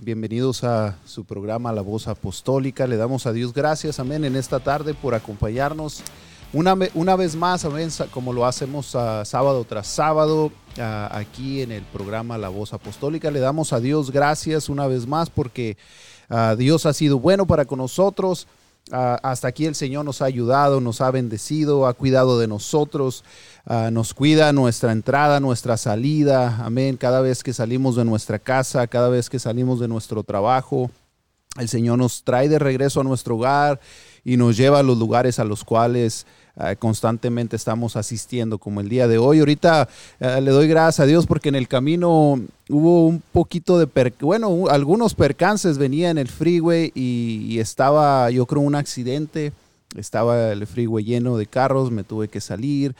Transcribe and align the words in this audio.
Bienvenidos 0.00 0.64
a 0.64 0.96
su 1.04 1.24
programa 1.24 1.72
La 1.72 1.82
Voz 1.82 2.08
Apostólica. 2.08 2.86
Le 2.86 2.96
damos 2.96 3.26
a 3.26 3.32
Dios 3.32 3.52
gracias, 3.52 4.00
amén, 4.00 4.24
en 4.24 4.34
esta 4.34 4.60
tarde 4.60 4.94
por 4.94 5.14
acompañarnos 5.14 6.02
una, 6.52 6.74
una 6.94 7.16
vez 7.16 7.36
más, 7.36 7.64
amén, 7.64 7.90
como 8.10 8.32
lo 8.32 8.46
hacemos 8.46 8.86
sábado 8.86 9.64
tras 9.68 9.86
sábado 9.88 10.50
aquí 11.10 11.60
en 11.60 11.72
el 11.72 11.82
programa 11.82 12.38
La 12.38 12.48
Voz 12.48 12.72
Apostólica. 12.72 13.30
Le 13.30 13.40
damos 13.40 13.72
a 13.72 13.80
Dios 13.80 14.10
gracias 14.10 14.68
una 14.68 14.86
vez 14.86 15.06
más 15.06 15.28
porque 15.28 15.76
Dios 16.56 16.86
ha 16.86 16.92
sido 16.92 17.18
bueno 17.18 17.46
para 17.46 17.66
con 17.66 17.78
nosotros. 17.78 18.46
Hasta 18.92 19.48
aquí 19.48 19.66
el 19.66 19.74
Señor 19.74 20.04
nos 20.04 20.22
ha 20.22 20.26
ayudado, 20.26 20.80
nos 20.80 21.00
ha 21.00 21.10
bendecido, 21.10 21.86
ha 21.86 21.94
cuidado 21.94 22.38
de 22.38 22.46
nosotros. 22.46 23.24
Ah, 23.64 23.90
nos 23.90 24.14
cuida 24.14 24.52
nuestra 24.52 24.92
entrada, 24.92 25.40
nuestra 25.40 25.76
salida, 25.76 26.64
amén, 26.64 26.96
cada 26.96 27.20
vez 27.20 27.42
que 27.42 27.52
salimos 27.52 27.96
de 27.96 28.04
nuestra 28.04 28.38
casa, 28.38 28.86
cada 28.86 29.08
vez 29.08 29.28
que 29.28 29.40
salimos 29.40 29.80
de 29.80 29.88
nuestro 29.88 30.22
trabajo. 30.22 30.90
El 31.58 31.68
Señor 31.68 31.98
nos 31.98 32.22
trae 32.22 32.48
de 32.48 32.60
regreso 32.60 33.00
a 33.00 33.04
nuestro 33.04 33.36
hogar 33.36 33.80
y 34.24 34.36
nos 34.36 34.56
lleva 34.56 34.78
a 34.78 34.82
los 34.84 34.98
lugares 34.98 35.40
a 35.40 35.44
los 35.44 35.64
cuales 35.64 36.26
ah, 36.26 36.45
constantemente 36.78 37.56
estamos 37.56 37.96
asistiendo, 37.96 38.58
como 38.58 38.80
el 38.80 38.88
día 38.88 39.08
de 39.08 39.18
hoy. 39.18 39.40
Ahorita 39.40 39.88
ah, 40.20 40.40
le 40.40 40.50
doy 40.50 40.68
gracias 40.68 41.00
a 41.00 41.06
Dios 41.06 41.26
porque 41.26 41.48
en 41.48 41.54
el 41.54 41.68
camino 41.68 42.40
hubo 42.68 43.06
un 43.06 43.22
poquito 43.32 43.78
de, 43.78 44.12
bueno, 44.20 44.66
algunos 44.68 45.14
percances, 45.14 45.78
venía 45.78 46.10
en 46.10 46.18
el 46.18 46.28
freeway 46.28 46.92
y, 46.94 47.46
y 47.48 47.60
estaba, 47.60 48.30
yo 48.30 48.46
creo, 48.46 48.62
un 48.62 48.74
accidente. 48.74 49.52
Estaba 49.96 50.52
el 50.52 50.66
freeway 50.66 51.04
lleno 51.04 51.36
de 51.36 51.46
carros, 51.46 51.90
me 51.90 52.04
tuve 52.04 52.28
que 52.28 52.40
salir. 52.40 52.94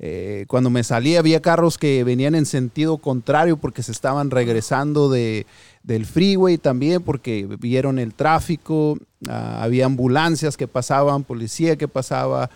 Eh, 0.00 0.44
cuando 0.46 0.70
me 0.70 0.84
salí 0.84 1.16
había 1.16 1.42
carros 1.42 1.76
que 1.76 2.04
venían 2.04 2.36
en 2.36 2.46
sentido 2.46 2.98
contrario 2.98 3.56
porque 3.56 3.82
se 3.82 3.90
estaban 3.90 4.30
regresando 4.30 5.10
de, 5.10 5.44
del 5.82 6.06
freeway 6.06 6.56
también 6.56 7.02
porque 7.02 7.48
vieron 7.58 7.98
el 7.98 8.14
tráfico, 8.14 8.96
ah, 9.28 9.60
había 9.60 9.86
ambulancias 9.86 10.56
que 10.56 10.68
pasaban, 10.68 11.24
policía 11.24 11.76
que 11.76 11.88
pasaba. 11.88 12.50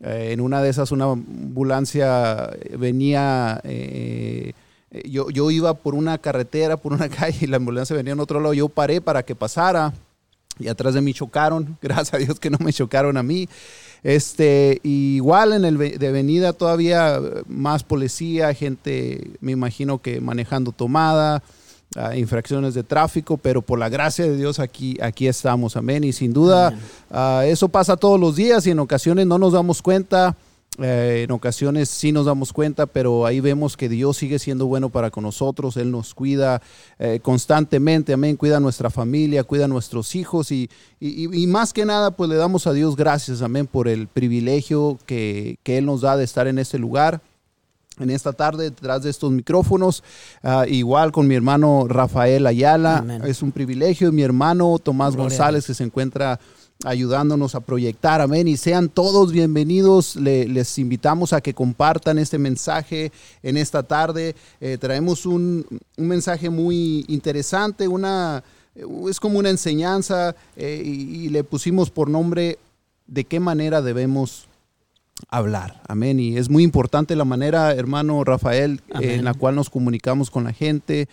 Eh, 0.00 0.30
en 0.32 0.40
una 0.40 0.62
de 0.62 0.70
esas 0.70 0.92
una 0.92 1.04
ambulancia 1.06 2.50
venía, 2.78 3.60
eh, 3.64 4.52
yo, 5.04 5.30
yo 5.30 5.50
iba 5.50 5.74
por 5.74 5.94
una 5.94 6.18
carretera, 6.18 6.76
por 6.76 6.92
una 6.92 7.08
calle 7.08 7.38
y 7.42 7.46
la 7.46 7.56
ambulancia 7.56 7.96
venía 7.96 8.12
en 8.12 8.20
otro 8.20 8.40
lado, 8.40 8.54
yo 8.54 8.68
paré 8.68 9.00
para 9.00 9.22
que 9.22 9.34
pasara 9.34 9.92
y 10.58 10.68
atrás 10.68 10.94
de 10.94 11.00
mí 11.00 11.14
chocaron, 11.14 11.76
gracias 11.82 12.14
a 12.14 12.18
Dios 12.18 12.40
que 12.40 12.50
no 12.50 12.58
me 12.60 12.72
chocaron 12.72 13.16
a 13.16 13.22
mí. 13.22 13.48
Este, 14.02 14.80
igual 14.84 15.52
en 15.52 15.64
el 15.64 15.76
de 15.76 16.12
venida 16.12 16.52
todavía 16.52 17.20
más 17.46 17.82
policía, 17.82 18.54
gente, 18.54 19.32
me 19.40 19.52
imagino 19.52 20.00
que 20.00 20.20
manejando 20.20 20.72
tomada, 20.72 21.42
infracciones 22.14 22.74
de 22.74 22.82
tráfico, 22.82 23.36
pero 23.36 23.62
por 23.62 23.78
la 23.78 23.88
gracia 23.88 24.24
de 24.24 24.36
Dios 24.36 24.58
aquí, 24.58 24.96
aquí 25.00 25.26
estamos, 25.26 25.76
amén. 25.76 26.04
Y 26.04 26.12
sin 26.12 26.32
duda, 26.32 26.78
ah, 27.10 27.44
eso 27.46 27.68
pasa 27.68 27.96
todos 27.96 28.20
los 28.20 28.36
días 28.36 28.66
y 28.66 28.70
en 28.70 28.78
ocasiones 28.78 29.26
no 29.26 29.38
nos 29.38 29.52
damos 29.52 29.82
cuenta. 29.82 30.36
Eh, 30.80 31.22
en 31.24 31.32
ocasiones 31.32 31.88
sí 31.88 32.12
nos 32.12 32.26
damos 32.26 32.52
cuenta, 32.52 32.86
pero 32.86 33.26
ahí 33.26 33.40
vemos 33.40 33.76
que 33.76 33.88
Dios 33.88 34.16
sigue 34.16 34.38
siendo 34.38 34.66
bueno 34.66 34.90
para 34.90 35.10
con 35.10 35.24
nosotros. 35.24 35.76
Él 35.76 35.90
nos 35.90 36.14
cuida 36.14 36.62
eh, 36.98 37.18
constantemente, 37.20 38.12
amén. 38.12 38.36
Cuida 38.36 38.58
a 38.58 38.60
nuestra 38.60 38.88
familia, 38.88 39.42
cuida 39.42 39.64
a 39.64 39.68
nuestros 39.68 40.14
hijos 40.14 40.52
y, 40.52 40.68
más 41.48 41.72
que 41.72 41.84
nada, 41.84 42.12
pues 42.12 42.30
le 42.30 42.36
damos 42.36 42.66
a 42.66 42.72
Dios 42.72 42.94
gracias, 42.94 43.42
amén, 43.42 43.66
por 43.66 43.88
el 43.88 44.06
privilegio 44.06 44.98
que, 45.06 45.58
Él 45.64 45.86
nos 45.86 46.02
da 46.02 46.16
de 46.16 46.24
estar 46.24 46.46
en 46.46 46.58
este 46.58 46.78
lugar. 46.78 47.20
En 48.00 48.10
esta 48.10 48.32
tarde, 48.32 48.64
detrás 48.64 49.02
de 49.02 49.10
estos 49.10 49.30
micrófonos, 49.30 50.02
ah, 50.42 50.64
igual 50.68 51.12
con 51.12 51.26
mi 51.26 51.34
hermano 51.34 51.86
Rafael 51.88 52.46
Ayala, 52.46 53.04
es 53.26 53.42
un 53.42 53.52
privilegio. 53.52 54.12
Mi 54.12 54.22
hermano 54.22 54.78
Tomás 54.78 55.16
González, 55.16 55.66
que 55.66 55.74
se 55.74 55.84
encuentra 55.84 56.38
ayudándonos 56.84 57.54
a 57.54 57.60
proyectar. 57.60 58.20
Amén. 58.20 58.48
Y 58.48 58.56
sean 58.56 58.88
todos 58.88 59.32
bienvenidos. 59.32 60.16
les 60.16 60.78
invitamos 60.78 61.32
a 61.32 61.40
que 61.40 61.54
compartan 61.54 62.18
este 62.18 62.38
mensaje 62.38 63.12
en 63.42 63.56
esta 63.56 63.82
tarde. 63.82 64.34
Eh, 64.60 64.78
traemos 64.78 65.26
un, 65.26 65.66
mensaje 65.96 66.50
muy 66.50 67.04
interesante, 67.08 67.88
una, 67.88 68.42
es 69.08 69.18
como 69.18 69.38
una 69.38 69.50
enseñanza 69.50 70.36
eh, 70.56 70.82
y, 70.84 71.28
le 71.28 71.44
pusimos 71.44 71.90
por 71.90 72.08
nombre 72.08 72.58
de 73.06 73.24
qué 73.24 73.40
manera 73.40 73.82
debemos 73.82 74.47
hablar. 75.28 75.80
Amén. 75.88 76.20
Y 76.20 76.36
es 76.36 76.50
muy 76.50 76.62
importante 76.62 77.16
la 77.16 77.24
manera, 77.24 77.72
hermano 77.72 78.24
Rafael, 78.24 78.80
en 79.00 79.24
la 79.24 79.34
cual 79.34 79.54
nos 79.54 79.70
comunicamos 79.70 80.30
con 80.30 80.44
la 80.44 80.52
gente, 80.52 81.08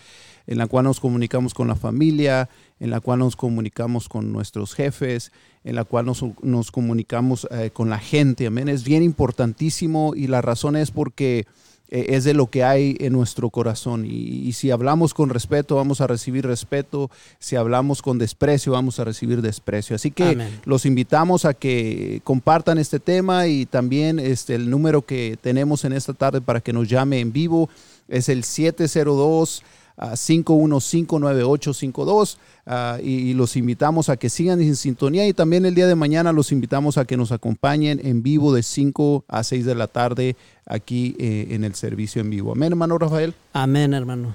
en 0.48 0.58
la 0.58 0.68
cual 0.68 0.86
nos 0.86 1.00
comunicamos 1.00 1.54
con 1.54 1.68
la 1.68 1.76
familia, 1.76 2.50
en 2.80 2.92
la 2.92 3.00
cual 3.00 3.20
nos 3.20 3.36
comunicamos 3.36 4.10
con 4.10 4.32
nuestros 4.32 4.74
jefes, 4.74 5.32
en 5.64 5.76
la 5.76 5.84
cual 5.84 6.06
nos, 6.06 6.72
comunicamos 6.72 7.48
eh, 7.52 7.72
con 7.74 7.90
la 7.90 8.00
gente. 8.00 8.48
Amén. 8.48 8.70
Es 8.70 8.84
bien 8.84 9.04
importantísimo 9.04 10.14
y 10.16 10.28
la 10.28 10.42
razón 10.42 10.76
es 10.76 10.92
porque 10.92 11.46
eh, 11.90 12.08
es 12.10 12.24
de 12.24 12.34
lo 12.34 12.48
que 12.48 12.64
hay 12.64 12.98
en 13.00 13.14
nuestro 13.14 13.50
corazón. 13.50 14.06
Y, 14.06 14.52
si 14.54 14.72
hablamos 14.72 15.14
con 15.14 15.30
respeto, 15.30 15.76
vamos 15.76 16.02
a 16.02 16.08
recibir 16.08 16.46
respeto. 16.46 17.10
Si 17.40 17.56
hablamos 17.56 18.02
con 18.02 18.18
desprecio, 18.18 18.72
vamos 18.72 19.00
a 19.00 19.04
recibir 19.04 19.42
desprecio. 19.42 19.96
Así 19.96 20.12
que 20.12 20.38
los 20.66 20.86
invitamos 20.86 21.46
a 21.46 21.54
que 21.54 22.22
compartan 22.24 22.78
este 22.78 23.00
tema 23.00 23.48
y 23.48 23.66
también 23.66 24.20
este, 24.20 24.56
el 24.56 24.70
número 24.70 25.04
que 25.04 25.38
tenemos 25.42 25.86
en 25.86 25.94
esta 25.94 26.14
tarde 26.14 26.42
para 26.42 26.62
que 26.62 26.74
nos 26.74 26.88
llame 26.88 27.20
en 27.20 27.32
vivo 27.32 27.70
es 28.08 28.30
el 28.30 28.44
702. 28.44 29.64
5159852 29.98 32.38
uh, 32.66 33.00
y, 33.02 33.34
los 33.34 33.56
invitamos 33.56 34.10
a 34.10 34.18
que 34.18 34.30
sigan 34.30 34.62
en 34.62 34.76
sintonía 34.76 35.26
y 35.28 35.34
también 35.34 35.66
el 35.66 35.74
día 35.74 35.88
de 35.88 35.96
mañana 35.96 36.34
los 36.34 36.52
invitamos 36.52 36.98
a 36.98 37.06
que 37.06 37.16
nos 37.18 37.32
acompañen 37.32 38.02
en 38.04 38.22
vivo 38.22 38.54
de 38.54 38.62
5 38.64 39.24
a 39.28 39.44
6 39.44 39.66
de 39.66 39.76
la 39.76 39.88
tarde 39.88 40.36
aquí 40.66 41.16
eh, 41.20 41.48
en 41.52 41.64
el 41.64 41.76
servicio 41.76 42.22
en 42.22 42.30
vivo. 42.30 42.52
Amén, 42.52 42.72
hermano 42.74 42.98
Rafael. 42.98 43.34
Amén, 43.54 43.94
hermano. 43.94 44.34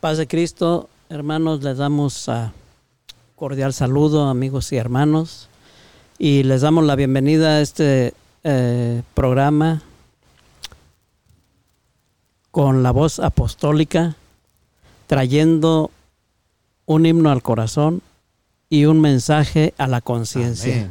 Paz 0.00 0.18
de 0.18 0.26
Cristo, 0.26 0.88
hermanos, 1.08 1.62
les 1.62 1.78
damos 1.78 2.28
a 2.28 2.52
cordial 3.36 3.72
saludo, 3.72 4.28
amigos 4.28 4.72
y 4.72 4.76
hermanos, 4.76 5.48
y 6.18 6.42
les 6.42 6.62
damos 6.62 6.84
la 6.84 6.96
bienvenida 6.96 7.56
a 7.56 7.60
este 7.60 8.14
eh, 8.44 9.02
programa 9.14 9.82
con 12.50 12.82
la 12.82 12.90
voz 12.90 13.20
apostólica 13.20 14.16
trayendo 15.06 15.90
un 16.86 17.06
himno 17.06 17.30
al 17.30 17.42
corazón 17.42 18.02
y 18.70 18.84
un 18.84 19.00
mensaje 19.00 19.74
a 19.78 19.86
la 19.86 20.00
conciencia. 20.00 20.88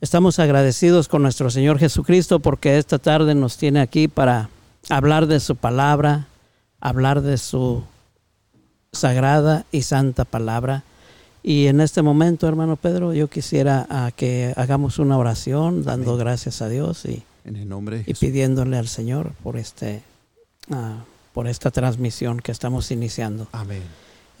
Estamos 0.00 0.38
agradecidos 0.38 1.08
con 1.08 1.22
nuestro 1.22 1.50
Señor 1.50 1.80
Jesucristo 1.80 2.38
porque 2.38 2.78
esta 2.78 2.98
tarde 3.00 3.34
nos 3.34 3.56
tiene 3.56 3.80
aquí 3.80 4.06
para 4.06 4.48
hablar 4.88 5.26
de 5.26 5.40
su 5.40 5.56
palabra, 5.56 6.28
hablar 6.80 7.20
de 7.20 7.36
su 7.36 7.82
sagrada 8.92 9.66
y 9.72 9.82
santa 9.82 10.24
palabra. 10.24 10.84
Y 11.42 11.66
en 11.66 11.80
este 11.80 12.02
momento, 12.02 12.46
hermano 12.46 12.76
Pedro, 12.76 13.12
yo 13.12 13.26
quisiera 13.26 13.88
ah, 13.90 14.12
que 14.14 14.52
hagamos 14.56 15.00
una 15.00 15.18
oración 15.18 15.82
dando 15.82 16.16
gracias 16.16 16.62
a 16.62 16.68
Dios 16.68 17.04
y, 17.04 17.24
en 17.44 17.56
el 17.56 17.68
nombre 17.68 18.04
y 18.06 18.14
pidiéndole 18.14 18.76
al 18.76 18.86
Señor 18.86 19.32
por 19.42 19.56
este 19.56 20.02
uh, 20.70 21.02
por 21.32 21.48
esta 21.48 21.72
transmisión 21.72 22.38
que 22.38 22.52
estamos 22.52 22.92
iniciando. 22.92 23.48
Amén. 23.50 23.82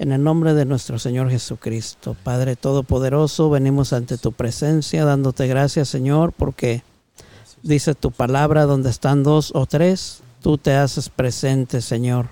En 0.00 0.12
el 0.12 0.22
nombre 0.22 0.54
de 0.54 0.64
nuestro 0.64 1.00
Señor 1.00 1.28
Jesucristo, 1.28 2.14
Padre 2.22 2.54
Todopoderoso, 2.54 3.50
venimos 3.50 3.92
ante 3.92 4.16
tu 4.16 4.30
presencia 4.30 5.04
dándote 5.04 5.48
gracias, 5.48 5.88
Señor, 5.88 6.32
porque 6.32 6.84
dice 7.64 7.96
tu 7.96 8.12
palabra, 8.12 8.64
donde 8.64 8.90
están 8.90 9.24
dos 9.24 9.50
o 9.56 9.66
tres, 9.66 10.20
tú 10.40 10.56
te 10.56 10.76
haces 10.76 11.08
presente, 11.08 11.80
Señor. 11.80 12.26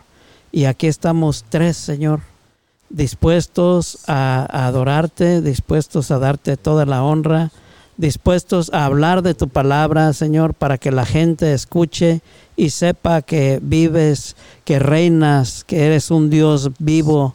Y 0.52 0.66
aquí 0.66 0.86
estamos 0.86 1.44
tres, 1.48 1.76
Señor, 1.76 2.20
dispuestos 2.88 3.98
a, 4.06 4.46
adorarte, 4.68 5.40
dispuestos 5.40 6.12
a 6.12 6.20
darte 6.20 6.56
toda 6.56 6.86
la 6.86 7.02
honra, 7.02 7.50
dispuestos 7.96 8.72
a 8.72 8.84
hablar 8.84 9.22
de 9.22 9.34
tu 9.34 9.48
palabra, 9.48 10.12
Señor, 10.12 10.54
para 10.54 10.78
que 10.78 10.92
la 10.92 11.04
gente 11.04 11.52
escuche 11.52 12.20
y 12.54 12.70
sepa 12.70 13.22
que 13.22 13.58
vives, 13.60 14.36
que 14.64 14.78
reinas, 14.78 15.64
que 15.64 15.84
eres 15.84 16.12
un 16.12 16.30
Dios 16.30 16.70
vivo, 16.78 17.34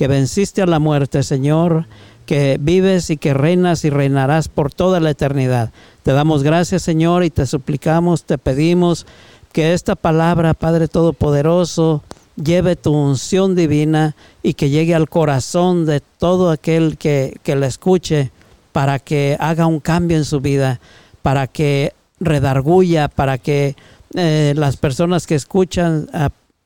que 0.00 0.08
venciste 0.08 0.62
a 0.62 0.66
la 0.66 0.78
muerte, 0.78 1.22
Señor, 1.22 1.84
que 2.24 2.56
vives 2.58 3.10
y 3.10 3.18
que 3.18 3.34
reinas 3.34 3.84
y 3.84 3.90
reinarás 3.90 4.48
por 4.48 4.72
toda 4.72 4.98
la 4.98 5.10
eternidad. 5.10 5.72
Te 6.04 6.12
damos 6.12 6.42
gracias, 6.42 6.80
Señor, 6.80 7.22
y 7.22 7.28
te 7.28 7.44
suplicamos, 7.44 8.24
te 8.24 8.38
pedimos 8.38 9.04
que 9.52 9.74
esta 9.74 9.96
palabra, 9.96 10.54
Padre 10.54 10.88
Todopoderoso, 10.88 12.02
lleve 12.42 12.76
tu 12.76 12.94
unción 12.94 13.54
divina 13.54 14.16
y 14.42 14.54
que 14.54 14.70
llegue 14.70 14.94
al 14.94 15.10
corazón 15.10 15.84
de 15.84 16.00
todo 16.00 16.50
aquel 16.50 16.96
que, 16.96 17.38
que 17.42 17.54
la 17.54 17.66
escuche 17.66 18.30
para 18.72 19.00
que 19.00 19.36
haga 19.38 19.66
un 19.66 19.80
cambio 19.80 20.16
en 20.16 20.24
su 20.24 20.40
vida, 20.40 20.80
para 21.20 21.46
que 21.46 21.92
redarguya, 22.20 23.08
para 23.08 23.36
que 23.36 23.76
eh, 24.14 24.54
las 24.56 24.78
personas 24.78 25.26
que 25.26 25.34
escuchan 25.34 26.08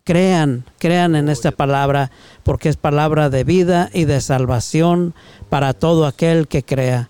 crean, 0.04 0.64
crean 0.78 1.16
en 1.16 1.28
esta 1.28 1.50
palabra, 1.50 2.10
porque 2.42 2.68
es 2.68 2.76
palabra 2.76 3.30
de 3.30 3.42
vida 3.42 3.90
y 3.92 4.04
de 4.04 4.20
salvación 4.20 5.14
para 5.48 5.72
todo 5.72 6.06
aquel 6.06 6.46
que 6.46 6.62
crea. 6.62 7.08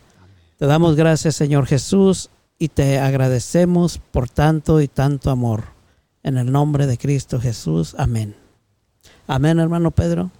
Te 0.58 0.66
damos 0.66 0.96
gracias, 0.96 1.34
Señor 1.34 1.66
Jesús, 1.66 2.30
y 2.58 2.68
te 2.68 2.98
agradecemos 2.98 3.98
por 3.98 4.28
tanto 4.28 4.80
y 4.80 4.88
tanto 4.88 5.30
amor. 5.30 5.64
En 6.22 6.38
el 6.38 6.50
nombre 6.50 6.86
de 6.86 6.96
Cristo 6.96 7.38
Jesús. 7.38 7.94
Amén. 7.98 8.34
Amén, 9.26 9.58
hermano 9.58 9.90
Pedro. 9.90 10.30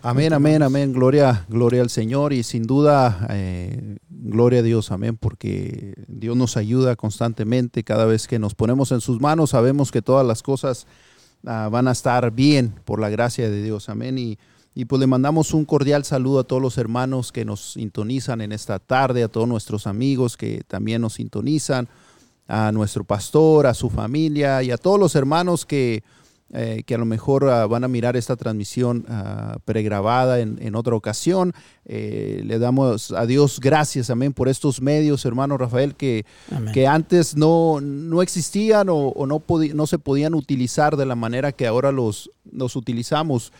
Amén, 0.00 0.32
amén, 0.32 0.62
amén. 0.62 0.92
Gloria, 0.92 1.44
gloria 1.48 1.82
al 1.82 1.90
Señor 1.90 2.32
y 2.32 2.44
sin 2.44 2.62
duda, 2.62 3.26
eh, 3.30 3.98
gloria 4.08 4.60
a 4.60 4.62
Dios, 4.62 4.92
amén, 4.92 5.16
porque 5.16 5.94
Dios 6.06 6.36
nos 6.36 6.56
ayuda 6.56 6.94
constantemente. 6.94 7.82
Cada 7.82 8.04
vez 8.06 8.28
que 8.28 8.38
nos 8.38 8.54
ponemos 8.54 8.92
en 8.92 9.00
sus 9.00 9.20
manos, 9.20 9.50
sabemos 9.50 9.90
que 9.90 10.00
todas 10.00 10.24
las 10.24 10.44
cosas 10.44 10.86
ah, 11.46 11.68
van 11.70 11.88
a 11.88 11.92
estar 11.92 12.30
bien 12.32 12.74
por 12.84 13.00
la 13.00 13.08
gracia 13.08 13.48
de 13.48 13.62
Dios, 13.62 13.88
amén. 13.88 14.18
Y, 14.18 14.38
y 14.74 14.84
pues 14.84 15.00
le 15.00 15.06
mandamos 15.06 15.54
un 15.54 15.64
cordial 15.64 16.04
saludo 16.04 16.40
a 16.40 16.44
todos 16.44 16.62
los 16.62 16.78
hermanos 16.78 17.32
que 17.32 17.44
nos 17.44 17.72
sintonizan 17.72 18.40
en 18.40 18.52
esta 18.52 18.78
tarde, 18.78 19.24
a 19.24 19.28
todos 19.28 19.48
nuestros 19.48 19.86
amigos 19.86 20.36
que 20.36 20.62
también 20.68 21.02
nos 21.02 21.14
sintonizan, 21.14 21.88
a 22.46 22.72
nuestro 22.72 23.04
pastor, 23.04 23.66
a 23.66 23.74
su 23.74 23.90
familia 23.90 24.62
y 24.62 24.70
a 24.70 24.78
todos 24.78 24.98
los 24.98 25.14
hermanos 25.14 25.66
que 25.66 26.02
eh, 26.52 26.82
que 26.86 26.94
a 26.94 26.98
lo 26.98 27.04
mejor 27.04 27.48
ah, 27.50 27.66
van 27.66 27.84
a 27.84 27.88
mirar 27.88 28.16
esta 28.16 28.34
transmisión 28.34 29.04
uh, 29.08 29.58
pregrabada 29.66 30.40
en, 30.40 30.74
otra 30.74 30.94
ocasión. 30.94 31.52
Eh, 31.84 32.40
le 32.44 32.58
damos 32.58 33.12
a 33.12 33.26
Dios 33.26 33.60
gracias, 33.60 34.08
amén, 34.08 34.32
por 34.32 34.48
estos 34.48 34.80
medios, 34.80 35.26
hermano 35.26 35.58
Rafael, 35.58 35.94
que, 35.94 36.24
que 36.72 36.86
antes 36.86 37.36
no, 37.36 37.80
no 37.82 38.22
existían 38.22 38.88
o, 38.90 39.12
no, 39.26 39.42
no 39.74 39.86
se 39.86 39.98
podían 39.98 40.34
utilizar 40.34 40.96
de 40.96 41.04
la 41.04 41.16
manera 41.16 41.52
que 41.52 41.66
ahora 41.66 41.92
los, 41.92 42.30
los 42.50 42.76
utilizamos. 42.76 43.52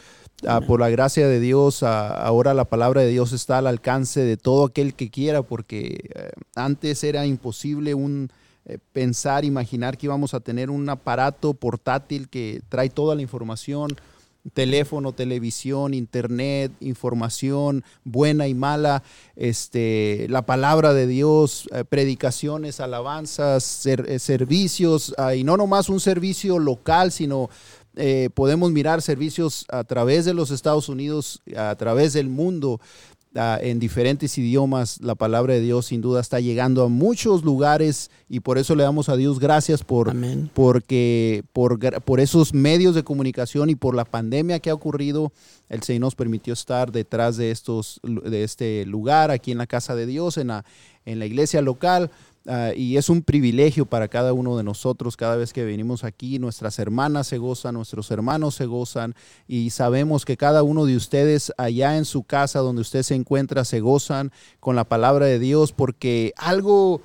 Ah, 0.47 0.61
por 0.61 0.79
la 0.79 0.89
gracia 0.89 1.27
de 1.27 1.41
Dios, 1.41 1.83
ahora 1.83 2.55
la 2.55 2.65
palabra 2.65 3.01
de 3.01 3.09
Dios 3.09 3.33
está 3.33 3.59
al 3.59 3.67
alcance 3.67 4.21
de 4.21 4.37
todo 4.37 4.67
aquel 4.67 4.95
que 4.95 5.11
quiera, 5.11 5.43
porque 5.43 6.11
eh, 6.15 6.31
antes 6.55 7.03
era 7.03 7.27
imposible 7.27 7.95
un, 7.95 8.31
eh, 8.69 8.79
pensar, 8.93 9.47
imaginar 9.47 9.97
que 9.97 10.05
íbamos 10.05 10.35
a 10.35 10.41
tener 10.41 10.69
un 10.69 10.87
aparato 10.91 11.55
portátil 11.55 12.29
que 12.29 12.61
trae 12.69 12.91
toda 12.91 13.15
la 13.15 13.23
información, 13.23 13.97
teléfono, 14.53 15.13
televisión, 15.13 15.95
internet, 15.95 16.71
información 16.81 17.83
buena 18.05 18.47
y 18.47 18.53
mala, 18.53 19.03
este, 19.37 20.27
la 20.29 20.43
palabra 20.43 20.93
de 20.93 21.07
Dios, 21.07 21.67
eh, 21.73 21.85
predicaciones, 21.85 22.79
alabanzas, 22.79 23.87
eh, 23.87 24.19
servicios, 24.19 25.15
ah, 25.17 25.35
y 25.35 25.45
no 25.45 25.57
nomás 25.57 25.89
un 25.89 26.01
servicio 26.01 26.59
local, 26.59 27.11
sino 27.11 27.49
podemos 28.35 28.71
mirar 28.71 29.03
servicios 29.03 29.67
a 29.71 29.83
través 29.83 30.25
de 30.25 30.33
los 30.33 30.53
Estados 30.53 30.89
Unidos, 30.89 31.43
a 31.57 31.75
través 31.75 32.13
del 32.13 32.29
mundo 32.29 32.81
en 33.61 33.79
diferentes 33.79 34.37
idiomas. 34.37 35.01
La 35.01 35.15
palabra 35.15 35.55
de 35.55 35.61
Dios 35.61 35.87
sin 35.87 36.01
duda 36.01 36.21
está 36.21 36.41
llegando 36.41 36.83
a 36.83 36.89
muchos 36.89 37.45
lugares 37.45 38.11
y 38.29 38.41
por 38.41 38.59
eso 38.59 38.75
le 38.75 38.83
damos 38.83 39.09
a 39.09 39.17
Dios 39.17 39.39
gracias 39.39 39.85
por, 39.85 40.15
porque, 40.55 41.45
por, 41.53 41.79
por 42.03 42.21
esos 42.21 42.53
medios 42.53 42.95
de 42.95 43.05
comunicación 43.05 43.71
y 43.71 43.75
por 43.75 43.95
la 43.95 44.05
pandemia 44.05 44.59
que 44.61 44.71
ha 44.71 44.75
ocurrido. 44.75 45.33
El 45.69 45.83
Señor 45.83 46.01
nos 46.01 46.15
permitió 46.15 46.53
estar 46.53 46.91
detrás 46.91 47.37
de, 47.37 47.51
estos, 47.51 48.01
de 48.03 48.43
este 48.43 48.85
lugar, 48.87 49.31
aquí 49.31 49.53
en 49.53 49.59
la 49.59 49.67
casa 49.67 49.95
de 49.95 50.07
Dios, 50.07 50.37
en 50.39 50.49
la, 50.49 50.65
en 51.05 51.19
la 51.19 51.27
iglesia 51.27 51.63
local. 51.63 52.11
Ah, 52.51 52.73
y 52.75 52.97
es 52.97 53.11
un 53.11 53.21
privilegio 53.21 53.85
para 53.85 54.09
cada 54.09 54.33
uno 54.33 54.57
de 54.57 54.65
nosotros 54.65 55.19
cada 55.19 55.37
vez 55.37 55.53
que 55.53 55.67
venimos 55.67 56.03
aquí. 56.03 56.39
Nuestras 56.39 56.79
hermanas 56.79 57.27
se 57.27 57.37
gozan, 57.37 57.75
nuestros 57.75 58.11
hermanos 58.11 58.55
se 58.55 58.65
gozan 58.65 59.15
y 59.47 59.69
sabemos 59.69 60.25
que 60.25 60.39
cada 60.39 60.63
uno 60.63 60.87
de 60.87 60.97
ustedes 60.97 61.53
allá 61.59 61.99
en 61.99 62.07
su 62.07 62.23
casa 62.23 62.61
donde 62.61 62.81
usted 62.81 63.03
se 63.03 63.15
encuentra 63.15 63.67
se 63.67 63.81
gozan 63.81 64.33
con 64.61 64.77
la 64.77 64.85
palabra 64.85 65.27
de 65.27 65.39
Dios 65.39 65.73
porque 65.73 66.33
algo 66.39 67.03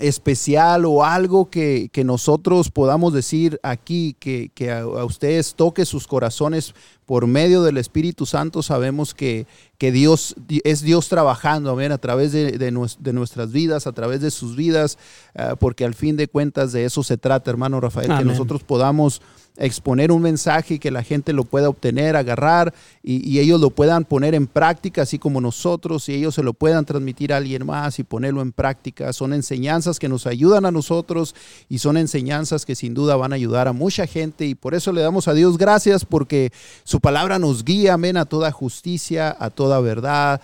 especial 0.00 0.84
o 0.84 1.04
algo 1.04 1.50
que, 1.50 1.90
nosotros 2.04 2.70
podamos 2.70 3.12
decir 3.12 3.60
aquí, 3.62 4.16
que, 4.18 4.72
a, 4.72 5.04
ustedes 5.04 5.54
toque 5.54 5.84
sus 5.84 6.06
corazones 6.06 6.74
por 7.06 7.26
medio 7.26 7.62
del 7.62 7.76
Espíritu 7.76 8.26
Santo, 8.26 8.62
sabemos 8.62 9.14
que, 9.14 9.46
que 9.78 9.92
Dios 9.92 10.34
es 10.64 10.82
Dios 10.82 11.08
trabajando 11.08 11.76
a 11.78 11.98
través 11.98 12.32
de, 12.32 12.70
nuestras 12.70 13.52
vidas, 13.52 13.86
a 13.86 13.92
través 13.92 14.20
de 14.20 14.30
sus 14.30 14.56
vidas, 14.56 14.98
ah, 15.34 15.56
porque 15.58 15.84
al 15.84 15.94
fin 15.94 16.16
de 16.16 16.28
cuentas 16.28 16.72
de 16.72 16.84
eso 16.84 17.02
se 17.02 17.16
trata, 17.16 17.50
hermano 17.50 17.80
Rafael, 17.80 18.16
que 18.16 18.24
nosotros 18.24 18.62
podamos 18.62 19.22
exponer 19.60 20.10
un 20.10 20.22
mensaje 20.22 20.74
y 20.74 20.78
que 20.78 20.90
la 20.90 21.02
gente 21.02 21.32
lo 21.32 21.44
pueda 21.44 21.68
obtener, 21.68 22.16
agarrar 22.16 22.74
y, 23.02 23.38
ellos 23.40 23.60
lo 23.60 23.70
puedan 23.70 24.04
poner 24.04 24.34
en 24.34 24.46
práctica, 24.46 25.02
así 25.02 25.18
como 25.18 25.40
nosotros, 25.40 26.08
y 26.08 26.14
ellos 26.14 26.34
se 26.34 26.42
lo 26.42 26.52
puedan 26.52 26.84
transmitir 26.84 27.32
a 27.32 27.36
alguien 27.36 27.64
más 27.64 27.98
y 27.98 28.02
ponerlo 28.02 28.42
en 28.42 28.52
práctica. 28.52 29.12
Son 29.12 29.32
enseñanzas 29.32 29.98
que 29.98 30.08
nos 30.08 30.26
ayudan 30.26 30.66
a 30.66 30.70
nosotros 30.70 31.34
y 31.68 31.78
son 31.78 31.96
enseñanzas 31.96 32.66
que 32.66 32.74
sin 32.74 32.92
duda 32.92 33.16
van 33.16 33.32
a 33.32 33.36
ayudar 33.36 33.68
a 33.68 33.72
mucha 33.72 34.06
gente 34.06 34.46
y 34.46 34.54
por 34.54 34.74
eso 34.74 34.92
le 34.92 35.00
damos 35.00 35.28
a 35.28 35.34
Dios 35.34 35.56
gracias 35.56 36.04
porque 36.04 36.52
su 36.84 37.00
palabra 37.00 37.38
nos 37.38 37.64
guía, 37.64 37.94
amén, 37.94 38.16
a 38.16 38.24
toda 38.24 38.50
justicia, 38.52 39.34
a 39.38 39.50
toda 39.50 39.80
verdad, 39.80 40.40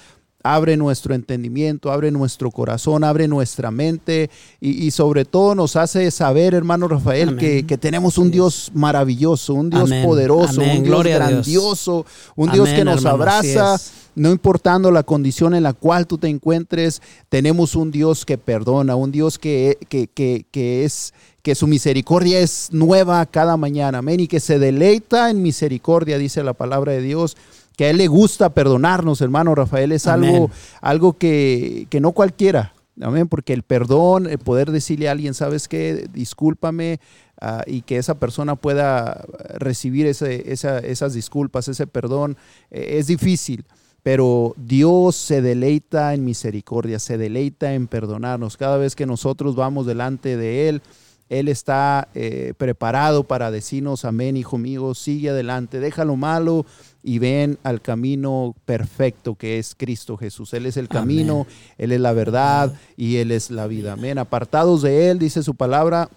abre 0.55 0.77
nuestro 0.77 1.15
entendimiento, 1.15 1.91
abre 1.91 2.11
nuestro 2.11 2.51
corazón, 2.51 3.05
abre 3.05 3.29
nuestra 3.29 3.71
mente 3.71 4.31
y, 4.61 4.91
sobre 4.91 5.25
todo 5.25 5.55
nos 5.55 5.77
hace 5.77 6.11
saber, 6.11 6.55
hermano 6.55 6.89
Rafael, 6.89 7.37
que, 7.37 7.79
tenemos 7.79 8.19
un 8.19 8.31
Dios 8.31 8.71
maravilloso, 8.75 9.55
un 9.55 9.71
Dios 9.71 9.91
poderoso, 10.05 10.61
un 10.61 10.83
Dios 10.83 11.05
grandioso, 11.05 12.07
un 12.35 12.51
Dios 12.51 12.69
que 12.71 12.85
nos 12.85 13.05
abraza. 13.05 13.77
No 14.15 14.33
importando 14.33 14.91
la 14.91 15.03
condición 15.03 15.55
en 15.55 15.63
la 15.63 15.75
cual 15.75 16.07
tú 16.07 16.17
te 16.17 16.29
encuentres, 16.29 17.03
tenemos 17.29 17.77
un 17.77 17.91
Dios 17.91 18.25
que 18.25 18.39
perdona, 18.39 18.97
un 18.97 19.13
Dios 19.13 19.39
que, 19.39 19.77
que, 19.91 20.09
que 20.09 20.85
es 20.85 21.13
que 21.43 21.55
su 21.55 21.67
misericordia 21.69 22.41
es 22.41 22.71
nueva 22.73 23.25
cada 23.27 23.57
mañana, 23.57 23.99
amén, 23.99 24.19
y 24.19 24.27
que 24.27 24.41
se 24.41 24.59
deleita 24.59 25.31
en 25.31 25.43
misericordia, 25.43 26.19
dice 26.19 26.43
la 26.43 26.55
palabra 26.55 26.91
de 26.91 27.03
Dios 27.03 27.37
que 27.77 27.85
a 27.85 27.91
Él 27.91 27.99
le 27.99 28.09
gusta 28.09 28.51
perdonarnos, 28.51 29.21
hermano 29.21 29.55
Rafael, 29.55 29.93
es 29.93 30.07
algo, 30.07 30.51
algo 30.81 31.19
que, 31.19 31.87
no 32.01 32.13
cualquiera, 32.13 32.73
amén, 33.01 33.29
porque 33.29 33.53
el 33.53 33.63
perdón, 33.63 34.27
el 34.27 34.39
poder 34.39 34.71
decirle 34.71 35.09
a 35.09 35.13
alguien, 35.13 35.35
¿sabes 35.35 35.69
qué? 35.69 36.09
Discúlpame, 36.13 37.01
ah, 37.41 37.63
y 37.67 37.83
que 37.83 37.99
esa 37.99 38.19
persona 38.19 38.57
pueda 38.57 39.25
recibir 39.59 40.07
ese, 40.07 40.51
esas 40.51 41.15
disculpas, 41.15 41.69
ese 41.69 41.87
perdón, 41.87 42.37
eh, 42.71 42.97
es 42.99 43.07
difícil. 43.07 43.65
Pero 44.03 44.55
Dios 44.57 45.17
se 45.17 45.43
deleita 45.43 46.15
en 46.15 46.25
misericordia, 46.25 47.01
se 47.01 47.19
deleita 47.19 47.75
en 47.75 47.89
perdonarnos. 47.89 48.57
Cada 48.57 48.77
vez 48.77 48.95
que 48.95 49.05
nosotros 49.05 49.57
vamos 49.57 49.85
delante 49.85 50.37
de 50.37 50.69
Él, 50.69 50.83
Él 51.29 51.49
está 51.49 52.09
eh, 52.15 52.55
preparado 52.57 53.25
para 53.25 53.51
decirnos, 53.51 54.05
amén, 54.05 54.37
hijo 54.37 54.59
mío, 54.59 54.95
sigue 54.95 55.31
adelante, 55.31 55.81
deja 55.81 56.05
lo 56.05 56.17
malo, 56.17 56.67
y 57.03 57.19
ven 57.19 57.59
al 57.63 57.81
camino 57.81 58.55
perfecto 58.65 59.37
que 59.37 59.59
es 59.59 59.75
Cristo 59.77 60.17
Jesús. 60.17 60.53
Él 60.55 60.67
es 60.67 60.77
el 60.77 60.89
camino, 60.89 61.47
Él 61.79 61.93
es 61.93 62.01
la 62.01 62.13
verdad 62.13 62.73
y 62.97 63.17
Él 63.17 63.31
es 63.31 63.51
la 63.51 63.67
vida. 63.67 63.93
Amén. 63.93 64.19
Apartados 64.19 64.83
de 64.83 65.11
Él, 65.11 65.19
dice 65.21 65.43
su 65.43 65.55
palabra, 65.55 66.11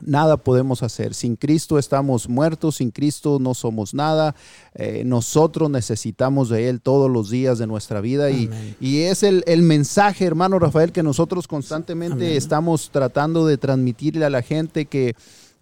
nada 0.00 0.36
podemos 0.36 0.82
hacer. 0.82 1.14
Sin 1.14 1.36
Cristo 1.36 1.78
estamos 1.78 2.28
muertos, 2.28 2.76
sin 2.76 2.90
Cristo 2.90 3.38
no 3.40 3.54
somos 3.54 3.94
nada. 3.94 4.34
Eh, 4.74 5.02
nosotros 5.04 5.70
necesitamos 5.70 6.48
de 6.48 6.68
Él 6.68 6.80
todos 6.80 7.10
los 7.10 7.30
días 7.30 7.58
de 7.58 7.66
nuestra 7.66 8.00
vida 8.00 8.30
y, 8.30 8.50
y, 8.80 9.02
es 9.02 9.22
el, 9.22 9.42
el, 9.46 9.62
mensaje, 9.62 10.24
hermano 10.24 10.58
Rafael, 10.58 10.92
que 10.92 11.02
nosotros 11.02 11.48
constantemente 11.48 12.36
estamos 12.36 12.90
tratando 12.90 13.46
de 13.46 13.58
transmitirle 13.58 14.24
a 14.24 14.30
la 14.30 14.42
gente 14.42 14.86
que 14.86 15.14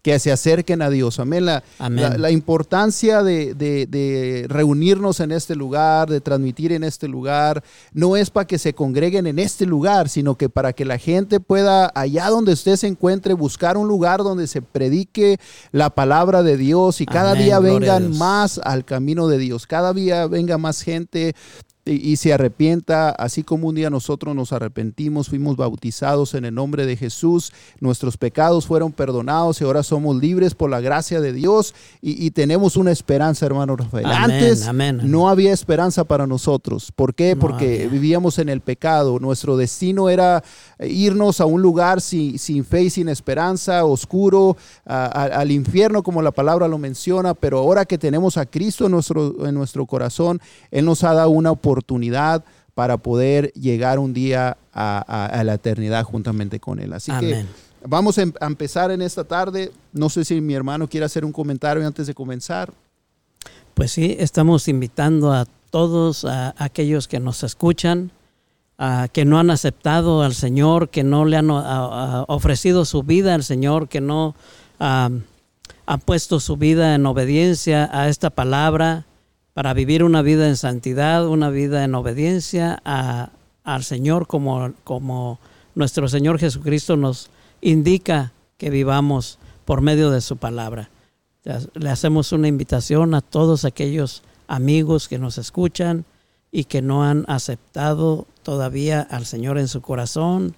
que 0.08 0.18
se 0.18 0.32
acerquen 0.32 0.80
a 0.80 0.88
Dios. 0.88 1.20
Amén. 1.20 1.44
La, 1.44 1.62
la, 1.78 2.30
importancia 2.30 3.22
de, 3.22 4.46
reunirnos 4.48 5.20
en 5.20 5.32
este 5.32 5.54
lugar, 5.54 6.08
de 6.08 6.22
transmitir 6.22 6.72
en 6.72 6.82
este 6.82 7.08
lugar, 7.08 7.62
no 7.92 8.16
es 8.16 8.30
para 8.30 8.46
que 8.46 8.58
se 8.58 8.72
congreguen 8.72 9.26
en 9.26 9.38
este 9.38 9.66
lugar, 9.66 10.08
sino 10.08 10.36
que 10.36 10.48
para 10.48 10.72
que 10.72 10.86
la 10.86 10.96
gente 10.96 11.40
pueda, 11.40 11.92
allá 11.94 12.30
donde 12.30 12.54
usted 12.54 12.76
se 12.76 12.86
encuentre, 12.86 13.34
buscar 13.34 13.76
un 13.76 13.86
lugar 13.86 14.22
donde 14.22 14.46
se 14.46 14.62
predique 14.62 15.38
la 15.72 15.90
palabra 15.90 16.42
de 16.42 16.56
Dios 16.56 17.02
y 17.02 17.06
cada 17.06 17.34
día 17.34 17.58
vengan 17.58 18.16
más 18.16 18.58
al 18.64 18.86
camino 18.86 19.28
de 19.28 19.36
Dios, 19.36 19.66
cada 19.66 19.92
día 19.92 20.26
venga 20.26 20.56
más 20.56 20.80
gente 20.80 21.34
y, 21.88 22.16
se 22.16 22.32
arrepienta, 22.32 23.10
así 23.10 23.42
como 23.42 23.68
un 23.68 23.74
día 23.74 23.90
nosotros 23.90 24.34
nos 24.34 24.52
arrepentimos, 24.52 25.28
fuimos 25.28 25.56
bautizados 25.56 26.34
en 26.34 26.44
el 26.44 26.54
nombre 26.54 26.86
de 26.86 26.96
Jesús, 26.96 27.52
nuestros 27.80 28.16
pecados 28.16 28.66
fueron 28.66 28.92
perdonados 28.92 29.60
y 29.60 29.64
ahora 29.64 29.82
somos 29.82 30.16
libres 30.16 30.54
por 30.54 30.70
la 30.70 30.80
gracia 30.80 31.20
de 31.20 31.32
Dios 31.32 31.74
y, 32.02 32.28
tenemos 32.30 32.76
una 32.76 32.92
esperanza, 32.92 33.46
hermano 33.46 33.74
Rafael. 33.74 34.06
Antes 34.06 34.68
no 34.72 35.28
había 35.28 35.52
esperanza 35.52 36.04
para 36.04 36.26
nosotros. 36.26 36.92
¿Por 36.94 37.14
qué? 37.14 37.34
Porque 37.34 37.88
vivíamos 37.90 38.38
en 38.38 38.48
el 38.48 38.60
pecado. 38.60 39.18
Nuestro 39.18 39.56
destino 39.56 40.08
era 40.08 40.44
irnos 40.78 41.40
a 41.40 41.46
un 41.46 41.62
lugar 41.62 42.00
sin, 42.00 42.38
sin 42.38 42.64
fe 42.64 42.82
y 42.82 42.90
sin 42.90 43.08
esperanza, 43.08 43.84
oscuro, 43.84 44.56
al 44.84 45.50
infierno, 45.50 46.02
como 46.02 46.22
la 46.22 46.30
palabra 46.30 46.68
lo 46.68 46.78
menciona, 46.78 47.34
pero 47.34 47.58
ahora 47.58 47.86
que 47.86 47.98
tenemos 47.98 48.36
a 48.36 48.46
Cristo 48.46 48.84
en 48.84 48.92
nuestro, 48.92 49.46
en 49.46 49.54
nuestro 49.54 49.86
corazón, 49.86 50.40
Él 50.70 50.84
nos 50.84 51.02
ha 51.02 51.14
dado 51.14 51.30
una 51.30 51.50
oportunidad 51.50 51.77
para 52.74 52.96
poder 52.96 53.52
llegar 53.54 53.98
un 53.98 54.14
día 54.14 54.56
a, 54.72 55.42
la 55.44 55.54
eternidad 55.54 56.04
juntamente 56.04 56.60
con 56.60 56.78
Él. 56.78 56.92
Así 56.92 57.10
que 57.18 57.44
vamos 57.84 58.18
em, 58.18 58.32
a 58.40 58.46
empezar 58.46 58.90
en 58.90 59.02
esta 59.02 59.24
tarde. 59.24 59.72
No 59.92 60.08
sé 60.08 60.24
si 60.24 60.40
mi 60.40 60.54
hermano 60.54 60.88
quiere 60.88 61.06
hacer 61.06 61.24
un 61.24 61.32
comentario 61.32 61.84
antes 61.86 62.06
de 62.06 62.14
comenzar. 62.14 62.72
Pues 63.74 63.92
sí, 63.92 64.16
estamos 64.18 64.68
invitando 64.68 65.32
a 65.32 65.46
todos 65.70 66.24
a 66.24 66.54
aquellos 66.56 67.08
que 67.08 67.20
nos 67.20 67.42
escuchan, 67.42 68.10
a, 68.78 69.08
que 69.12 69.24
no 69.24 69.38
han 69.38 69.50
aceptado 69.50 70.22
al 70.22 70.34
Señor, 70.34 70.88
que 70.88 71.02
no 71.02 71.24
le 71.24 71.36
han 71.36 71.50
ofrecido 71.50 72.84
su 72.84 73.02
vida 73.02 73.34
al 73.34 73.42
Señor, 73.42 73.88
que 73.88 74.00
no 74.00 74.36
han 74.78 75.24
puesto 76.04 76.38
su 76.38 76.56
vida 76.56 76.94
en 76.94 77.06
obediencia 77.06 77.88
a 77.92 78.08
esta 78.08 78.30
palabra, 78.30 79.06
para 79.58 79.74
vivir 79.74 80.04
una 80.04 80.22
vida 80.22 80.46
en 80.46 80.56
santidad, 80.56 81.26
una 81.26 81.50
vida 81.50 81.82
en 81.82 81.96
obediencia 81.96 82.80
al 83.64 83.82
Señor 83.82 84.28
como, 84.28 84.72
como 84.84 85.40
nuestro 85.74 86.06
Señor 86.06 86.38
Jesucristo 86.38 86.96
nos 86.96 87.28
indica 87.60 88.32
que 88.56 88.70
vivamos 88.70 89.40
por 89.64 89.80
medio 89.80 90.12
de 90.12 90.20
su 90.20 90.36
palabra. 90.36 90.90
Le 91.74 91.90
hacemos 91.90 92.30
una 92.30 92.46
invitación 92.46 93.16
a 93.16 93.20
todos 93.20 93.64
aquellos 93.64 94.22
amigos 94.46 95.08
que 95.08 95.18
nos 95.18 95.38
escuchan 95.38 96.04
y 96.52 96.62
que 96.62 96.80
no 96.80 97.02
han 97.02 97.24
aceptado 97.26 98.28
todavía 98.44 99.00
al 99.10 99.26
Señor 99.26 99.58
en 99.58 99.66
su 99.66 99.82
corazón 99.82 100.54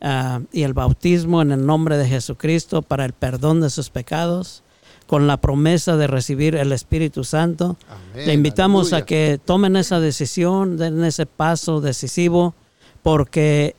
ah, 0.00 0.40
y 0.50 0.64
el 0.64 0.74
bautismo 0.74 1.40
en 1.40 1.52
el 1.52 1.64
nombre 1.64 1.96
de 1.98 2.08
Jesucristo 2.08 2.82
para 2.82 3.04
el 3.04 3.12
perdón 3.12 3.60
de 3.60 3.70
sus 3.70 3.90
pecados 3.90 4.64
con 5.10 5.26
la 5.26 5.38
promesa 5.38 5.96
de 5.96 6.06
recibir 6.06 6.54
el 6.54 6.70
Espíritu 6.70 7.24
Santo. 7.24 7.76
Le 8.14 8.32
invitamos 8.32 8.92
a 8.92 9.04
que 9.04 9.40
tomen 9.44 9.74
esa 9.74 9.98
decisión, 9.98 10.76
den 10.76 11.02
ese 11.02 11.26
paso 11.26 11.80
decisivo, 11.80 12.54
porque 13.02 13.74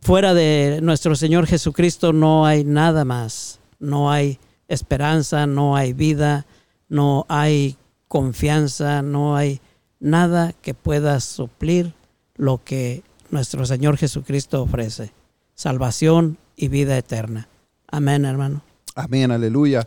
fuera 0.00 0.34
de 0.34 0.80
nuestro 0.82 1.14
Señor 1.14 1.46
Jesucristo 1.46 2.12
no 2.12 2.44
hay 2.44 2.64
nada 2.64 3.04
más, 3.04 3.60
no 3.78 4.10
hay 4.10 4.40
esperanza, 4.66 5.46
no 5.46 5.76
hay 5.76 5.92
vida, 5.92 6.44
no 6.88 7.24
hay 7.28 7.76
confianza, 8.08 9.02
no 9.02 9.36
hay 9.36 9.60
nada 10.00 10.54
que 10.60 10.74
pueda 10.74 11.20
suplir 11.20 11.94
lo 12.34 12.60
que 12.64 13.04
nuestro 13.30 13.64
Señor 13.64 13.96
Jesucristo 13.96 14.60
ofrece, 14.60 15.12
salvación 15.54 16.36
y 16.56 16.66
vida 16.66 16.98
eterna. 16.98 17.46
Amén, 17.86 18.24
hermano. 18.24 18.64
Amén, 18.94 19.30
aleluya. 19.30 19.86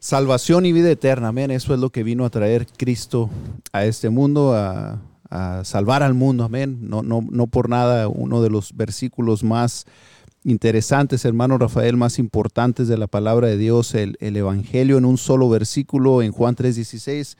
Salvación 0.00 0.64
y 0.64 0.72
vida 0.72 0.90
eterna, 0.90 1.28
amén. 1.28 1.50
Eso 1.50 1.74
es 1.74 1.80
lo 1.80 1.90
que 1.90 2.02
vino 2.02 2.24
a 2.24 2.30
traer 2.30 2.66
Cristo 2.66 3.30
a 3.72 3.84
este 3.84 4.10
mundo, 4.10 4.54
a, 4.54 5.00
salvar 5.64 6.02
al 6.02 6.14
mundo, 6.14 6.44
amén. 6.44 6.78
No, 6.88 7.02
no, 7.02 7.26
no 7.30 7.46
por 7.48 7.68
nada, 7.68 8.08
uno 8.08 8.40
de 8.40 8.48
los 8.48 8.74
versículos 8.74 9.44
más 9.44 9.84
interesantes, 10.44 11.24
hermano 11.24 11.58
Rafael, 11.58 11.96
más 11.96 12.18
importantes 12.18 12.88
de 12.88 12.96
la 12.96 13.08
palabra 13.08 13.48
de 13.48 13.58
Dios, 13.58 13.94
el, 13.94 14.16
el 14.20 14.36
Evangelio 14.36 14.96
en 14.96 15.04
un 15.04 15.18
solo 15.18 15.50
versículo 15.50 16.22
en 16.22 16.32
Juan 16.32 16.56
3:16, 16.56 17.36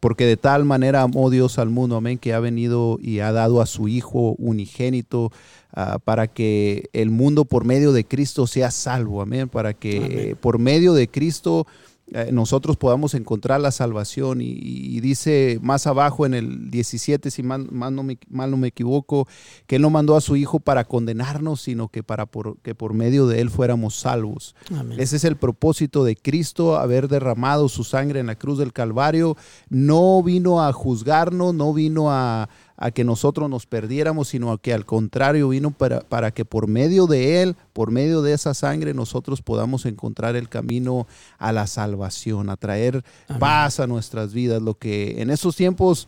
porque 0.00 0.26
de 0.26 0.36
tal 0.36 0.64
manera 0.64 1.02
amó 1.02 1.30
Dios 1.30 1.58
al 1.58 1.70
mundo, 1.70 1.96
amén, 1.96 2.18
que 2.18 2.34
ha 2.34 2.40
venido 2.40 2.98
y 3.00 3.20
ha 3.20 3.32
dado 3.32 3.60
a 3.60 3.66
su 3.66 3.88
Hijo 3.88 4.34
unigénito 4.38 5.32
ah, 5.72 5.98
para 5.98 6.26
que 6.28 6.88
el 6.92 7.10
mundo 7.10 7.44
por 7.44 7.64
medio 7.64 7.92
de 7.92 8.04
Cristo 8.04 8.46
sea 8.46 8.70
salvo, 8.70 9.22
amén, 9.22 9.48
para 9.48 9.74
que 9.74 10.36
por 10.40 10.58
medio 10.58 10.94
de 10.94 11.08
Cristo 11.08 11.66
eh, 12.12 12.30
nosotros 12.32 12.76
podamos 12.76 13.14
encontrar 13.14 13.60
la 13.60 13.70
salvación. 13.70 14.40
Y, 14.40 15.00
dice 15.00 15.58
más 15.62 15.86
abajo 15.86 16.26
en 16.26 16.34
el 16.34 16.70
17, 16.70 17.30
si 17.30 17.42
mal, 17.42 17.68
no 17.70 18.02
me, 18.02 18.18
mal, 18.28 18.50
no 18.50 18.56
me, 18.56 18.68
equivoco, 18.68 19.28
que 19.66 19.76
Él 19.76 19.82
no 19.82 19.90
mandó 19.90 20.16
a 20.16 20.20
su 20.20 20.36
Hijo 20.36 20.60
para 20.60 20.84
condenarnos, 20.84 21.60
sino 21.60 21.88
que 21.88 22.02
para 22.02 22.26
por, 22.26 22.58
que 22.58 22.74
por 22.74 22.94
medio 22.94 23.26
de 23.26 23.40
Él 23.40 23.50
fuéramos 23.50 23.94
salvos. 23.94 24.54
Ese 24.96 25.16
es 25.16 25.24
el 25.24 25.36
propósito 25.36 26.04
de 26.04 26.16
Cristo, 26.16 26.76
haber 26.76 27.08
derramado 27.08 27.68
su 27.68 27.84
sangre 27.84 28.20
en 28.20 28.26
la 28.26 28.36
cruz 28.36 28.58
del 28.58 28.72
Calvario. 28.72 29.36
No 29.68 30.22
vino 30.22 30.62
a 30.62 30.72
juzgarnos, 30.72 31.54
no 31.54 31.72
vino 31.72 32.10
a 32.10 32.48
a 32.78 32.92
que 32.92 33.02
nosotros 33.02 33.50
nos 33.50 33.66
perdiéramos, 33.66 34.28
sino 34.28 34.52
a 34.52 34.58
que 34.58 34.72
al 34.72 34.86
contrario 34.86 35.48
vino 35.48 35.72
para, 35.72 36.00
para 36.00 36.30
que 36.30 36.44
por 36.44 36.68
medio 36.68 37.06
de 37.06 37.42
Él, 37.42 37.56
por 37.72 37.90
medio 37.90 38.22
de 38.22 38.32
esa 38.32 38.54
sangre, 38.54 38.94
nosotros 38.94 39.42
podamos 39.42 39.84
encontrar 39.84 40.36
el 40.36 40.48
camino 40.48 41.08
a 41.38 41.52
la 41.52 41.66
salvación, 41.66 42.48
a 42.50 42.56
traer 42.56 43.04
paz 43.40 43.80
a 43.80 43.88
nuestras 43.88 44.32
vidas, 44.32 44.62
lo 44.62 44.74
que 44.74 45.20
en 45.20 45.30
esos 45.30 45.56
tiempos 45.56 46.06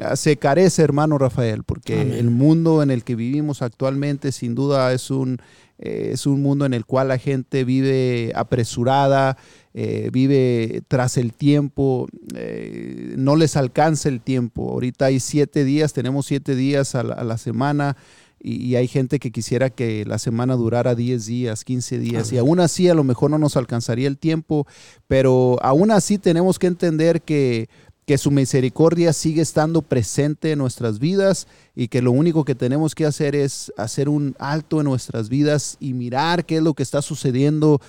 ah, 0.00 0.14
se 0.14 0.36
carece, 0.36 0.82
hermano 0.82 1.18
Rafael, 1.18 1.64
porque 1.64 2.18
el 2.20 2.30
mundo 2.30 2.82
en 2.82 2.92
el 2.92 3.02
que 3.02 3.16
vivimos 3.16 3.60
actualmente 3.60 4.30
sin 4.30 4.54
duda 4.54 4.92
es 4.92 5.10
un, 5.10 5.40
eh, 5.78 6.10
es 6.12 6.26
un 6.26 6.40
mundo 6.40 6.66
en 6.66 6.74
el 6.74 6.84
cual 6.86 7.08
la 7.08 7.18
gente 7.18 7.64
vive 7.64 8.32
apresurada, 8.34 9.36
eh, 9.72 10.08
vive 10.12 10.82
tras 10.86 11.16
el 11.16 11.32
tiempo, 11.32 12.06
eh, 12.36 13.14
no 13.18 13.34
les 13.34 13.56
alcanza 13.56 14.08
el 14.08 14.20
tiempo. 14.20 14.70
Ahorita 14.70 15.06
hay 15.06 15.18
siete 15.18 15.64
días, 15.64 15.92
tenemos 15.92 16.26
siete 16.26 16.54
días 16.54 16.94
a 16.94 17.02
la, 17.02 17.38
semana 17.38 17.96
y, 18.40 18.76
hay 18.76 18.86
gente 18.86 19.18
que 19.18 19.32
quisiera 19.32 19.68
que 19.68 20.04
la 20.04 20.18
semana 20.18 20.54
durara 20.54 20.94
diez 20.94 21.26
días, 21.26 21.64
quince 21.64 21.98
días 21.98 22.30
y 22.32 22.38
aún 22.38 22.60
así 22.60 22.88
a 22.88 22.94
lo 22.94 23.02
mejor 23.02 23.32
no 23.32 23.38
nos 23.38 23.56
alcanzaría 23.56 24.06
el 24.06 24.18
tiempo, 24.18 24.68
pero 25.08 25.58
aún 25.60 25.90
así 25.90 26.18
tenemos 26.18 26.60
que 26.60 26.68
entender 26.68 27.22
que 27.22 27.68
que 28.06 28.18
su 28.18 28.30
misericordia 28.30 29.12
sigue 29.12 29.42
estando 29.42 29.82
presente 29.82 30.52
en 30.52 30.58
nuestras 30.58 30.98
vidas 30.98 31.46
y 31.74 31.88
que 31.88 32.02
lo 32.02 32.12
único 32.12 32.44
que 32.44 32.54
tenemos 32.54 32.94
que 32.94 33.06
hacer 33.06 33.34
es 33.34 33.72
hacer 33.76 34.08
un 34.08 34.36
alto 34.38 34.80
en 34.80 34.86
nuestras 34.86 35.28
vidas 35.28 35.76
y 35.80 35.94
mirar 35.94 36.44
qué 36.44 36.56
es 36.56 36.62
lo 36.62 36.74
que 36.74 36.82
está 36.82 37.00
sucediendo 37.00 37.80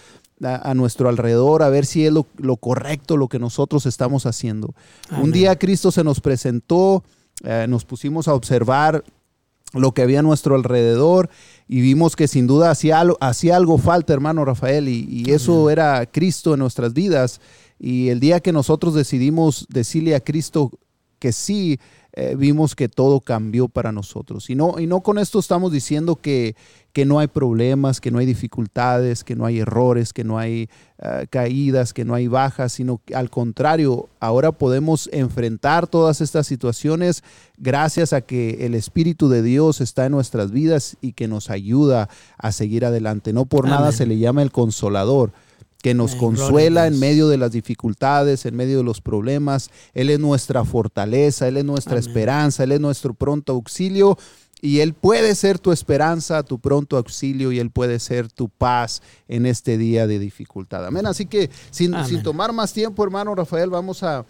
a, 0.42 0.74
nuestro 0.74 1.08
alrededor, 1.08 1.64
a 1.64 1.70
ver 1.70 1.86
si 1.86 2.06
es 2.06 2.12
lo, 2.12 2.56
correcto 2.58 3.18
lo 3.18 3.28
que 3.28 3.40
nosotros 3.40 3.86
estamos 3.86 4.26
haciendo. 4.26 4.74
Un 5.22 5.32
día 5.32 5.58
Cristo 5.58 5.92
se 5.92 6.04
nos 6.04 6.20
presentó, 6.20 7.04
eh, 7.44 7.66
nos 7.70 7.86
pusimos 7.86 8.28
a 8.28 8.34
observar 8.34 9.04
lo 9.74 9.94
que 9.94 10.02
había 10.02 10.20
a 10.20 10.24
nuestro 10.24 10.56
alrededor 10.56 11.30
y 11.68 11.82
vimos 11.82 12.16
que 12.16 12.28
sin 12.28 12.48
duda 12.48 12.72
hacía, 12.72 13.04
hacía 13.20 13.56
algo 13.56 13.78
falta, 13.78 14.14
hermano 14.14 14.46
Rafael, 14.46 14.88
y, 14.88 15.26
eso 15.30 15.70
era 15.70 16.06
Cristo 16.06 16.54
en 16.54 16.60
nuestras 16.60 16.94
vidas. 16.94 17.42
Y 17.79 18.10
el 18.10 18.20
día 18.20 18.39
que 18.39 18.51
nosotros 18.51 18.94
decidimos 18.94 19.65
decirle 19.70 20.15
a 20.15 20.20
Cristo 20.20 20.72
que 21.20 21.32
sí, 21.32 21.79
eh, 22.17 22.36
vimos 22.38 22.75
que 22.75 22.88
todo 22.88 23.20
cambió 23.20 23.67
para 23.67 23.91
nosotros. 23.91 24.50
Y 24.50 24.55
no, 24.55 24.79
y 24.79 24.88
no 24.88 25.01
con 25.01 25.17
esto 25.17 25.38
estamos 25.38 25.74
diciendo 25.74 26.15
que, 26.15 26.55
que 26.94 27.03
no 27.03 27.20
hay 27.20 27.27
problemas, 27.27 28.00
que 28.00 28.10
no 28.10 28.20
hay 28.20 28.25
dificultades, 28.25 29.25
que 29.25 29.36
no 29.36 29.46
hay 29.46 29.60
errores, 29.60 30.13
que 30.13 30.24
no 30.24 30.38
hay 30.38 30.70
eh, 31.00 31.27
caídas, 31.29 31.94
que 31.94 32.05
no 32.05 32.13
hay 32.13 32.27
bajas, 32.29 32.72
sino 32.72 33.01
que 33.03 33.15
al 33.15 33.29
contrario, 33.29 34.08
ahora 34.22 34.53
podemos 34.53 35.10
enfrentar 35.12 35.88
todas 35.88 36.22
estas 36.22 36.48
situaciones 36.48 37.22
gracias 37.58 38.13
a 38.13 38.22
que 38.22 38.65
el 38.65 38.75
Espíritu 38.75 39.27
de 39.27 39.41
Dios 39.41 39.82
está 39.82 40.05
en 40.05 40.13
nuestras 40.13 40.51
vidas 40.51 40.96
y 41.01 41.12
que 41.12 41.27
nos 41.27 41.50
ayuda 41.50 42.08
a 42.38 42.53
seguir 42.53 42.86
adelante. 42.86 43.34
No 43.34 43.44
por 43.46 43.67
nada 43.67 43.91
se 43.91 44.05
le 44.05 44.17
llama 44.17 44.41
el 44.41 44.53
consolador 44.53 45.34
que 45.86 45.94
nos 45.94 46.15
consuela 46.15 46.88
en 46.88 46.98
medio 46.98 47.27
de 47.27 47.38
las 47.38 47.51
dificultades, 47.51 48.48
en 48.48 48.56
medio 48.56 48.80
de 48.80 48.84
los 48.84 49.01
problemas. 49.01 49.70
Él 49.94 50.10
es 50.10 50.20
nuestra 50.20 50.65
fortaleza, 50.65 51.48
Él 51.48 51.58
es 51.58 51.63
nuestra 51.63 52.00
esperanza, 52.00 52.63
Él 52.63 52.72
es 52.72 52.80
nuestro 52.80 53.13
pronto 53.13 53.54
auxilio. 53.54 54.18
Y 54.63 54.80
Él 54.80 54.96
puede 54.96 55.36
ser 55.36 55.60
tu 55.60 55.72
esperanza, 55.72 56.42
tu 56.42 56.58
pronto 56.58 56.98
auxilio 56.98 57.51
y 57.51 57.60
Él 57.60 57.70
puede 57.70 58.00
ser 58.00 58.32
tu 58.32 58.50
paz 58.50 59.04
en 59.27 59.46
este 59.46 59.77
día 59.77 60.08
de 60.08 60.18
dificultad. 60.18 60.84
Amén. 60.88 61.06
Así 61.06 61.27
que 61.27 61.51
sin, 61.70 61.94
tomar 62.24 62.51
más 62.51 62.74
tiempo, 62.74 63.04
hermano 63.04 63.36
Rafael, 63.36 63.70
vamos 63.70 64.01
a, 64.01 64.25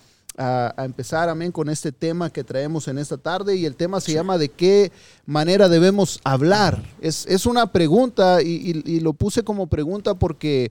empezar, 0.78 1.30
amén, 1.30 1.54
con 1.54 1.70
este 1.70 1.94
tema 1.94 2.30
que 2.30 2.44
traemos 2.44 2.90
en 2.90 2.98
esta 2.98 3.16
tarde. 3.16 3.56
Y 3.56 3.66
el 3.66 3.78
tema 3.78 4.02
se 4.02 4.12
llama 4.12 4.38
de 4.38 4.50
qué 4.50 4.92
manera 5.26 5.70
debemos 5.70 6.20
hablar. 6.26 6.84
Es, 7.00 7.46
una 7.46 7.72
pregunta 7.72 8.42
y, 8.42 9.00
lo 9.00 9.14
puse 9.14 9.44
como 9.44 9.68
pregunta 9.68 10.16
porque 10.16 10.70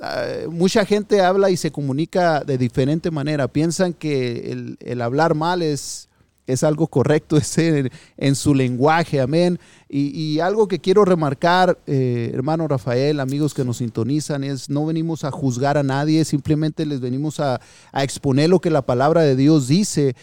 Ah, 0.00 0.48
mucha 0.50 0.84
gente 0.84 1.20
habla 1.20 1.50
y 1.50 1.56
se 1.56 1.70
comunica 1.70 2.42
de 2.44 2.58
diferente 2.58 3.10
manera. 3.10 3.48
Piensan 3.48 3.92
que 3.92 4.76
el, 4.80 5.00
hablar 5.00 5.34
mal 5.34 5.62
es, 5.62 6.08
es 6.46 6.64
algo 6.64 6.88
correcto 6.88 7.36
ese 7.38 7.90
en, 8.16 8.34
su 8.34 8.54
lenguaje, 8.54 9.20
amén. 9.20 9.58
Y, 9.88 10.40
algo 10.40 10.66
que 10.66 10.80
quiero 10.80 11.04
remarcar, 11.04 11.78
eh, 11.86 12.32
hermano 12.34 12.66
Rafael, 12.66 13.20
amigos 13.20 13.54
que 13.54 13.64
nos 13.64 13.76
sintonizan, 13.76 14.42
es 14.42 14.68
no 14.68 14.84
venimos 14.84 15.22
a 15.22 15.30
juzgar 15.30 15.78
a 15.78 15.84
nadie, 15.84 16.24
simplemente 16.24 16.84
les 16.84 17.00
venimos 17.00 17.38
a, 17.38 17.60
exponer 17.92 18.50
lo 18.50 18.60
que 18.60 18.70
la 18.70 18.82
palabra 18.82 19.22
de 19.22 19.36
Dios 19.36 19.68
dice. 19.68 20.16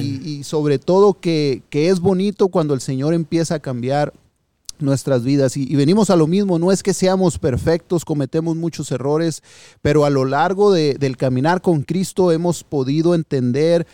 Y, 0.00 0.44
sobre 0.44 0.78
todo 0.78 1.18
que, 1.18 1.62
que 1.70 1.88
es 1.88 1.98
bonito 1.98 2.48
cuando 2.48 2.74
el 2.74 2.80
Señor 2.80 3.12
empieza 3.12 3.56
a 3.56 3.60
cambiar 3.60 4.12
nuestras 4.80 5.24
vidas. 5.24 5.56
Y, 5.56 5.74
venimos 5.76 6.10
a 6.10 6.16
lo 6.16 6.26
mismo, 6.26 6.58
no 6.58 6.72
es 6.72 6.82
que 6.82 6.94
seamos 6.94 7.38
perfectos, 7.38 8.04
cometemos 8.04 8.56
muchos 8.56 8.90
errores, 8.90 9.42
pero 9.82 10.04
a 10.04 10.10
lo 10.10 10.24
largo 10.24 10.72
del 10.72 11.16
caminar 11.16 11.60
con 11.62 11.82
Cristo 11.82 12.32
hemos 12.32 12.64
podido 12.64 13.14
entender 13.14 13.86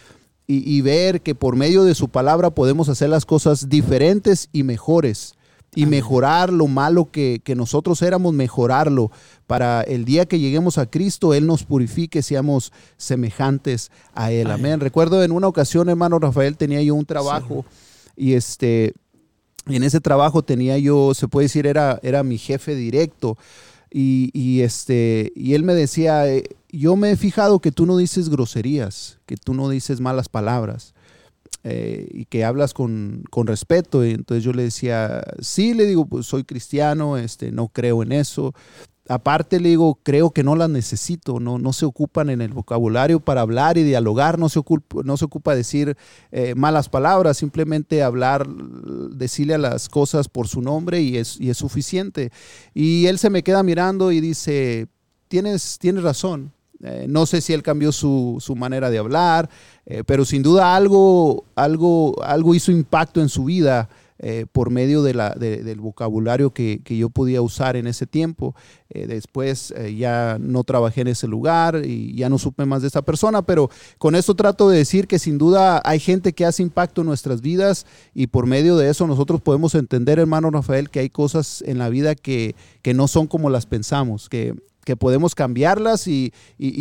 y, 0.46 0.80
ver 0.82 1.22
que 1.22 1.34
por 1.34 1.56
medio 1.56 1.84
de 1.84 1.94
su 1.94 2.08
palabra 2.08 2.50
podemos 2.50 2.88
hacer 2.88 3.08
las 3.08 3.24
cosas 3.24 3.68
diferentes 3.68 4.48
y 4.52 4.62
mejores. 4.62 5.34
Y 5.76 5.86
mejorar 5.86 6.52
lo 6.52 6.68
malo 6.68 7.10
que, 7.10 7.42
nosotros 7.56 8.00
éramos, 8.02 8.32
mejorarlo 8.32 9.10
para 9.48 9.82
el 9.82 10.04
día 10.04 10.24
que 10.24 10.38
lleguemos 10.38 10.78
a 10.78 10.86
Cristo, 10.86 11.34
Él 11.34 11.48
nos 11.48 11.64
purifique, 11.64 12.22
seamos 12.22 12.72
semejantes 12.96 13.90
a 14.14 14.30
Él. 14.30 14.52
Amén. 14.52 14.78
Recuerdo 14.78 15.24
en 15.24 15.32
una 15.32 15.48
ocasión, 15.48 15.88
hermano 15.88 16.20
Rafael, 16.20 16.56
tenía 16.56 16.80
yo 16.80 16.94
un 16.94 17.06
trabajo 17.06 17.64
y 18.16 18.34
este 18.34 18.94
en 19.66 19.82
ese 19.82 20.00
trabajo 20.00 20.42
tenía 20.42 20.78
yo, 20.78 21.14
se 21.14 21.28
puede 21.28 21.46
decir, 21.46 21.66
era, 21.66 21.98
era 22.02 22.22
mi 22.22 22.38
jefe 22.38 22.74
directo. 22.74 23.38
Y, 23.96 24.62
este, 24.62 25.32
y 25.36 25.54
él 25.54 25.62
me 25.62 25.72
decía, 25.72 26.28
eh, 26.28 26.42
yo 26.68 26.96
me 26.96 27.12
he 27.12 27.16
fijado 27.16 27.60
que 27.60 27.70
tú 27.70 27.86
no 27.86 27.96
dices 27.96 28.28
groserías, 28.28 29.20
que 29.24 29.36
tú 29.36 29.54
no 29.54 29.68
dices 29.68 30.00
malas 30.00 30.28
palabras. 30.28 30.94
Eh, 31.62 32.08
y 32.10 32.24
que 32.24 32.44
hablas 32.44 32.74
con, 32.74 33.22
con, 33.30 33.46
respeto. 33.46 34.04
Y 34.04 34.10
entonces 34.10 34.42
yo 34.42 34.52
le 34.52 34.64
decía, 34.64 35.22
sí, 35.40 35.74
le 35.74 35.86
digo, 35.86 36.06
pues 36.06 36.26
soy 36.26 36.42
cristiano, 36.42 37.16
este, 37.16 37.52
no 37.52 37.68
creo 37.68 38.02
en 38.02 38.12
eso 38.12 38.52
aparte 39.08 39.60
le 39.60 39.70
digo, 39.70 39.98
creo 40.02 40.30
que 40.30 40.42
no 40.42 40.56
las 40.56 40.70
necesito, 40.70 41.38
no, 41.40 41.58
no 41.58 41.72
se 41.72 41.84
ocupan 41.84 42.30
en 42.30 42.40
el 42.40 42.52
vocabulario 42.52 43.20
para 43.20 43.42
hablar 43.42 43.76
y 43.76 43.82
dialogar, 43.82 44.38
no 44.38 44.48
se 44.48 44.58
ocupa, 44.58 45.02
no 45.04 45.16
se 45.16 45.26
ocupa 45.26 45.54
decir 45.54 45.96
eh, 46.32 46.54
malas 46.54 46.88
palabras, 46.88 47.36
simplemente 47.36 48.02
hablar, 48.02 48.48
decirle 48.48 49.54
a 49.54 49.58
las 49.58 49.88
cosas 49.88 50.28
por 50.28 50.48
su 50.48 50.62
nombre 50.62 51.00
y 51.02 51.18
es, 51.18 51.38
y 51.40 51.50
es 51.50 51.58
suficiente. 51.58 52.30
Y 52.72 53.06
él 53.06 53.18
se 53.18 53.30
me 53.30 53.42
queda 53.42 53.62
mirando 53.62 54.10
y 54.10 54.20
dice, 54.20 54.88
tienes, 55.28 55.78
tienes 55.78 56.02
razón. 56.02 56.52
Eh, 56.82 57.06
no 57.08 57.24
sé 57.24 57.40
si 57.40 57.52
él 57.52 57.62
cambió 57.62 57.92
su, 57.92 58.38
su 58.40 58.56
manera 58.56 58.90
de 58.90 58.98
hablar, 58.98 59.48
eh, 59.86 60.02
pero 60.04 60.24
sin 60.24 60.42
duda 60.42 60.74
algo, 60.76 61.44
algo, 61.54 62.22
algo 62.22 62.54
hizo 62.54 62.72
impacto 62.72 63.20
en 63.20 63.28
su 63.28 63.44
vida 63.44 63.88
eh, 64.20 64.46
por 64.50 64.70
medio 64.70 65.02
de 65.02 65.12
la, 65.12 65.30
del 65.30 65.80
vocabulario 65.80 66.50
que, 66.50 66.80
yo 66.84 67.10
podía 67.10 67.42
usar 67.42 67.76
en 67.76 67.86
ese 67.88 68.06
tiempo. 68.06 68.54
Eh, 68.88 69.06
después 69.06 69.72
eh, 69.76 69.96
ya 69.96 70.38
no 70.40 70.62
trabajé 70.62 71.00
en 71.00 71.08
ese 71.08 71.26
lugar 71.26 71.82
y 71.84 72.14
ya 72.14 72.28
no 72.28 72.38
supe 72.38 72.64
más 72.64 72.82
de 72.82 72.88
esa 72.88 73.02
persona, 73.02 73.42
pero 73.42 73.70
con 73.98 74.14
esto 74.14 74.34
trato 74.34 74.68
de 74.68 74.78
decir 74.78 75.08
que 75.08 75.18
sin 75.18 75.36
duda 75.36 75.82
hay 75.84 75.98
gente 75.98 76.32
que 76.32 76.44
hace 76.44 76.62
impacto 76.62 77.00
en 77.00 77.08
nuestras 77.08 77.40
vidas 77.40 77.86
y 78.14 78.28
por 78.28 78.46
medio 78.46 78.76
de 78.76 78.88
eso 78.88 79.06
nosotros 79.06 79.40
podemos 79.40 79.74
entender, 79.74 80.20
hermano 80.20 80.50
Rafael, 80.50 80.90
que 80.90 81.00
hay 81.00 81.10
cosas 81.10 81.62
en 81.66 81.78
la 81.78 81.88
vida 81.88 82.14
que, 82.14 82.54
que 82.82 82.94
no 82.94 83.08
son 83.08 83.26
como 83.26 83.50
las 83.50 83.66
pensamos, 83.66 84.28
que 84.28 84.54
que 84.84 84.96
podemos 84.96 85.34
cambiarlas 85.34 86.06
y, 86.06 86.32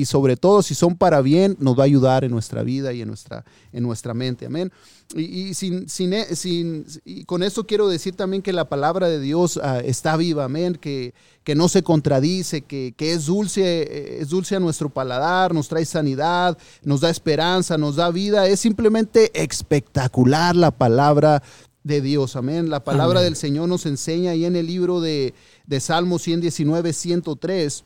sobre 0.06 0.38
todo 0.38 0.62
si 0.62 0.76
son 0.76 0.96
para 0.96 1.22
bien, 1.22 1.56
nos 1.60 1.78
va 1.78 1.84
a 1.84 1.86
ayudar 1.86 2.24
en 2.24 2.32
nuestra 2.32 2.64
vida 2.64 2.94
y 2.94 3.02
en 3.02 3.08
nuestra, 3.08 3.46
en 3.72 3.84
nuestra 3.84 4.14
mente. 4.14 4.46
Amén. 4.46 4.72
Y, 5.16 5.54
sin, 5.54 5.90
sin, 5.90 6.14
e, 6.14 6.36
sin, 6.36 6.86
con 7.26 7.44
esto 7.44 7.66
quiero 7.66 7.88
decir 7.88 8.16
también 8.16 8.42
que 8.42 8.54
la 8.54 8.68
palabra 8.68 9.10
de 9.10 9.20
Dios 9.20 9.60
ah, 9.62 9.80
está 9.80 10.18
viva, 10.18 10.46
amén, 10.46 10.76
que, 10.76 11.14
que 11.44 11.56
no 11.56 11.70
se 11.70 11.84
contradice, 11.84 12.62
que, 12.62 12.94
que, 12.98 13.14
es, 13.14 13.26
dulce, 13.28 14.22
es 14.22 14.30
dulce 14.30 14.56
a 14.56 14.60
nuestro 14.60 14.90
paladar, 14.90 15.54
nos 15.54 15.68
trae 15.68 15.86
sanidad, 15.86 16.58
nos 16.84 17.02
da 17.02 17.10
esperanza, 17.10 17.78
nos 17.78 17.96
da 17.96 18.10
vida. 18.12 18.48
Es 18.48 18.60
simplemente 18.60 19.32
espectacular 19.34 20.56
la 20.56 20.72
palabra 20.72 21.44
de 21.84 22.02
Dios, 22.02 22.36
amén. 22.36 22.70
La 22.70 22.84
palabra 22.84 23.22
del 23.22 23.36
Señor 23.36 23.68
nos 23.68 23.86
enseña 23.86 24.32
ahí 24.32 24.46
en 24.46 24.56
el 24.56 24.68
libro 24.68 25.02
de, 25.02 25.34
de 25.68 25.80
Salmo 25.80 26.18
119, 26.18 26.94
103 26.94 27.84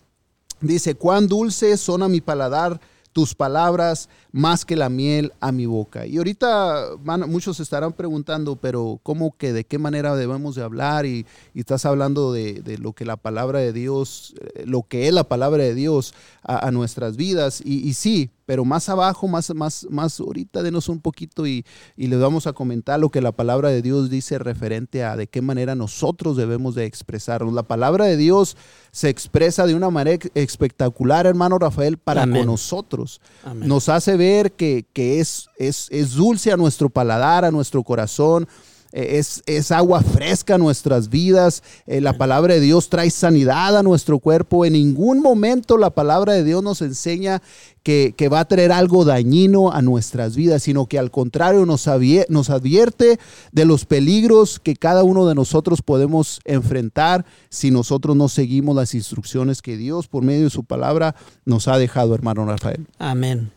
Dice, 0.62 0.96
cuán 0.96 1.28
dulces 1.28 1.80
son 1.80 2.04
a 2.04 2.08
mi 2.08 2.22
paladar 2.22 2.80
tus 3.14 3.34
palabras 3.34 4.10
más 4.31 4.65
que 4.65 4.75
la 4.75 4.89
miel 4.89 5.34
a 5.39 5.51
mi 5.51 5.65
boca. 5.65 6.05
Y 6.05 6.17
ahorita 6.17 6.91
muchos 7.27 7.60
estarán 7.60 7.93
preguntando, 7.93 8.55
pero 8.55 9.00
¿cómo 9.03 9.36
que 9.38 9.53
de 9.53 9.65
qué 9.65 9.77
manera 9.77 10.15
debemos 10.15 10.55
de 10.55 10.63
hablar? 10.63 11.05
Y, 11.05 11.25
estás 11.53 11.85
hablando 11.85 12.31
de, 12.31 12.77
lo 12.79 12.94
que 12.94 13.03
la 13.03 13.18
palabra 13.18 13.59
de 13.59 13.74
Dios, 13.74 14.35
eh, 14.55 14.63
lo 14.66 14.83
que 14.83 15.07
es 15.07 15.13
la 15.13 15.25
palabra 15.25 15.63
de 15.63 15.75
Dios 15.75 16.13
a, 16.44 16.72
nuestras 16.72 17.18
vidas. 17.18 17.61
Y, 17.66 17.94
sí, 17.94 18.29
pero 18.46 18.63
más 18.63 18.87
abajo, 18.87 19.27
más, 19.27 19.53
más, 19.53 19.85
más 19.90 20.20
ahorita 20.20 20.63
denos 20.63 20.87
un 20.87 21.01
poquito 21.01 21.46
y, 21.46 21.66
y 21.98 22.07
les 22.07 22.20
vamos 22.20 22.48
a 22.48 22.53
comentar 22.53 23.00
lo 23.00 23.09
que 23.09 23.20
la 23.20 23.33
palabra 23.33 23.70
de 23.70 23.81
Dios 23.81 24.09
dice 24.09 24.40
referente 24.40 25.03
a 25.03 25.18
de 25.18 25.27
qué 25.27 25.42
manera 25.42 25.75
nosotros 25.75 26.37
debemos 26.37 26.75
de 26.75 26.85
expresarnos. 26.85 27.53
La 27.53 27.63
palabra 27.63 28.05
de 28.05 28.16
Dios 28.16 28.55
se 28.92 29.09
expresa 29.09 29.66
de 29.68 29.75
una 29.75 29.90
manera 29.90 30.25
espectacular, 30.33 31.25
hermano 31.25 31.59
Rafael, 31.59 31.98
para 31.98 32.22
con 32.22 32.46
nosotros. 32.46 33.22
Nos 33.55 33.90
hace 33.90 34.17
ver 34.18 34.51
que, 34.51 34.86
es, 34.96 35.48
es, 35.58 35.88
es 35.92 36.14
dulce 36.14 36.51
a 36.51 36.58
nuestro 36.58 36.90
paladar, 36.90 37.46
a 37.46 37.51
nuestro 37.51 37.84
corazón, 37.84 38.48
eh, 38.94 39.18
es, 39.20 39.44
es, 39.46 39.72
agua 39.72 40.01
fresca 40.01 40.56
a 40.56 40.58
nuestras 40.58 41.10
vidas. 41.10 41.62
Eh, 41.86 42.01
la 42.01 42.18
palabra 42.18 42.53
de 42.53 42.62
Dios 42.62 42.90
trae 42.90 43.10
sanidad 43.10 43.77
a 43.77 43.84
nuestro 43.84 44.20
cuerpo. 44.20 44.66
En 44.66 44.74
ningún 44.74 45.22
momento 45.22 45.77
la 45.77 45.90
palabra 45.90 46.34
de 46.34 46.44
Dios 46.44 46.64
nos 46.64 46.82
enseña 46.82 47.42
que, 47.84 48.30
va 48.30 48.42
a 48.42 48.46
traer 48.46 48.72
algo 48.72 49.06
dañino 49.06 49.72
a 49.72 49.82
nuestras 49.82 50.36
vidas, 50.36 50.64
sino 50.64 50.88
que 50.88 51.00
al 51.00 51.10
contrario 51.10 51.66
nos, 51.66 51.88
nos 52.27 52.50
advierte 52.50 53.20
de 53.51 53.66
los 53.66 53.86
peligros 53.86 54.60
que 54.60 54.75
cada 54.75 55.03
uno 55.03 55.25
de 55.25 55.36
nosotros 55.36 55.82
podemos 55.82 56.42
enfrentar 56.44 57.25
si 57.50 57.72
nosotros 57.72 58.18
no 58.18 58.27
seguimos 58.27 58.75
las 58.75 58.94
instrucciones 58.94 59.62
que 59.62 59.77
Dios 59.77 60.08
por 60.08 60.24
medio 60.24 60.46
de 60.46 60.50
su 60.50 60.66
palabra 60.66 61.16
nos 61.46 61.70
ha 61.70 61.77
dejado, 61.77 62.14
hermano 62.14 62.46
Rafael. 62.46 62.88
Amén. 63.00 63.51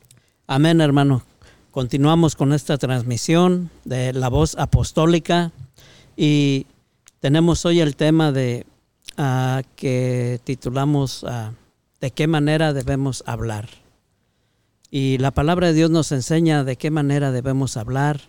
Amén, 0.52 0.80
hermano. 0.80 1.22
Continuamos 1.70 2.34
con 2.34 2.52
esta 2.52 2.76
transmisión 2.76 3.70
de 3.84 4.12
la 4.12 4.28
voz 4.28 4.56
apostólica 4.58 5.52
y 6.16 6.66
tenemos 7.20 7.64
hoy 7.64 7.78
el 7.78 7.94
tema 7.94 8.32
de 8.32 8.66
ah, 9.16 9.62
que 9.76 10.40
titulamos 10.42 11.22
ah, 11.22 11.52
de 12.00 12.10
qué 12.10 12.26
manera 12.26 12.72
debemos 12.72 13.22
hablar. 13.26 13.68
Y 14.90 15.18
la 15.18 15.30
palabra 15.30 15.68
de 15.68 15.74
Dios 15.74 15.90
nos 15.90 16.10
enseña 16.10 16.64
de 16.64 16.74
qué 16.74 16.90
manera 16.90 17.30
debemos 17.30 17.76
hablar. 17.76 18.20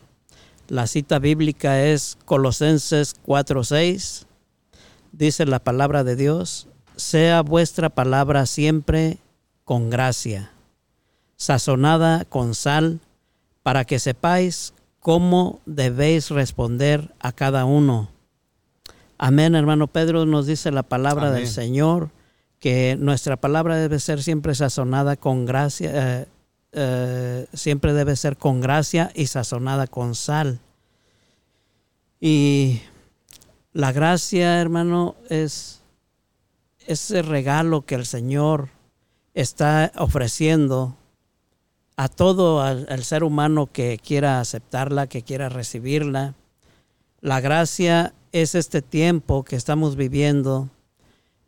La 0.68 0.86
cita 0.86 1.18
bíblica 1.18 1.84
es 1.84 2.20
Colosenses 2.26 3.16
4:6. 3.26 4.28
Dice 5.12 5.48
la 5.48 5.58
palabra 5.58 6.04
de 6.04 6.16
Dios, 6.16 6.68
sea 6.96 7.42
vuestra 7.42 7.90
palabra 7.90 8.46
siempre 8.46 9.18
con 9.66 9.90
gracia 9.90 10.52
sazonada 11.42 12.24
con 12.26 12.54
sal, 12.54 13.00
para 13.64 13.84
que 13.84 13.98
sepáis 13.98 14.76
cómo 15.00 15.60
debéis 15.66 16.30
responder 16.30 17.16
a 17.20 17.32
cada 17.32 17.66
uno. 17.66 18.10
Amén, 19.18 19.56
hermano 19.56 19.88
Pedro 19.88 20.28
nos 20.28 20.46
dice 20.46 20.70
la 20.70 20.84
palabra 20.84 21.32
del 21.32 21.48
Señor, 21.48 22.12
que 22.60 22.96
nuestra 23.00 23.38
palabra 23.38 23.78
debe 23.78 24.00
ser 24.00 24.22
siempre 24.22 24.54
sazonada 24.54 25.16
con 25.16 25.48
gracia, 25.48 25.90
eh, 25.92 26.28
eh, 26.74 27.48
siempre 27.54 27.94
debe 27.94 28.16
ser 28.16 28.38
con 28.38 28.62
gracia 28.62 29.12
y 29.16 29.26
sazonada 29.26 29.88
con 29.88 30.14
sal. 30.14 30.60
Y 32.20 32.82
la 33.74 33.92
gracia, 33.92 34.62
hermano, 34.62 35.16
es 35.28 35.82
ese 36.86 37.24
regalo 37.24 37.84
que 37.84 37.96
el 37.96 38.06
Señor 38.06 38.70
está 39.34 39.92
ofreciendo 39.98 40.98
a 42.02 42.08
todo 42.08 42.68
el 42.68 43.04
ser 43.04 43.24
humano 43.24 43.70
que 43.72 44.00
quiera 44.04 44.40
aceptarla, 44.40 45.06
que 45.06 45.22
quiera 45.22 45.50
recibirla. 45.50 46.34
La 47.20 47.42
gracia 47.42 48.16
es 48.32 48.56
este 48.56 48.82
tiempo 48.82 49.44
que 49.44 49.56
estamos 49.56 49.96
viviendo 49.96 50.68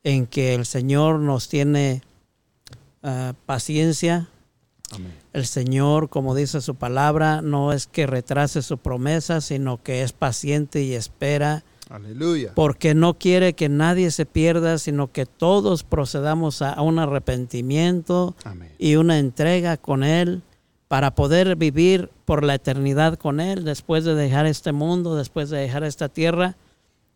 en 0.04 0.28
que 0.28 0.54
el 0.54 0.68
Señor 0.68 1.18
nos 1.18 1.50
tiene 1.50 2.04
ah, 3.02 3.34
paciencia. 3.48 4.28
El 5.34 5.48
Señor, 5.48 6.10
como 6.10 6.36
dice 6.36 6.62
su 6.62 6.76
palabra, 6.76 7.42
no 7.42 7.74
es 7.74 7.88
que 7.88 8.06
retrase 8.06 8.62
su 8.62 8.78
promesa, 8.78 9.42
sino 9.42 9.82
que 9.82 10.04
es 10.04 10.14
paciente 10.14 10.84
y 10.84 10.94
espera 10.94 11.64
Aleluya. 11.90 12.54
Porque 12.56 12.96
no 12.96 13.16
quiere 13.16 13.54
que 13.54 13.70
nadie 13.70 14.12
se 14.12 14.26
pierda, 14.26 14.78
sino 14.78 15.12
que 15.12 15.26
todos 15.26 15.84
procedamos 15.84 16.62
a 16.62 16.82
un 16.82 17.00
arrepentimiento 17.00 18.36
y 18.80 18.96
una 18.96 19.20
entrega 19.20 19.78
con 19.78 20.04
Él 20.04 20.42
para 20.88 21.16
poder 21.16 21.56
vivir 21.56 22.10
por 22.26 22.44
la 22.44 22.56
eternidad 22.56 23.18
con 23.18 23.40
Él 23.40 23.64
después 23.64 24.06
de 24.06 24.16
dejar 24.16 24.46
este 24.46 24.72
mundo, 24.72 25.16
después 25.16 25.50
de 25.50 25.58
dejar 25.58 25.84
esta 25.84 26.08
tierra, 26.08 26.56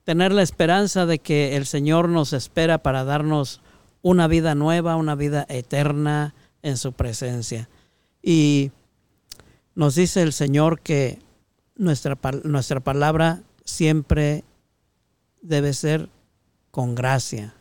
tener 0.03 0.31
la 0.31 0.41
esperanza 0.41 1.05
de 1.05 1.19
que 1.19 1.55
el 1.55 1.65
Señor 1.65 2.09
nos 2.09 2.33
espera 2.33 2.79
para 2.79 3.03
darnos 3.03 3.61
una 4.01 4.27
vida 4.27 4.55
nueva, 4.55 4.95
una 4.95 5.15
vida 5.15 5.45
eterna 5.49 6.33
en 6.61 6.77
su 6.77 6.93
presencia. 6.93 7.69
Y 8.21 8.71
nos 9.75 9.95
dice 9.95 10.21
el 10.21 10.33
Señor 10.33 10.79
que 10.79 11.19
nuestra, 11.75 12.17
nuestra 12.43 12.79
palabra 12.79 13.43
siempre 13.63 14.43
debe 15.47 15.73
ser 15.73 16.09
con 16.71 16.93
gracia. 16.95 17.53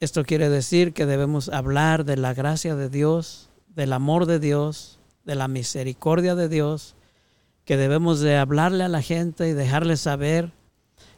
Esto 0.00 0.24
quiere 0.24 0.48
decir 0.48 0.92
que 0.92 1.04
debemos 1.04 1.50
hablar 1.50 2.04
de 2.04 2.16
la 2.16 2.32
gracia 2.32 2.74
de 2.74 2.88
Dios, 2.88 3.50
del 3.68 3.92
amor 3.92 4.26
de 4.26 4.38
Dios, 4.38 4.98
de 5.24 5.34
la 5.34 5.46
misericordia 5.46 6.34
de 6.34 6.48
Dios, 6.48 6.96
que 7.66 7.76
debemos 7.76 8.20
de 8.20 8.36
hablarle 8.36 8.84
a 8.84 8.88
la 8.88 9.02
gente 9.02 9.48
y 9.48 9.52
dejarle 9.52 9.96
saber 9.96 10.52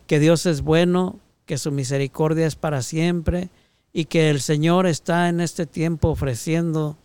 que 0.06 0.18
Dios 0.18 0.46
es 0.46 0.62
bueno, 0.62 1.20
que 1.46 1.58
su 1.58 1.70
misericordia 1.70 2.46
es 2.46 2.56
para 2.56 2.82
siempre 2.82 3.50
y 3.92 4.06
que 4.06 4.30
el 4.30 4.40
Señor 4.40 4.86
está 4.86 5.28
en 5.28 5.40
este 5.40 5.64
tiempo 5.66 6.08
ofreciendo 6.08 6.98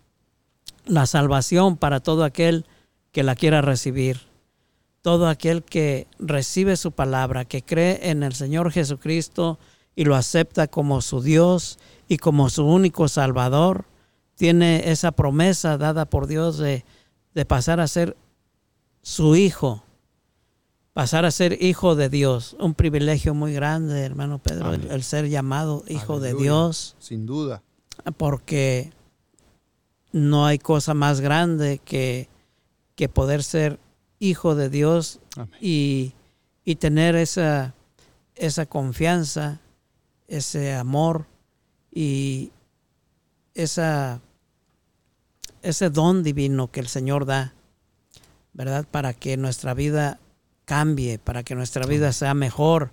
la 0.86 1.06
salvación 1.06 1.78
para 1.78 2.00
todo 2.00 2.24
aquel 2.24 2.66
que 3.12 3.24
la 3.24 3.36
quiera 3.36 3.62
recibir. 3.62 4.27
Todo 5.08 5.30
aquel 5.30 5.64
que 5.64 6.06
recibe 6.20 6.76
su 6.76 6.92
palabra, 6.92 7.46
que 7.46 7.64
cree 7.64 8.10
en 8.10 8.24
el 8.24 8.34
Señor 8.34 8.74
Jesucristo 8.74 9.58
y 9.96 10.04
lo 10.04 10.18
acepta 10.18 10.68
como 10.68 11.00
su 11.00 11.22
Dios 11.22 11.80
y 12.10 12.18
como 12.18 12.50
su 12.50 12.66
único 12.66 13.08
Salvador, 13.08 13.86
tiene 14.36 14.92
esa 14.92 15.14
promesa 15.14 15.78
dada 15.78 16.04
por 16.04 16.28
Dios 16.28 16.58
de, 16.58 16.84
pasar 17.48 17.80
a 17.80 17.88
ser 17.88 18.18
su 19.02 19.38
hijo, 19.38 19.82
pasar 20.92 21.24
a 21.24 21.32
ser 21.32 21.58
hijo 21.64 21.96
de 21.96 22.10
Dios. 22.10 22.58
Un 22.60 22.74
privilegio 22.74 23.34
muy 23.34 23.54
grande, 23.54 24.02
hermano 24.02 24.40
Pedro, 24.40 24.74
el, 24.74 25.04
ser 25.04 25.30
llamado 25.30 25.86
hijo 25.88 26.20
de 26.20 26.34
Dios. 26.34 26.98
Sin 27.00 27.26
duda. 27.26 27.64
Porque 28.18 28.92
no 30.12 30.46
hay 30.46 30.60
cosa 30.60 30.94
más 30.94 31.22
grande 31.22 31.80
que, 31.86 32.28
que 32.98 33.08
poder 33.08 33.42
ser 33.42 33.80
hijo 34.20 34.56
de 34.56 34.70
Dios 34.70 35.20
y, 35.62 36.14
y, 36.66 36.76
tener 36.76 37.16
esa, 37.16 37.74
esa 38.36 38.66
confianza, 38.66 39.60
ese 40.28 40.74
amor 40.74 41.26
y 41.92 42.52
esa 43.54 44.22
ese 45.62 45.90
don 45.90 46.24
divino 46.24 46.72
que 46.72 46.80
el 46.80 46.88
Señor 46.88 47.26
da, 47.26 47.54
¿verdad? 48.54 48.86
Para 48.90 49.14
que 49.14 49.38
nuestra 49.38 49.74
vida 49.74 50.20
cambie, 50.66 51.20
para 51.20 51.44
que 51.44 51.56
nuestra 51.56 51.86
vida 51.86 52.14
sea 52.14 52.34
mejor, 52.34 52.92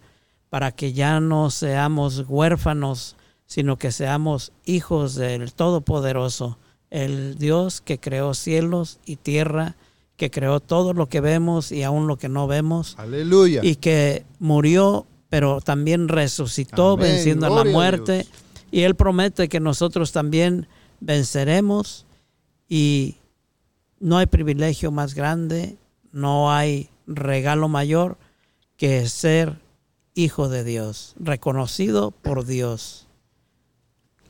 para 0.51 0.73
que 0.73 0.93
ya 0.93 1.21
no 1.21 1.51
seamos 1.51 2.25
huérfanos, 2.29 3.17
sino 3.47 3.77
que 3.77 3.93
seamos 3.93 4.53
hijos 4.65 5.15
del 5.15 5.53
Todopoderoso, 5.53 6.59
el 6.91 7.39
Dios 7.39 7.81
que 7.81 7.99
creó 7.99 8.35
cielos 8.35 8.99
y 9.05 9.17
tierra, 9.17 9.77
que 10.16 10.31
creó 10.31 10.61
todo 10.61 10.92
lo 10.92 11.09
que 11.09 11.20
vemos 11.20 11.72
y 11.72 11.83
aún 11.83 12.07
lo 12.07 12.16
que 12.16 12.29
no 12.29 12.46
vemos. 12.46 12.94
Aleluya. 12.98 13.61
Y 13.62 13.77
que 13.77 14.24
murió, 14.38 15.07
pero 15.29 15.61
también 15.61 16.09
resucitó 16.09 16.96
venciendo 16.96 17.46
a 17.46 17.64
la 17.64 17.70
muerte. 17.70 18.27
y 18.70 18.83
Él 18.83 18.94
promete 18.94 19.48
que 19.48 19.61
nosotros 19.61 20.12
también 20.12 20.68
venceremos 21.00 22.07
y 22.68 23.16
no 24.00 24.18
hay 24.18 24.27
privilegio 24.27 24.90
más 24.90 25.14
grande, 25.14 25.77
no 26.12 26.53
hay 26.53 26.88
regalo 27.07 27.68
mayor 27.68 28.16
que 28.77 29.09
ser 29.09 29.59
hijo 30.14 30.48
de 30.48 30.64
Dios, 30.64 31.14
reconocido 31.18 32.11
por 32.11 32.46
Dios. 32.46 33.09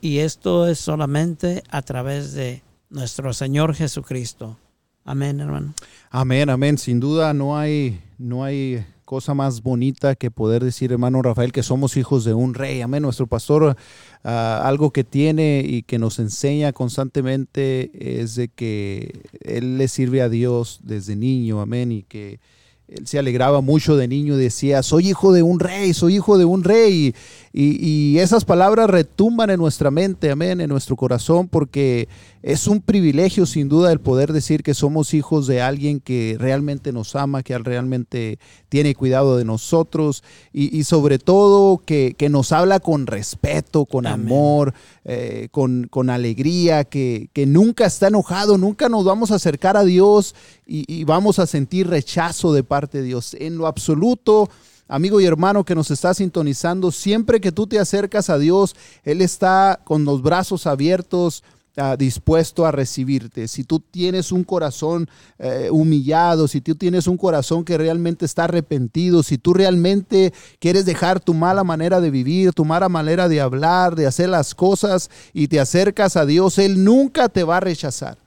Y 0.01 0.18
esto 0.18 0.66
es 0.66 0.79
solamente 0.79 1.62
a 1.70 1.83
través 1.83 2.33
de 2.35 2.62
nuestro 2.90 3.33
Señor 3.33 3.75
Jesucristo. 3.75 4.59
Amén, 5.05 5.38
hermano. 5.40 5.75
Amén, 6.11 6.49
amén. 6.49 6.79
Sin 6.79 6.99
duda 6.99 7.35
no 7.35 7.59
hay, 7.59 8.01
no 8.19 8.43
hay 8.43 8.85
cosa 9.05 9.35
más 9.35 9.62
bonita 9.62 10.14
que 10.14 10.31
poder 10.31 10.64
decir, 10.64 10.93
hermano 10.93 11.21
Rafael, 11.21 11.53
que 11.53 11.62
somos 11.62 11.97
hijos 11.99 12.25
de 12.25 12.33
un 12.33 12.55
rey. 12.55 12.81
Amén. 12.81 13.03
Nuestro 13.03 13.27
pastor, 13.27 13.77
ah, 14.25 14.62
algo 14.64 14.93
que 14.93 15.05
tiene 15.05 15.62
y 15.67 15.83
que 15.83 15.99
nos 15.99 16.19
enseña 16.19 16.73
constantemente 16.73 18.21
es 18.23 18.35
de 18.35 18.49
que 18.49 19.21
él 19.43 19.77
le 19.77 19.88
sirve 19.88 20.23
a 20.23 20.31
Dios 20.31 20.81
desde 20.83 21.17
niño. 21.17 21.61
Amén. 21.61 21.93
Y 21.93 22.03
que 22.03 22.40
él 22.88 23.07
se 23.07 23.19
alegraba 23.19 23.61
mucho 23.61 23.97
de 23.97 24.09
niño 24.09 24.35
y 24.35 24.43
decía, 24.43 24.83
soy 24.83 25.09
hijo 25.09 25.33
de 25.33 25.43
un 25.43 25.61
rey, 25.61 25.95
soy 25.95 26.17
hijo 26.17 26.38
de 26.38 26.45
un 26.45 26.64
rey. 26.64 27.14
Y, 27.57 28.19
esas 28.19 28.45
palabras 28.45 28.90
retumban 28.90 29.49
en 29.49 29.61
nuestra 29.61 29.93
mente, 29.93 30.29
amén, 30.29 30.61
en 30.61 30.69
nuestro 30.69 30.97
corazón, 30.97 31.47
porque 31.47 32.09
es 32.43 32.67
un 32.67 32.81
privilegio 32.81 33.47
sin 33.47 33.69
duda 33.69 33.93
el 33.93 34.01
poder 34.01 34.33
decir 34.33 34.64
que 34.64 34.75
somos 34.75 35.14
hijos 35.14 35.47
de 35.47 35.62
alguien 35.62 36.01
que 36.01 36.35
realmente 36.37 36.93
nos 36.93 37.14
ama, 37.14 37.45
que 37.45 37.57
realmente 37.57 38.40
tiene 38.69 38.97
cuidado 38.97 39.37
de 39.37 39.45
nosotros 39.45 40.25
y, 40.53 40.83
sobre 40.83 41.21
todo 41.21 41.79
que, 41.79 42.17
nos 42.29 42.51
habla 42.51 42.81
con 42.81 43.07
respeto, 43.07 43.85
con 43.85 44.09
amor, 44.09 44.75
eh, 45.05 45.47
con, 45.53 45.87
con, 45.88 46.11
alegría, 46.11 46.83
que, 46.83 47.29
que, 47.33 47.47
nunca 47.47 47.87
está 47.87 48.09
enojado, 48.09 48.59
nunca 48.59 48.88
nos 48.88 49.05
vamos 49.05 49.31
a 49.31 49.37
acercar 49.37 49.77
a 49.77 49.85
Dios 49.85 50.35
y, 50.67 50.93
y 50.93 51.05
vamos 51.05 51.38
a 51.38 51.47
sentir 51.47 51.87
rechazo 51.87 52.53
de 52.53 52.64
parte 52.64 52.99
de 52.99 53.05
Dios. 53.05 53.37
En 53.38 53.59
lo 53.59 53.69
absoluto 53.69 54.51
amigo 54.88 55.20
y 55.20 55.27
hermano 55.27 55.64
que 55.64 55.75
nos 55.75 55.90
está 55.90 56.14
sintonizando, 56.14 56.92
siempre 56.92 57.40
que 57.40 57.53
tú 57.53 57.66
te 57.66 57.79
acercas 57.79 58.31
a 58.31 58.38
Dios, 58.38 58.75
Él 59.03 59.20
está 59.20 59.81
con 59.85 60.05
los 60.05 60.23
brazos 60.23 60.66
abiertos. 60.66 61.42
Ah, 61.77 61.97
dispuesto 61.97 62.64
a 62.64 62.70
recibirte. 62.70 63.49
Si 63.49 63.64
tú 63.64 63.81
tienes 63.81 64.31
un 64.31 64.44
corazón 64.44 65.11
eh, 65.40 65.70
humillado, 65.73 66.47
si 66.47 66.61
tú 66.61 66.77
tienes 66.77 67.09
un 67.09 67.16
corazón 67.16 67.64
que 67.64 67.77
realmente 67.77 68.27
está 68.27 68.44
arrepentido, 68.44 69.25
si 69.25 69.38
tú 69.38 69.55
realmente 69.55 70.33
quieres 70.61 70.85
dejar 70.85 71.18
tu 71.18 71.35
mala 71.35 71.64
manera 71.64 72.01
de 72.01 72.11
vivir, 72.12 72.53
tu 72.53 72.64
mala 72.64 72.88
manera 72.88 73.29
de 73.29 73.40
hablar, 73.40 73.97
de 73.97 74.07
hacer 74.07 74.29
las 74.29 74.55
cosas 74.55 75.11
y 75.33 75.49
te 75.49 75.59
acercas 75.59 76.16
a 76.16 76.25
Dios, 76.27 76.59
Él 76.59 76.85
nunca 76.85 77.29
te 77.29 77.42
va 77.42 77.57
a 77.57 77.61
rechazar. 77.61 78.18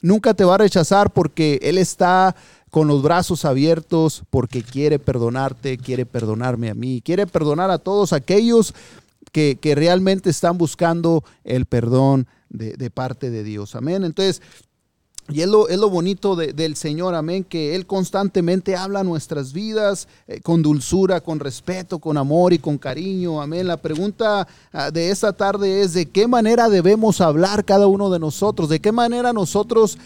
Nunca 0.00 0.34
te 0.34 0.42
va 0.42 0.56
a 0.56 0.58
rechazar 0.58 1.12
porque 1.12 1.60
Él 1.62 1.78
está 1.78 2.34
con 2.70 2.88
los 2.88 3.02
brazos 3.02 3.44
abiertos 3.44 4.22
porque 4.30 4.62
quiere 4.62 4.98
perdonarte, 4.98 5.78
quiere 5.78 6.06
perdonarme 6.06 6.70
a 6.70 6.74
mí, 6.74 7.02
quiere 7.02 7.26
perdonar 7.26 7.70
a 7.70 7.78
todos 7.78 8.12
aquellos 8.12 8.74
que, 9.32 9.74
realmente 9.76 10.30
están 10.30 10.58
buscando 10.58 11.24
el 11.44 11.66
perdón 11.66 12.26
de, 12.48 12.90
parte 12.90 13.30
de 13.30 13.44
Dios. 13.44 13.74
Amén. 13.74 14.04
Entonces, 14.04 14.42
y 15.30 15.42
es 15.42 15.48
lo, 15.48 15.68
es 15.68 15.78
lo 15.78 15.90
bonito 15.90 16.36
del 16.36 16.74
Señor, 16.74 17.14
amén, 17.14 17.44
que 17.44 17.74
Él 17.74 17.86
constantemente 17.86 18.76
habla 18.76 19.04
nuestras 19.04 19.52
vidas 19.52 20.08
eh, 20.26 20.40
con 20.40 20.62
dulzura, 20.62 21.20
con 21.20 21.38
respeto, 21.38 21.98
con 21.98 22.16
amor 22.16 22.54
y 22.54 22.58
con 22.58 22.78
cariño, 22.78 23.42
amén. 23.42 23.66
La 23.66 23.76
pregunta 23.76 24.48
ah, 24.72 24.90
de 24.90 25.10
esta 25.10 25.34
tarde 25.34 25.82
es, 25.82 25.92
¿de 25.92 26.06
qué 26.06 26.26
manera 26.26 26.70
debemos 26.70 27.20
hablar 27.20 27.66
cada 27.66 27.86
uno 27.86 28.08
de 28.08 28.18
nosotros? 28.18 28.70
¿De 28.70 28.80
qué 28.80 28.90
manera 28.90 29.34
nosotros 29.34 29.98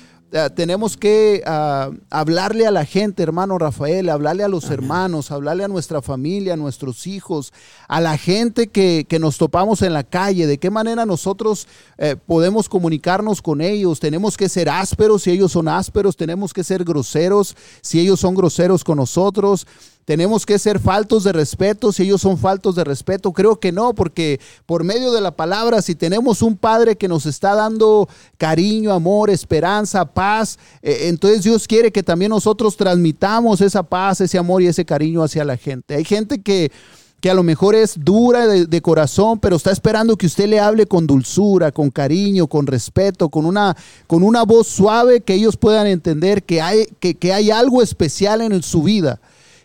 tenemos 0.55 0.97
que 0.97 1.43
ah, 1.45 1.91
hablarle 2.09 2.67
a 2.67 2.71
la 2.71 2.87
gente, 2.87 3.23
hermano 3.23 3.59
Rafael, 3.59 4.09
hablarle 4.09 4.43
a 4.43 4.49
los 4.49 4.71
hermanos, 4.71 5.31
hablarle 5.31 5.65
a 5.65 5.69
nuestra 5.69 6.01
familia, 6.01 6.55
a 6.55 6.57
nuestros 6.57 7.07
hijos, 7.07 7.53
a 7.87 8.01
la 8.01 8.17
gente 8.17 8.69
que, 8.69 9.07
nos 9.21 9.37
topamos 9.37 9.83
en 9.83 9.93
la 9.93 10.05
calle, 10.05 10.47
de 10.47 10.57
qué 10.57 10.71
manera 10.71 11.05
nosotros 11.05 11.69
eh, 11.99 12.17
podemos 12.17 12.71
comunicarnos 12.71 13.43
con 13.43 13.61
ellos. 13.61 14.01
Tenemos 14.01 14.39
que 14.39 14.49
ser 14.49 14.71
ásperos 14.71 15.25
si 15.25 15.31
ellos 15.31 15.53
son 15.53 15.69
ásperos, 15.69 16.17
tenemos 16.17 16.55
que 16.55 16.65
ser 16.65 16.83
groseros 16.83 17.55
si 17.83 18.01
ellos 18.01 18.19
son 18.19 18.35
groseros 18.35 18.85
con 18.85 18.97
nosotros. 18.97 19.67
¿Tenemos 20.05 20.45
que 20.45 20.59
ser 20.59 20.81
faltos 20.81 21.23
de 21.23 21.33
respeto 21.33 21.93
si 21.93 22.03
ellos 22.03 22.21
son 22.21 22.37
faltos 22.37 22.75
de 22.75 22.83
respeto? 22.83 23.33
Creo 23.33 23.61
que 23.61 23.71
no, 23.71 23.95
porque 23.95 24.41
por 24.67 24.83
medio 24.83 25.13
de 25.13 25.21
la 25.21 25.31
palabra, 25.37 25.81
si 25.81 25.95
tenemos 25.95 26.43
un 26.43 26.57
Padre 26.57 26.97
que 26.97 27.07
nos 27.07 27.25
está 27.25 27.55
dando 27.55 28.09
cariño, 28.37 28.93
amor, 28.93 29.31
esperanza, 29.31 30.05
paz, 30.05 30.59
eh, 30.83 31.03
entonces 31.05 31.45
Dios 31.45 31.69
quiere 31.69 31.93
que 31.93 32.03
también 32.03 32.31
nosotros 32.31 32.77
transmitamos 32.77 33.61
esa 33.61 33.85
paz, 33.85 34.21
ese 34.21 34.39
amor 34.39 34.63
y 34.63 34.67
ese 34.67 34.85
cariño 34.85 35.23
hacia 35.23 35.45
la 35.45 35.57
gente. 35.57 35.95
Hay 35.95 36.05
gente 36.05 36.43
que 36.43 36.73
que 37.21 37.31
a 37.31 37.35
lo 37.35 37.45
mejor 37.45 37.77
es 37.77 37.95
dura 38.01 38.49
de, 38.49 38.83
corazón, 38.83 39.39
pero 39.39 39.55
está 39.55 39.71
esperando 39.71 40.17
que 40.17 40.27
usted 40.27 40.49
le 40.49 40.59
hable 40.59 40.87
con 40.87 41.07
dulzura, 41.07 41.71
con 41.71 41.89
cariño, 41.89 42.49
con 42.49 42.67
respeto, 42.67 43.29
con 43.29 43.47
una, 43.47 43.77
con 44.09 44.25
una 44.25 44.43
voz 44.43 44.67
suave 44.67 45.21
que 45.21 45.35
ellos 45.35 45.57
puedan 45.57 45.87
entender 45.87 46.43
que 46.43 46.61
hay, 46.61 46.89
que, 46.99 47.15
que 47.15 47.33
hay 47.33 47.53
algo 47.53 47.81
especial 47.81 48.41
en 48.41 48.61
su 48.65 48.83
vida 48.83 49.21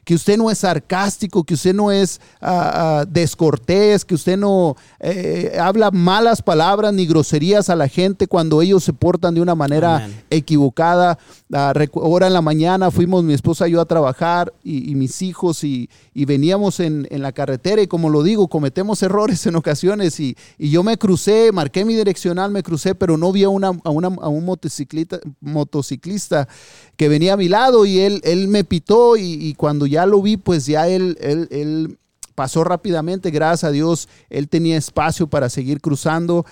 que 0.08 0.16
usted 0.16 0.38
no 0.38 0.50
es 0.50 0.60
sarcástico, 0.60 1.44
que 1.44 1.56
usted 1.56 1.76
no 1.76 1.92
es 1.92 2.22
ah, 2.40 3.02
ah, 3.02 3.06
descortés, 3.06 4.06
que 4.06 4.16
usted 4.16 4.38
no 4.38 4.78
eh, 5.02 5.58
habla 5.60 5.92
malas 5.92 6.42
palabras 6.42 6.94
ni 6.94 7.06
groserías 7.06 7.70
a 7.70 7.76
la 7.76 7.90
gente 7.90 8.26
cuando 8.26 8.62
ellos 8.62 8.86
se 8.86 8.94
portan 8.94 9.36
de 9.36 9.42
una 9.42 9.54
manera 9.54 10.08
equivocada. 10.30 11.20
Ah, 11.52 11.74
ahora 11.96 12.28
en 12.28 12.34
la 12.34 12.42
mañana 12.42 12.90
fuimos 12.90 13.22
mi 13.26 13.34
esposa 13.34 13.68
y 13.68 13.72
yo 13.72 13.82
a 13.82 13.86
trabajar 13.86 14.54
y, 14.64 14.96
mis 14.96 15.22
hijos 15.22 15.66
y, 15.66 15.90
veníamos 16.14 16.80
en, 16.80 17.06
la 17.12 17.34
carretera 17.34 17.82
y 17.82 17.88
como 17.88 18.10
lo 18.10 18.24
digo, 18.24 18.48
cometemos 18.48 19.04
errores 19.04 19.46
en 19.46 19.58
ocasiones 19.58 20.22
y, 20.22 20.38
yo 20.58 20.84
me 20.84 20.98
crucé, 20.98 21.52
marqué 21.52 21.84
mi 21.84 21.96
direccional, 21.96 22.50
me 22.50 22.64
crucé, 22.64 22.96
pero 22.96 23.18
no 23.18 23.34
vi 23.34 23.44
a, 23.44 23.50
una, 23.50 23.68
a, 23.84 23.90
un 23.90 24.46
motociclista, 24.46 25.20
motociclista 25.42 26.48
que 26.98 27.10
venía 27.10 27.34
a 27.34 27.38
mi 27.38 27.48
lado 27.48 27.86
y 27.86 28.00
él, 28.00 28.22
él 28.24 28.48
me 28.48 28.64
pitó 28.64 29.18
y, 29.18 29.54
cuando 29.56 29.86
ya 29.86 29.97
lo 30.06 30.22
vi, 30.22 30.38
pues 30.38 30.66
ya 30.66 30.88
él, 30.88 31.18
él, 31.22 31.48
él 31.52 31.98
pasó 32.36 32.64
rápidamente, 32.64 33.32
gracias 33.32 33.64
a 33.64 33.72
Dios, 33.72 34.08
él 34.30 34.48
tenía 34.48 34.78
espacio 34.78 35.28
para 35.28 35.50
seguir 35.50 35.82
cruzando. 35.82 36.46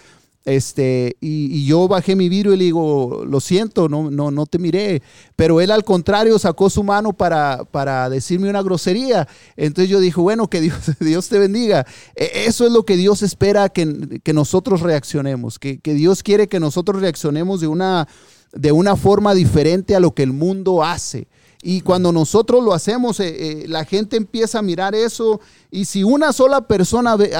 Este, 0.45 1.17
y, 1.21 1.65
yo 1.65 1.87
bajé 1.87 2.15
mi 2.15 2.29
vidrio 2.29 2.53
y 2.53 2.57
le 2.57 2.65
digo, 2.65 3.23
lo 3.27 3.39
siento, 3.39 3.89
no, 3.89 4.11
no, 4.11 4.29
no 4.29 4.45
te 4.45 4.59
miré. 4.59 5.01
Pero 5.35 5.59
él 5.59 5.71
al 5.71 5.83
contrario 5.83 6.37
sacó 6.37 6.69
su 6.69 6.83
mano 6.83 7.13
para, 7.13 7.65
para 7.65 8.09
decirme 8.09 8.49
una 8.49 8.61
grosería. 8.61 9.27
Entonces 9.57 9.89
yo 9.89 9.99
dije, 9.99 10.21
bueno, 10.21 10.47
que 10.47 10.61
Dios, 10.61 10.77
Dios 10.99 11.29
te 11.29 11.39
bendiga. 11.39 11.85
E, 12.15 12.45
eso 12.45 12.65
es 12.65 12.71
lo 12.71 12.85
que 12.85 12.95
Dios 12.95 13.23
espera 13.23 13.69
que, 13.69 14.21
que 14.23 14.33
nosotros 14.33 14.81
reaccionemos, 14.81 15.57
que, 15.57 15.79
que, 15.79 15.95
Dios 15.95 16.21
quiere 16.21 16.47
que 16.47 16.59
nosotros 16.59 17.01
reaccionemos 17.01 17.59
de 17.59 17.67
una, 17.67 18.07
de 18.53 18.71
una 18.71 18.95
forma 18.95 19.33
diferente 19.33 19.95
a 19.95 19.99
lo 19.99 20.13
que 20.13 20.23
el 20.23 20.31
mundo 20.31 20.83
hace. 20.83 21.27
Y 21.67 21.81
cuando 21.81 22.11
nosotros 22.11 22.63
lo 22.63 22.75
hacemos, 22.75 23.19
eh, 23.19 23.63
eh, 23.63 23.67
la 23.67 23.85
gente 23.85 24.17
empieza 24.17 24.59
a 24.59 24.61
mirar 24.61 24.93
eso. 24.93 25.41
Y 25.71 25.85
si 25.85 26.03
una 26.03 26.31
sola 26.31 26.67
persona 26.67 27.15
ve, 27.15 27.31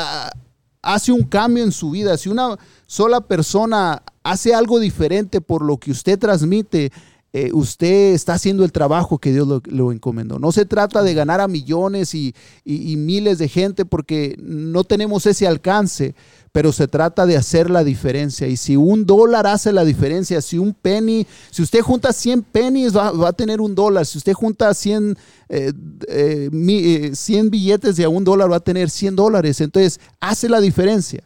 hace 0.81 1.11
un 1.11 1.25
cambio 1.25 1.63
en 1.63 1.71
su 1.71 1.91
vida, 1.91 2.17
si 2.17 2.29
una 2.29 2.57
sola 2.87 3.21
persona 3.21 4.01
hace 4.23 4.55
algo 4.55 4.79
diferente 4.79 5.41
por 5.41 5.61
lo 5.61 5.77
que 5.77 5.91
usted 5.91 6.17
transmite, 6.17 6.91
eh, 7.37 7.49
usted 7.51 8.13
está 8.13 8.35
haciendo 8.35 8.63
el 8.63 8.71
trabajo 8.71 9.17
que 9.17 9.33
Dios 9.33 9.45
lo, 9.65 9.91
encomendó. 9.91 10.39
No 10.39 10.53
se 10.53 10.63
trata 10.63 11.03
de 11.03 11.13
ganar 11.13 11.41
a 11.41 11.49
millones 11.49 12.15
y, 12.15 12.33
miles 12.63 13.39
de 13.39 13.49
gente 13.49 13.83
porque 13.83 14.37
no 14.41 14.85
tenemos 14.85 15.25
ese 15.25 15.45
alcance, 15.45 16.15
pero 16.53 16.71
se 16.71 16.87
trata 16.87 17.25
de 17.25 17.35
hacer 17.35 17.69
la 17.69 17.83
diferencia. 17.83 18.47
Y 18.47 18.55
si 18.55 18.77
un 18.77 19.05
dólar 19.05 19.47
hace 19.47 19.73
la 19.73 19.83
diferencia, 19.83 20.39
si 20.39 20.57
un 20.57 20.73
penny, 20.73 21.27
si 21.51 21.61
usted 21.61 21.81
junta 21.81 22.13
100 22.13 22.41
pennies, 22.43 22.95
va, 22.95 23.27
a 23.27 23.33
tener 23.33 23.59
un 23.59 23.75
dólar. 23.75 24.05
Si 24.05 24.17
usted 24.17 24.31
junta 24.31 24.73
100, 24.73 25.17
100 25.49 25.75
eh, 26.07 27.11
eh, 27.27 27.49
billetes 27.49 27.97
de 27.97 28.05
a 28.05 28.09
un 28.09 28.23
dólar, 28.23 28.49
va 28.49 28.55
a 28.55 28.61
tener 28.61 28.89
100 28.89 29.13
dólares. 29.13 29.59
Entonces, 29.59 29.99
hace 30.21 30.47
la 30.47 30.61
diferencia. 30.61 31.21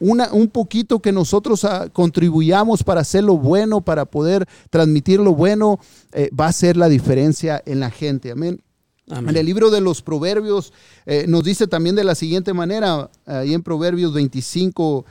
Una, 0.00 0.32
un 0.32 0.48
poquito 0.48 1.00
que 1.00 1.12
nosotros 1.12 1.64
ah, 1.64 1.88
contribuyamos 1.92 2.82
para 2.82 3.00
hacer 3.00 3.24
lo 3.24 3.36
bueno, 3.36 3.80
para 3.80 4.04
poder 4.04 4.46
transmitir 4.70 5.20
lo 5.20 5.34
bueno, 5.34 5.78
eh, 6.12 6.30
va 6.38 6.46
a 6.46 6.52
ser 6.52 6.76
la 6.76 6.88
diferencia 6.88 7.62
en 7.64 7.80
la 7.80 7.90
gente. 7.90 8.32
Amén. 8.32 8.60
En 9.08 9.36
el 9.36 9.44
libro 9.44 9.70
de 9.70 9.80
los 9.80 10.00
Proverbios 10.00 10.72
eh, 11.06 11.26
nos 11.28 11.44
dice 11.44 11.66
también 11.66 11.96
de 11.96 12.04
la 12.04 12.14
siguiente 12.14 12.54
manera, 12.54 13.10
ahí 13.26 13.52
en 13.52 13.62
Proverbios 13.62 14.14
25, 14.14 15.04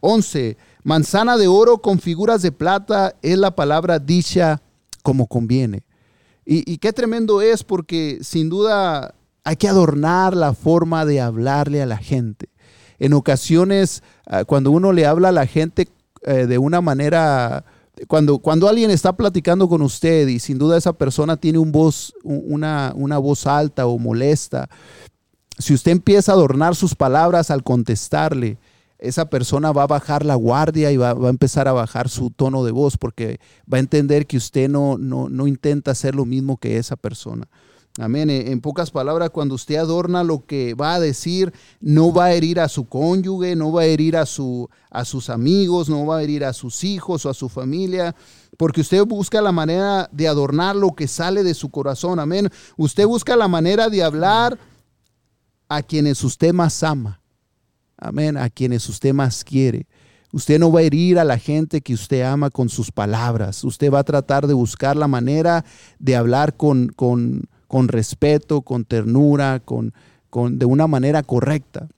11, 0.00 0.48
eh, 0.48 0.56
manzana 0.82 1.36
de 1.36 1.46
oro 1.46 1.78
con 1.78 2.00
figuras 2.00 2.42
de 2.42 2.52
plata 2.52 3.14
es 3.22 3.38
la 3.38 3.54
palabra 3.54 3.98
dicha 3.98 4.60
como 5.02 5.26
conviene. 5.26 5.84
Y, 6.44 6.70
y, 6.70 6.78
qué 6.78 6.92
tremendo 6.92 7.40
es 7.40 7.62
porque 7.62 8.18
sin 8.22 8.48
duda 8.48 9.14
hay 9.44 9.56
que 9.56 9.68
adornar 9.68 10.36
la 10.36 10.54
forma 10.54 11.04
de 11.04 11.20
hablarle 11.20 11.82
a 11.82 11.86
la 11.86 11.98
gente. 11.98 12.48
En 13.02 13.14
ocasiones, 13.14 14.04
ah, 14.26 14.44
cuando 14.44 14.70
uno 14.70 14.92
le 14.92 15.06
habla 15.06 15.30
a 15.30 15.32
la 15.32 15.46
gente 15.46 15.88
eh, 16.24 16.46
de 16.46 16.56
una 16.58 16.80
manera 16.80 17.64
cuando, 18.06 18.38
cuando 18.38 18.68
alguien 18.68 18.92
está 18.92 19.16
platicando 19.16 19.68
con 19.68 19.82
usted 19.82 20.28
y 20.28 20.38
sin 20.38 20.56
duda 20.56 20.78
esa 20.78 20.92
persona 20.92 21.36
tiene 21.36 21.58
un 21.58 21.72
voz, 21.72 22.14
una, 22.22 22.92
una 22.94 23.18
voz 23.18 23.48
alta 23.48 23.86
o 23.86 23.98
molesta, 23.98 24.68
si 25.58 25.74
usted 25.74 25.90
empieza 25.90 26.30
a 26.30 26.36
adornar 26.36 26.76
sus 26.76 26.94
palabras 26.94 27.50
al 27.50 27.64
contestarle, 27.64 28.58
esa 29.00 29.28
persona 29.28 29.72
va 29.72 29.82
a 29.82 29.88
bajar 29.88 30.24
la 30.24 30.36
guardia 30.36 30.92
y 30.92 30.96
va, 30.96 31.10
a 31.10 31.28
empezar 31.28 31.66
a 31.66 31.72
bajar 31.72 32.08
su 32.08 32.30
tono 32.30 32.62
de 32.64 32.70
voz 32.70 32.96
porque 32.96 33.40
va 33.70 33.78
a 33.78 33.80
entender 33.80 34.28
que 34.28 34.36
usted 34.36 34.68
no, 34.68 34.96
no, 34.96 35.28
no 35.28 35.48
intenta 35.48 35.90
hacer 35.90 36.14
lo 36.14 36.24
mismo 36.24 36.56
que 36.56 36.78
esa 36.78 36.94
persona. 36.94 37.48
Amén. 37.98 38.30
En 38.30 38.60
pocas 38.62 38.90
palabras, 38.90 39.30
cuando 39.30 39.54
usted 39.54 39.76
adorna 39.76 40.24
lo 40.24 40.46
que 40.46 40.72
va 40.72 40.94
a 40.94 41.00
decir, 41.00 41.52
no 41.80 42.10
va 42.10 42.26
a 42.26 42.32
herir 42.32 42.58
a 42.58 42.68
su 42.68 42.86
cónyuge, 42.86 43.54
no 43.54 43.70
va 43.70 43.82
a 43.82 43.86
herir 43.86 44.16
a, 44.16 44.24
su, 44.24 44.70
a 44.90 45.04
sus 45.04 45.28
amigos, 45.28 45.90
no 45.90 46.06
va 46.06 46.18
a 46.18 46.22
herir 46.22 46.42
a 46.44 46.54
sus 46.54 46.84
hijos 46.84 47.26
o 47.26 47.30
a 47.30 47.34
su 47.34 47.50
familia, 47.50 48.16
porque 48.56 48.80
usted 48.80 49.04
busca 49.04 49.42
la 49.42 49.52
manera 49.52 50.08
de 50.10 50.26
adornar 50.26 50.74
lo 50.74 50.94
que 50.94 51.06
sale 51.06 51.42
de 51.42 51.52
su 51.52 51.70
corazón. 51.70 52.18
Amén. 52.18 52.48
Usted 52.78 53.06
busca 53.06 53.36
la 53.36 53.46
manera 53.48 53.90
de 53.90 54.02
hablar 54.02 54.58
a 55.68 55.82
quienes 55.82 56.24
usted 56.24 56.54
más 56.54 56.82
ama. 56.82 57.20
Amén. 57.98 58.38
A 58.38 58.48
quienes 58.48 58.88
usted 58.88 59.12
más 59.12 59.44
quiere. 59.44 59.86
Usted 60.32 60.58
no 60.58 60.72
va 60.72 60.80
a 60.80 60.84
herir 60.84 61.18
a 61.18 61.24
la 61.24 61.38
gente 61.38 61.82
que 61.82 61.92
usted 61.92 62.22
ama 62.22 62.48
con 62.48 62.70
sus 62.70 62.90
palabras. 62.90 63.64
Usted 63.64 63.92
va 63.92 63.98
a 63.98 64.04
tratar 64.04 64.46
de 64.46 64.54
buscar 64.54 64.96
la 64.96 65.08
manera 65.08 65.62
de 65.98 66.16
hablar 66.16 66.56
con, 66.56 66.88
con 66.88 67.50
con 67.72 67.88
respeto, 67.88 68.60
con 68.60 68.84
ternura, 68.84 69.58
con, 69.64 69.94
con, 70.28 70.58
de 70.58 70.66
una 70.66 70.86
manera 70.86 71.22
correcta. 71.22 71.88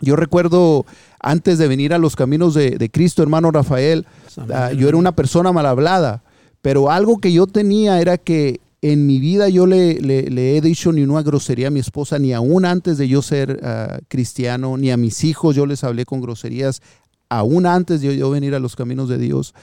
Yo 0.00 0.14
recuerdo 0.14 0.86
antes 1.18 1.58
de 1.58 1.66
venir 1.66 1.92
a 1.92 1.98
los 1.98 2.14
caminos 2.14 2.54
de, 2.54 2.90
Cristo, 2.92 3.20
hermano 3.20 3.50
Rafael, 3.50 4.06
ah, 4.54 4.70
yo 4.70 4.88
era 4.88 4.96
una 4.96 5.10
persona 5.10 5.50
mal 5.50 5.66
hablada, 5.66 6.22
pero 6.62 6.92
algo 6.92 7.18
que 7.18 7.32
yo 7.32 7.48
tenía 7.48 8.00
era 8.00 8.18
que 8.18 8.60
en 8.82 9.08
mi 9.08 9.18
vida 9.18 9.48
yo 9.48 9.66
le, 9.66 10.00
le, 10.00 10.56
he 10.56 10.60
dicho 10.60 10.92
ni 10.92 11.02
una 11.02 11.24
grosería 11.24 11.66
a 11.66 11.72
mi 11.72 11.80
esposa, 11.80 12.20
ni 12.20 12.32
aún 12.32 12.64
antes 12.64 12.96
de 12.96 13.08
yo 13.08 13.20
ser 13.20 13.58
ah, 13.64 13.98
cristiano, 14.06 14.76
ni 14.76 14.92
a 14.92 14.96
mis 14.96 15.24
hijos 15.24 15.56
yo 15.56 15.66
les 15.66 15.82
hablé 15.82 16.04
con 16.04 16.20
groserías, 16.20 16.82
aún 17.28 17.66
antes 17.66 18.00
de 18.00 18.16
yo 18.16 18.30
venir 18.30 18.54
a 18.54 18.60
los 18.60 18.76
caminos 18.76 19.08
de 19.08 19.18
Dios. 19.18 19.54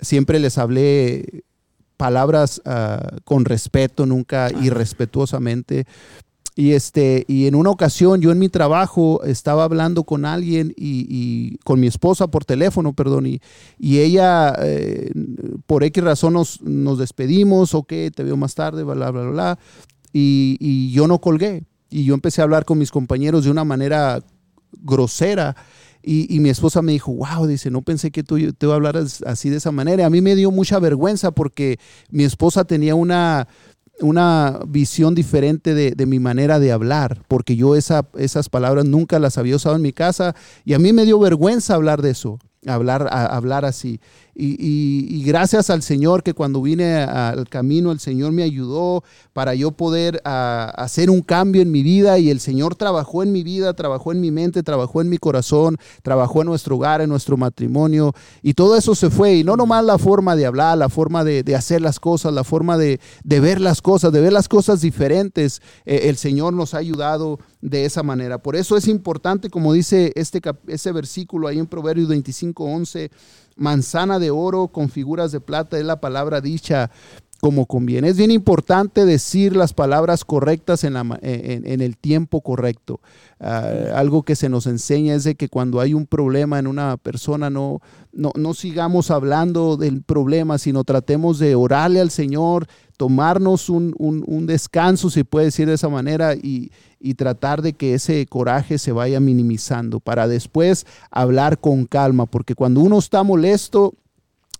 Siempre 0.00 0.38
les 0.38 0.56
hablé 0.56 1.42
palabras 1.96 2.60
ah, 2.64 3.16
con 3.24 3.44
respeto, 3.44 4.06
nunca 4.06 4.50
irrespetuosamente. 4.62 5.86
Y, 6.56 6.72
este, 6.72 7.24
y 7.26 7.46
en 7.46 7.56
una 7.56 7.70
ocasión 7.70 8.20
yo 8.20 8.30
en 8.30 8.38
mi 8.38 8.48
trabajo 8.48 9.24
estaba 9.24 9.64
hablando 9.64 10.04
con 10.04 10.24
alguien 10.24 10.72
y, 10.76 11.58
con 11.64 11.80
mi 11.80 11.88
esposa 11.88 12.28
por 12.28 12.44
teléfono, 12.44 12.92
perdón, 12.92 13.26
y, 13.26 13.40
y 13.76 13.98
ella 13.98 14.54
eh, 14.60 15.10
por 15.66 15.82
X 15.82 16.04
razón 16.04 16.34
nos, 16.34 16.62
nos 16.62 16.98
despedimos, 16.98 17.74
ok, 17.74 17.92
te 18.14 18.22
veo 18.22 18.36
más 18.36 18.54
tarde, 18.54 18.84
bla, 18.84 18.94
bla, 18.94 19.10
bla, 19.10 19.30
bla, 19.30 19.58
y, 20.12 20.56
y 20.60 20.92
yo 20.92 21.08
no 21.08 21.20
colgué. 21.20 21.64
Y 21.90 22.04
yo 22.04 22.14
empecé 22.14 22.40
a 22.40 22.44
hablar 22.44 22.64
con 22.64 22.78
mis 22.78 22.90
compañeros 22.90 23.44
de 23.44 23.50
una 23.50 23.64
manera 23.64 24.22
grosera 24.82 25.56
y, 26.06 26.38
mi 26.40 26.50
esposa 26.50 26.82
me 26.82 26.92
dijo, 26.92 27.12
wow, 27.12 27.46
dice, 27.46 27.70
no 27.70 27.82
pensé 27.82 28.10
que 28.10 28.22
tú 28.22 28.52
te 28.52 28.70
hablaras 28.70 29.22
así 29.26 29.48
de 29.48 29.56
esa 29.56 29.72
manera. 29.72 30.04
A 30.04 30.10
mí 30.10 30.20
me 30.20 30.36
dio 30.36 30.50
mucha 30.50 30.78
vergüenza 30.78 31.30
porque 31.30 31.78
mi 32.10 32.24
esposa 32.24 32.64
tenía 32.64 32.94
una, 32.94 33.48
una 34.00 34.60
visión 34.68 35.14
diferente 35.14 35.74
de, 35.74 36.06
mi 36.06 36.18
manera 36.18 36.58
de 36.58 36.72
hablar, 36.72 37.22
porque 37.26 37.56
yo 37.56 37.74
esa, 37.74 38.08
esas 38.18 38.48
palabras 38.48 38.84
nunca 38.84 39.18
las 39.18 39.38
había 39.38 39.56
usado 39.56 39.76
en 39.76 39.82
mi 39.82 39.92
casa 39.92 40.34
y 40.64 40.74
a 40.74 40.78
mí 40.78 40.92
me 40.92 41.04
dio 41.04 41.18
vergüenza 41.18 41.74
hablar 41.74 42.02
de 42.02 42.10
eso 42.10 42.38
hablar, 42.66 43.08
hablar 43.10 43.64
así. 43.64 44.00
Y, 44.36 45.22
gracias 45.24 45.70
al 45.70 45.82
Señor 45.82 46.22
que 46.22 46.34
cuando 46.34 46.60
vine 46.60 46.96
al 46.96 47.48
camino, 47.48 47.92
el 47.92 48.00
Señor 48.00 48.32
me 48.32 48.42
ayudó 48.42 49.04
para 49.32 49.54
yo 49.54 49.70
poder 49.70 50.20
hacer 50.24 51.10
un 51.10 51.22
cambio 51.22 51.62
en 51.62 51.70
mi 51.70 51.82
vida 51.82 52.18
y 52.18 52.30
el 52.30 52.40
Señor 52.40 52.74
trabajó 52.74 53.22
en 53.22 53.32
mi 53.32 53.42
vida, 53.42 53.74
trabajó 53.74 54.12
en 54.12 54.20
mi 54.20 54.30
mente, 54.30 54.62
trabajó 54.62 55.00
en 55.00 55.08
mi 55.08 55.18
corazón, 55.18 55.76
trabajó 56.02 56.40
en 56.40 56.48
nuestro 56.48 56.76
hogar, 56.76 57.00
en 57.00 57.10
nuestro 57.10 57.36
matrimonio 57.36 58.12
y 58.42 58.54
todo 58.54 58.76
eso 58.76 58.94
se 58.94 59.10
fue. 59.10 59.36
Y 59.36 59.44
no 59.44 59.56
nomás 59.56 59.84
la 59.84 59.98
forma 59.98 60.36
de 60.36 60.46
hablar, 60.46 60.78
la 60.78 60.88
forma 60.88 61.24
de, 61.24 61.54
hacer 61.54 61.80
las 61.80 62.00
cosas, 62.00 62.32
la 62.32 62.44
forma 62.44 62.76
de, 62.76 62.98
ver 63.24 63.60
las 63.60 63.82
cosas, 63.82 64.12
de 64.12 64.20
ver 64.20 64.32
las 64.32 64.48
cosas 64.48 64.80
diferentes, 64.80 65.62
eh, 65.84 66.02
el 66.04 66.16
Señor 66.16 66.52
nos 66.54 66.74
ha 66.74 66.78
ayudado 66.78 67.38
de 67.60 67.84
esa 67.84 68.02
manera. 68.02 68.38
Por 68.38 68.56
eso 68.56 68.76
es 68.76 68.88
importante, 68.88 69.48
como 69.48 69.72
dice 69.72 70.12
este, 70.16 70.40
ese 70.66 70.92
versículo 70.92 71.48
ahí 71.48 71.58
en 71.58 71.66
Proverbios 71.66 72.08
25:11, 72.08 73.10
manzana 73.56 74.18
de 74.18 74.23
oro 74.30 74.68
con 74.68 74.88
figuras 74.88 75.32
de 75.32 75.40
plata 75.40 75.78
es 75.78 75.84
la 75.84 76.00
palabra 76.00 76.40
dicha 76.40 76.90
como 77.44 77.66
conviene. 77.66 78.08
Es 78.08 78.16
bien 78.16 78.30
importante 78.30 79.04
decir 79.04 79.54
las 79.54 79.74
palabras 79.74 80.24
correctas 80.24 80.82
en, 80.82 80.94
la, 80.94 81.18
en, 81.20 81.82
el 81.82 81.98
tiempo 81.98 82.40
correcto. 82.40 83.00
Ah, 83.38 83.70
algo 83.96 84.22
que 84.22 84.34
se 84.34 84.48
nos 84.48 84.66
enseña 84.66 85.14
es 85.14 85.24
de 85.24 85.34
que 85.34 85.50
cuando 85.50 85.80
hay 85.80 85.92
un 85.92 86.06
problema 86.06 86.58
en 86.58 86.66
una 86.66 86.96
persona 86.96 87.50
no, 87.50 87.82
no, 88.14 88.32
no 88.34 88.54
sigamos 88.54 89.10
hablando 89.10 89.76
del 89.76 90.00
problema, 90.00 90.56
sino 90.56 90.84
tratemos 90.84 91.38
de 91.38 91.54
orarle 91.54 92.00
al 92.00 92.10
Señor, 92.10 92.66
tomarnos 92.96 93.68
un, 93.68 93.94
un, 93.98 94.46
descanso, 94.46 95.10
si 95.10 95.22
puede 95.22 95.46
decir 95.46 95.66
de 95.66 95.74
esa 95.74 95.90
manera, 95.90 96.34
y, 96.34 96.72
y 96.98 97.12
tratar 97.12 97.60
de 97.60 97.74
que 97.74 97.92
ese 97.92 98.24
coraje 98.24 98.78
se 98.78 98.92
vaya 98.92 99.20
minimizando 99.20 100.00
para 100.00 100.28
después 100.28 100.86
hablar 101.10 101.58
con 101.58 101.84
calma, 101.84 102.24
porque 102.24 102.54
cuando 102.54 102.80
uno 102.80 102.98
está 102.98 103.22
molesto, 103.22 103.92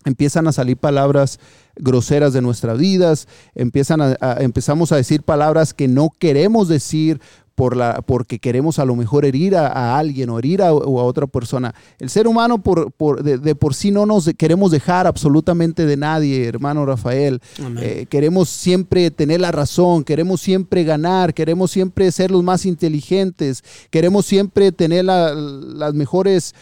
empiezan 0.05 0.47
a 0.47 0.53
salir 0.53 0.77
palabras 0.77 1.39
groseras 1.77 2.33
de 2.33 2.43
nuestras 2.43 2.79
vidas, 2.79 3.27
empiezan 3.55 4.01
a, 4.01 4.17
empezamos 4.41 4.93
a 4.93 4.97
decir 4.97 5.23
palabras 5.23 5.75
que 5.75 5.89
no 5.89 6.11
queremos 6.19 6.69
decir 6.69 7.21
por 7.55 7.77
la, 7.77 8.03
porque 8.03 8.39
queremos 8.39 8.79
a 8.79 8.85
lo 8.85 8.97
mejor 8.97 9.25
herir 9.25 9.57
a, 9.57 9.97
alguien 9.97 10.31
o 10.31 10.39
herir 10.39 10.63
a, 10.63 10.73
otra 10.73 11.27
persona. 11.27 11.75
El 11.99 12.11
ser 12.11 12.27
humano 12.27 12.63
por, 12.63 12.93
por 12.93 13.23
de, 13.23 13.55
por 13.55 13.75
sí 13.75 13.91
no 13.91 14.07
nos 14.07 14.29
queremos 14.37 14.71
dejar 14.71 15.07
absolutamente 15.07 15.87
de 15.87 15.97
nadie, 15.97 16.47
hermano 16.47 16.85
Rafael. 16.85 17.41
Eh, 17.81 18.07
queremos 18.09 18.49
siempre 18.49 19.11
tener 19.11 19.41
la 19.41 19.53
razón, 19.53 20.05
queremos 20.05 20.41
siempre 20.41 20.85
ganar, 20.85 21.33
queremos 21.33 21.71
siempre 21.71 22.11
ser 22.11 22.31
los 22.31 22.43
más 22.43 22.67
inteligentes, 22.67 23.63
queremos 23.91 24.27
siempre 24.27 24.73
tener 24.73 25.05
las 25.05 25.95
mejores 25.95 26.55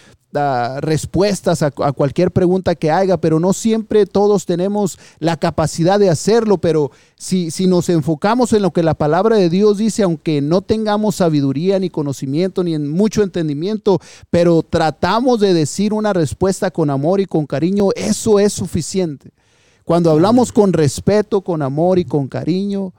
respuestas 0.81 1.63
a, 1.63 1.71
cualquier 1.71 2.31
pregunta 2.31 2.75
que 2.75 2.91
haga, 2.91 3.19
pero 3.19 3.39
no 3.39 3.53
siempre 3.53 4.07
todos 4.07 4.47
tenemos 4.47 4.99
la 5.19 5.37
capacidad 5.37 5.99
de 5.99 6.09
hacerlo, 6.09 6.59
pero 6.59 6.91
si, 7.17 7.51
si 7.51 7.67
nos 7.67 7.89
enfocamos 7.89 8.53
en 8.53 8.63
lo 8.63 8.71
que 8.73 8.83
la 8.83 8.95
palabra 8.95 9.37
de 9.37 9.51
Dios 9.51 9.79
dice, 9.79 10.03
aunque 10.03 10.41
no 10.41 10.63
tengamos 10.63 11.17
sabiduría 11.17 11.79
ni 11.79 11.91
conocimiento 11.91 12.65
ni 12.65 12.75
en 12.75 12.91
mucho 12.91 13.23
entendimiento, 13.23 14.01
pero 14.31 14.63
tratamos 14.63 15.41
de 15.41 15.53
decir 15.53 15.93
una 15.93 16.13
respuesta 16.13 16.71
con 16.71 16.89
amor 16.89 17.21
y 17.21 17.27
con 17.27 17.47
cariño, 17.47 17.89
eso 17.95 18.39
es 18.39 18.53
suficiente. 18.53 19.31
Cuando 19.85 20.11
hablamos 20.11 20.53
con 20.53 20.73
respeto, 20.73 21.43
con 21.43 21.61
amor 21.61 21.99
y 21.99 22.05
con 22.05 22.29
cariño, 22.29 22.95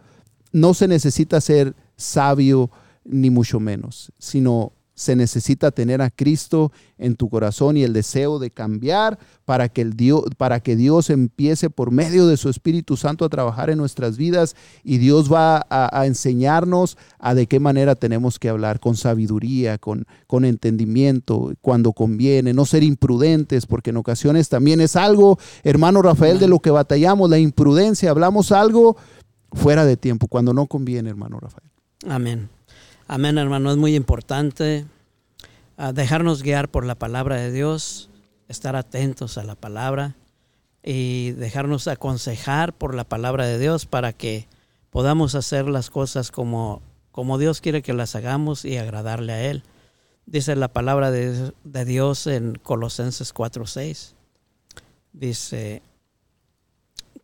no 0.52 0.74
se 0.74 0.88
necesita 0.88 1.42
ser 1.42 1.74
sabio 1.96 2.70
ni 3.06 3.30
mucho 3.30 3.60
menos, 3.60 4.12
sino 4.20 4.73
se 4.96 5.16
necesita 5.16 5.72
tener 5.72 6.02
a 6.02 6.10
Cristo 6.10 6.72
en 6.98 7.16
tu 7.16 7.30
corazón 7.30 7.78
y 7.78 7.84
el 7.84 7.94
deseo 7.94 8.38
de 8.40 8.52
cambiar 8.52 9.18
para 9.46 9.68
que, 9.70 9.82
el 9.82 9.94
Dios, 9.96 10.24
para 10.38 10.60
que 10.60 10.76
Dios 10.76 11.10
empiece 11.10 11.70
por 11.70 11.92
medio 11.92 12.28
de 12.28 12.38
su 12.38 12.50
Espíritu 12.50 12.96
Santo 12.96 13.26
a 13.26 13.30
trabajar 13.30 13.70
en 13.70 13.78
nuestras 13.78 14.18
vidas 14.18 14.56
y 14.84 15.00
Dios 15.00 15.32
va 15.32 15.66
a, 15.70 16.06
enseñarnos 16.06 16.98
a 17.20 17.34
de 17.34 17.48
qué 17.48 17.60
manera 17.60 17.96
tenemos 17.96 18.40
que 18.40 18.50
hablar 18.50 18.80
con 18.80 18.96
sabiduría, 18.96 19.78
con, 19.78 20.06
con 20.28 20.46
entendimiento, 20.46 21.54
cuando 21.62 21.94
conviene, 21.94 22.54
no 22.54 22.66
ser 22.66 22.84
imprudentes, 22.84 23.66
porque 23.66 23.90
en 23.90 23.98
ocasiones 23.98 24.50
también 24.50 24.80
es 24.80 24.96
algo, 24.96 25.40
hermano 25.64 26.02
Rafael, 26.02 26.40
de 26.40 26.48
lo 26.48 26.60
que 26.60 26.70
batallamos, 26.70 27.30
la 27.30 27.40
imprudencia, 27.40 28.12
hablamos 28.12 28.52
algo 28.52 28.96
fuera 29.52 29.86
de 29.86 29.98
tiempo, 29.98 30.28
cuando 30.28 30.54
no 30.54 30.68
conviene, 30.68 31.10
hermano 31.10 31.40
Rafael. 31.40 31.70
Amén. 32.08 32.50
Amén, 33.08 33.38
hermano. 33.38 33.70
Es 33.70 33.78
muy 33.78 33.96
importante 33.96 34.86
ah, 35.76 35.92
dejarnos 35.92 36.42
guiar 36.42 36.70
por 36.70 36.86
la 36.86 36.96
palabra 36.96 37.36
de 37.36 37.52
Dios, 37.52 38.10
estar 38.48 38.78
atentos 38.78 39.38
a 39.38 39.44
la 39.44 39.56
palabra 39.56 40.16
y 40.82 41.32
dejarnos 41.32 41.88
aconsejar 41.90 42.74
por 42.74 42.96
la 42.96 43.04
palabra 43.04 43.46
de 43.46 43.60
Dios 43.60 43.86
para 43.86 44.14
que 44.14 44.48
podamos 44.90 45.36
hacer 45.36 45.68
las 45.68 45.90
cosas 45.90 46.32
como, 46.32 46.82
como 47.12 47.38
Dios 47.38 47.60
quiere 47.60 47.82
que 47.82 47.94
las 47.94 48.16
hagamos 48.16 48.64
y 48.64 48.78
agradarle 48.78 49.34
a 49.34 49.44
Él. 49.44 49.64
Dice 50.26 50.56
la 50.56 50.70
palabra 50.70 51.12
de, 51.12 51.52
de 51.66 51.86
Dios 51.86 52.26
en 52.26 52.56
Colosenses 52.56 53.34
4:6. 53.34 54.14
Dice 55.12 55.82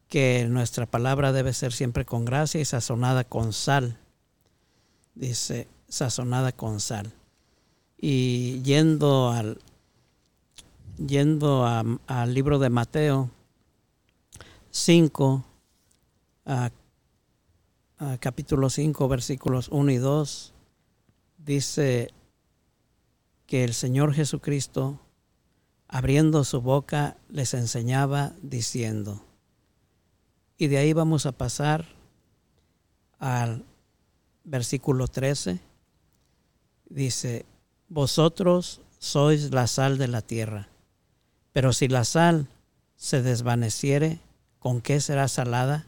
que 0.09 0.45
nuestra 0.49 0.85
palabra 0.85 1.31
debe 1.31 1.53
ser 1.53 1.71
siempre 1.71 2.03
con 2.03 2.25
gracia 2.25 2.59
y 2.59 2.65
sazonada 2.65 3.23
con 3.23 3.53
sal 3.53 3.97
dice, 5.19 5.67
sazonada 5.88 6.51
con 6.51 6.79
sal. 6.79 7.12
Y 7.97 8.62
yendo 8.62 9.29
al, 9.29 9.60
yendo 10.97 11.65
al 11.65 12.34
libro 12.34 12.58
de 12.58 12.69
Mateo 12.69 13.29
5, 14.71 15.43
a, 16.45 16.71
capítulo 18.19 18.69
5, 18.69 19.08
versículos 19.10 19.67
1 19.69 19.91
y 19.91 19.97
2, 19.97 20.53
dice 21.38 22.10
que 23.45 23.65
el 23.65 23.73
Señor 23.73 24.13
Jesucristo, 24.13 24.99
abriendo 25.89 26.45
su 26.45 26.62
boca, 26.62 27.17
les 27.27 27.53
enseñaba 27.53 28.34
diciendo, 28.41 29.25
y 30.58 30.67
de 30.67 30.77
ahí 30.77 30.93
vamos 30.93 31.25
a 31.25 31.34
pasar 31.34 31.86
al 33.17 33.65
versículo 34.49 35.07
13, 35.07 35.59
dice, 36.89 37.45
vosotros 37.88 38.81
sois 38.97 39.51
la 39.51 39.67
sal 39.67 39.97
de 39.97 40.07
la 40.07 40.21
tierra, 40.21 40.67
pero 41.53 41.71
si 41.71 41.88
la 41.88 42.03
sal 42.03 42.47
se 42.95 43.21
desvaneciere, 43.21 44.19
¿con 44.57 44.81
qué 44.81 44.99
será 44.99 45.27
salada? 45.27 45.85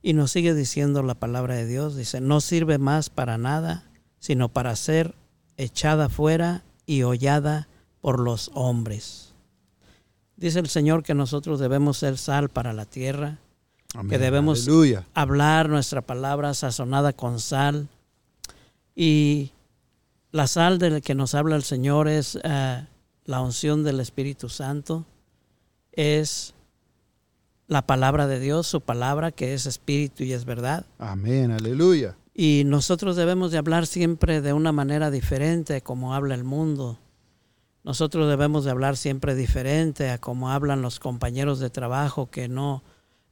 Y 0.00 0.14
nos 0.14 0.32
sigue 0.32 0.54
diciendo 0.54 1.02
la 1.02 1.14
palabra 1.14 1.54
de 1.54 1.66
Dios, 1.66 1.94
dice, 1.94 2.20
no 2.20 2.40
sirve 2.40 2.78
más 2.78 3.10
para 3.10 3.36
nada, 3.36 3.84
sino 4.18 4.48
para 4.48 4.74
ser 4.74 5.14
echada 5.56 6.08
fuera 6.08 6.64
y 6.86 7.02
hollada 7.02 7.68
por 8.00 8.18
los 8.18 8.50
hombres. 8.54 9.34
Dice 10.36 10.60
el 10.60 10.68
Señor 10.68 11.02
que 11.02 11.14
nosotros 11.14 11.60
debemos 11.60 11.98
ser 11.98 12.16
sal 12.16 12.48
para 12.48 12.72
la 12.72 12.86
tierra, 12.86 13.38
que 14.08 14.18
debemos 14.18 14.68
hablar 15.14 15.68
nuestra 15.68 16.02
palabra 16.02 16.52
sazonada 16.54 17.12
con 17.14 17.40
sal. 17.40 17.88
Y 18.94 19.52
la 20.30 20.46
sal 20.46 20.78
de 20.78 20.90
la 20.90 21.00
que 21.00 21.14
nos 21.14 21.34
habla 21.34 21.56
el 21.56 21.62
Señor 21.62 22.08
es 22.08 22.38
eh, 22.44 22.86
la 23.24 23.40
unción 23.40 23.84
del 23.84 24.00
Espíritu 24.00 24.48
Santo, 24.48 25.06
es 25.92 26.54
la 27.66 27.86
palabra 27.86 28.26
de 28.26 28.40
Dios, 28.40 28.66
su 28.66 28.80
palabra 28.80 29.32
que 29.32 29.54
es 29.54 29.66
espíritu 29.66 30.22
y 30.24 30.32
es 30.32 30.44
verdad. 30.44 30.84
Amén, 30.98 31.50
aleluya. 31.50 32.16
Y 32.34 32.62
nosotros 32.66 33.16
debemos 33.16 33.52
de 33.52 33.58
hablar 33.58 33.86
siempre 33.86 34.40
de 34.40 34.52
una 34.52 34.72
manera 34.72 35.10
diferente 35.10 35.80
como 35.80 36.14
habla 36.14 36.34
el 36.34 36.44
mundo. 36.44 36.98
Nosotros 37.84 38.28
debemos 38.28 38.64
de 38.64 38.70
hablar 38.70 38.96
siempre 38.96 39.34
diferente 39.34 40.10
a 40.10 40.18
como 40.18 40.50
hablan 40.50 40.82
los 40.82 41.00
compañeros 41.00 41.58
de 41.58 41.70
trabajo 41.70 42.30
que 42.30 42.48
no 42.48 42.82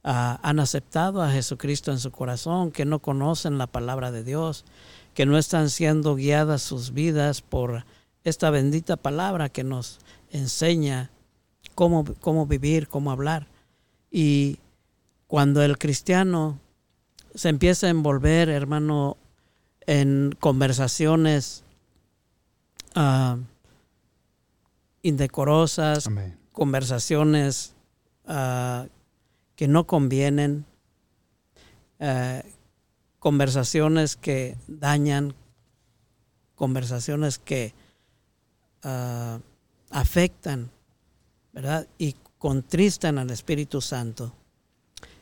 han 0.03 0.59
aceptado 0.59 1.21
a 1.21 1.31
Jesucristo 1.31 1.91
en 1.91 1.99
su 1.99 2.11
corazón, 2.11 2.71
que 2.71 2.85
no 2.85 2.99
conocen 2.99 3.57
la 3.57 3.67
palabra 3.67 4.11
de 4.11 4.23
Dios, 4.23 4.63
que 5.13 5.25
no 5.25 5.37
están 5.37 5.69
siendo 5.69 6.15
guiadas 6.15 6.61
sus 6.61 6.93
vidas 6.93 7.41
por 7.41 7.83
esta 8.23 8.49
bendita 8.49 8.95
palabra 8.97 9.49
que 9.49 9.63
nos 9.63 9.99
enseña 10.31 11.09
cómo, 11.75 12.05
cómo 12.21 12.45
vivir, 12.45 12.87
cómo 12.87 13.11
hablar. 13.11 13.47
Y 14.11 14.59
cuando 15.27 15.61
el 15.61 15.77
cristiano 15.77 16.59
se 17.35 17.49
empieza 17.49 17.87
a 17.87 17.89
envolver, 17.89 18.49
hermano, 18.49 19.17
en 19.85 20.35
conversaciones 20.39 21.63
ah, 22.95 23.37
indecorosas, 25.01 26.09
conversaciones 26.51 27.73
uh, 28.27 28.87
que 29.57 29.67
no 29.67 29.87
convienen, 29.87 30.65
eh, 31.99 32.43
conversaciones 33.19 34.15
que 34.15 34.55
dañan, 34.67 35.33
conversaciones 36.55 37.39
que 37.39 37.73
ah, 38.83 39.39
afectan, 39.89 40.69
¿verdad? 41.51 41.87
Y 41.97 42.15
contristan 42.37 43.17
al 43.17 43.31
Espíritu 43.31 43.81
Santo. 43.81 44.31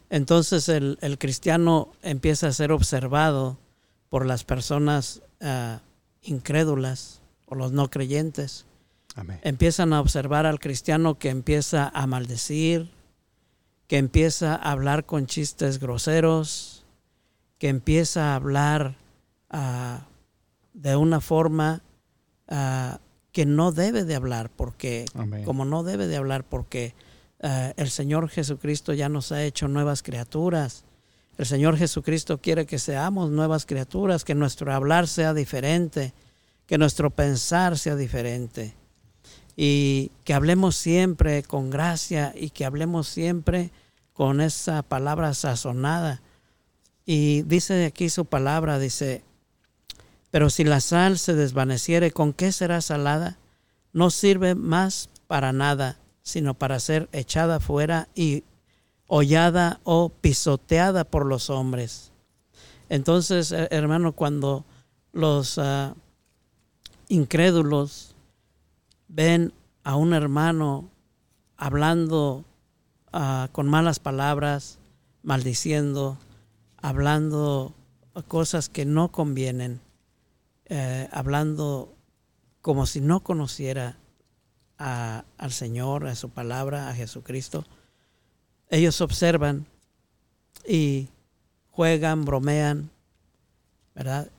Entonces 0.09 0.67
el, 0.67 1.17
cristiano 1.17 1.93
empieza 2.03 2.47
a 2.47 2.51
ser 2.51 2.73
observado 2.73 3.57
por 4.09 4.25
las 4.25 4.43
personas 4.43 5.21
ah, 5.39 5.79
incrédulas 6.21 7.21
o 7.45 7.55
los 7.55 7.71
no 7.71 7.89
creyentes. 7.89 8.65
Empiezan 9.43 9.93
a 9.93 10.01
observar 10.01 10.45
al 10.45 10.59
cristiano 10.59 11.17
que 11.17 11.29
empieza 11.29 11.87
a 11.87 12.05
maldecir, 12.05 12.91
que 13.87 13.97
empieza 13.97 14.55
a 14.55 14.71
hablar 14.71 15.05
con 15.05 15.27
chistes 15.27 15.79
groseros, 15.79 16.85
que 17.59 17.69
empieza 17.69 18.31
a 18.31 18.35
hablar 18.35 18.97
ah, 19.49 20.07
de 20.73 20.95
una 20.95 21.21
forma 21.21 21.81
ah, 22.47 22.99
que 23.31 23.45
no 23.45 23.71
debe 23.71 24.03
de 24.03 24.15
hablar, 24.15 24.49
porque 24.49 25.05
como 25.43 25.65
no 25.65 25.83
debe 25.83 26.07
de 26.07 26.17
hablar, 26.17 26.43
porque 26.43 26.95
ah, 27.41 27.73
el 27.77 27.89
Señor 27.89 28.29
Jesucristo 28.29 28.93
ya 28.93 29.09
nos 29.09 29.31
ha 29.31 29.43
hecho 29.43 29.67
nuevas 29.67 30.03
criaturas. 30.03 30.83
El 31.37 31.45
Señor 31.45 31.77
Jesucristo 31.77 32.39
quiere 32.39 32.65
que 32.65 32.79
seamos 32.79 33.29
nuevas 33.29 33.65
criaturas, 33.65 34.23
que 34.23 34.35
nuestro 34.35 34.73
hablar 34.73 35.07
sea 35.07 35.33
diferente, 35.33 36.13
que 36.65 36.77
nuestro 36.77 37.09
pensar 37.09 37.77
sea 37.77 37.95
diferente 37.95 38.73
y 39.55 40.11
que 40.23 40.33
hablemos 40.33 40.75
siempre 40.75 41.43
con 41.43 41.69
gracia 41.69 42.33
y 42.35 42.49
que 42.49 42.65
hablemos 42.65 43.07
siempre 43.07 43.71
con 44.13 44.41
esa 44.41 44.81
palabra 44.81 45.33
sazonada. 45.33 46.21
Y 47.05 47.43
dice 47.43 47.85
aquí 47.85 48.09
su 48.09 48.25
palabra, 48.25 48.79
dice, 48.79 49.23
pero 50.31 50.49
si 50.49 50.63
la 50.63 50.81
sal 50.81 51.17
se 51.17 51.33
desvaneciere, 51.33 52.11
¿con 52.11 52.33
qué 52.33 52.51
será 52.51 52.81
salada? 52.81 53.37
No 53.93 54.09
sirve 54.09 54.55
más 54.55 55.09
para 55.27 55.53
nada, 55.53 55.99
sino 56.23 56.53
para 56.53 56.79
ser 56.79 57.07
echada 57.11 57.59
fuera 57.59 58.09
y 58.15 58.43
hollada 59.07 59.79
o 59.83 60.09
pisoteada 60.09 61.03
por 61.03 61.25
los 61.25 61.49
hombres. 61.49 62.11
Entonces, 62.89 63.51
hermano, 63.51 64.13
cuando 64.13 64.65
los 65.13 65.57
ah, 65.57 65.95
incrédulos 67.07 68.14
ven 69.15 69.53
a 69.85 69.95
un 69.95 70.13
hermano 70.13 70.89
hablando 71.55 72.43
ah, 73.13 73.47
con 73.53 73.67
malas 73.67 73.99
palabras, 73.99 74.77
maldiciendo, 75.23 76.17
hablando 76.77 77.73
cosas 78.27 78.67
que 78.67 78.85
no 78.85 79.11
convienen, 79.11 79.79
eh, 80.65 81.07
hablando 81.11 81.93
como 82.61 82.85
si 82.85 82.99
no 82.99 83.21
conociera 83.21 83.97
al 84.77 85.51
Señor, 85.51 86.05
a 86.07 86.15
su 86.15 86.29
palabra, 86.31 86.89
a 86.89 86.93
Jesucristo. 86.93 87.63
Ellos 88.69 88.99
observan 88.99 89.65
y 90.67 91.07
juegan, 91.71 92.25
bromean, 92.25 92.89
¿verdad? 93.93 94.29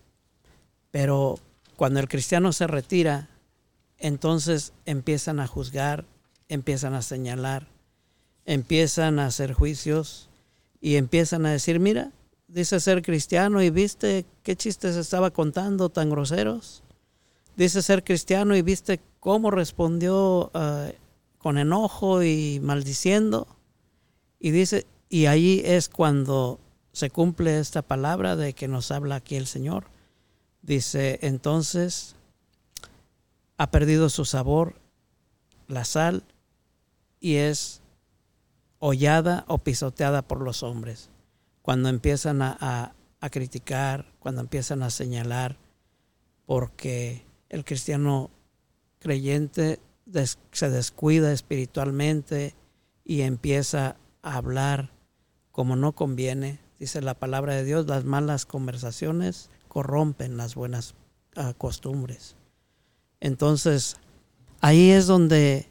Pero 0.91 1.39
cuando 1.77 2.01
el 2.01 2.09
cristiano 2.09 2.53
se 2.53 2.66
retira, 2.66 3.31
entonces 3.99 4.73
empiezan 4.85 5.41
a 5.41 5.47
juzgar, 5.47 6.05
empiezan 6.49 6.95
a 6.95 7.03
señalar, 7.03 7.69
empiezan 8.45 9.19
a 9.19 9.27
hacer 9.27 9.53
juicios 9.53 10.29
y 10.81 10.97
empiezan 10.97 11.47
a 11.47 11.51
decir, 11.51 11.81
mira, 11.81 12.13
dice 12.49 12.79
ser 12.81 13.03
cristiano 13.03 13.63
y 13.63 13.71
viste 13.71 14.27
qué 14.43 14.57
chistes 14.57 14.97
estaba 14.97 15.31
contando 15.31 15.89
tan 15.89 16.11
groseros. 16.11 16.83
Dice 17.57 17.83
ser 17.83 18.05
cristiano 18.05 18.55
y 18.55 18.63
viste 18.63 19.01
cómo 19.19 19.51
respondió 19.51 20.51
eh, 20.55 20.97
con 21.39 21.59
enojo 21.59 22.23
y 22.23 22.61
maldiciendo. 22.63 23.47
Y 24.39 24.51
dice, 24.51 24.87
y 25.09 25.27
ahí 25.27 25.63
es 25.65 25.89
cuando 25.89 26.61
se 26.93 27.11
cumple 27.11 27.59
esta 27.59 27.83
palabra 27.83 28.37
de 28.37 28.53
que 28.53 28.69
nos 28.69 28.91
habla 28.91 29.17
aquí 29.17 29.37
el 29.37 29.47
Señor. 29.47 29.85
Dice, 30.63 31.19
entonces 31.23 32.17
ha 33.59 33.71
perdido 33.71 34.09
su 34.09 34.25
sabor 34.25 34.81
la 35.69 35.85
sal 35.85 36.25
y 37.21 37.37
es 37.37 37.83
hollada 38.79 39.45
o 39.49 39.59
pisoteada 39.59 40.23
por 40.23 40.41
los 40.43 40.63
hombres. 40.63 41.11
Cuando 41.63 41.89
empiezan 41.89 42.43
a, 42.43 42.95
criticar, 43.31 44.07
cuando 44.21 44.41
empiezan 44.41 44.85
a 44.85 44.91
señalar, 44.91 45.57
porque 46.45 47.27
el 47.49 47.65
cristiano 47.65 48.31
creyente 49.01 49.81
se 50.53 50.71
descuida 50.71 51.33
espiritualmente 51.33 52.55
y 53.05 53.23
empieza 53.23 53.97
a 54.23 54.37
hablar 54.37 54.93
como 55.51 55.75
no 55.75 55.93
conviene. 55.93 56.61
Dice 56.79 57.01
la 57.03 57.15
palabra 57.15 57.55
de 57.55 57.65
Dios, 57.65 57.87
las 57.89 58.05
malas 58.05 58.47
conversaciones 58.47 59.51
corrompen 59.67 60.37
las 60.37 60.55
buenas 60.55 60.95
ah, 61.35 61.55
costumbres. 61.57 62.37
Entonces, 63.21 63.97
ahí 64.61 64.91
es 64.91 65.07
donde 65.07 65.69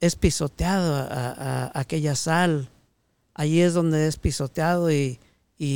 es 0.00 0.16
pisoteado 0.16 0.94
a, 0.94 1.70
aquella 1.78 2.16
sal, 2.16 2.68
ahí 3.34 3.60
es 3.60 3.74
donde 3.74 4.08
es 4.08 4.16
pisoteado 4.16 4.90
y, 4.90 5.18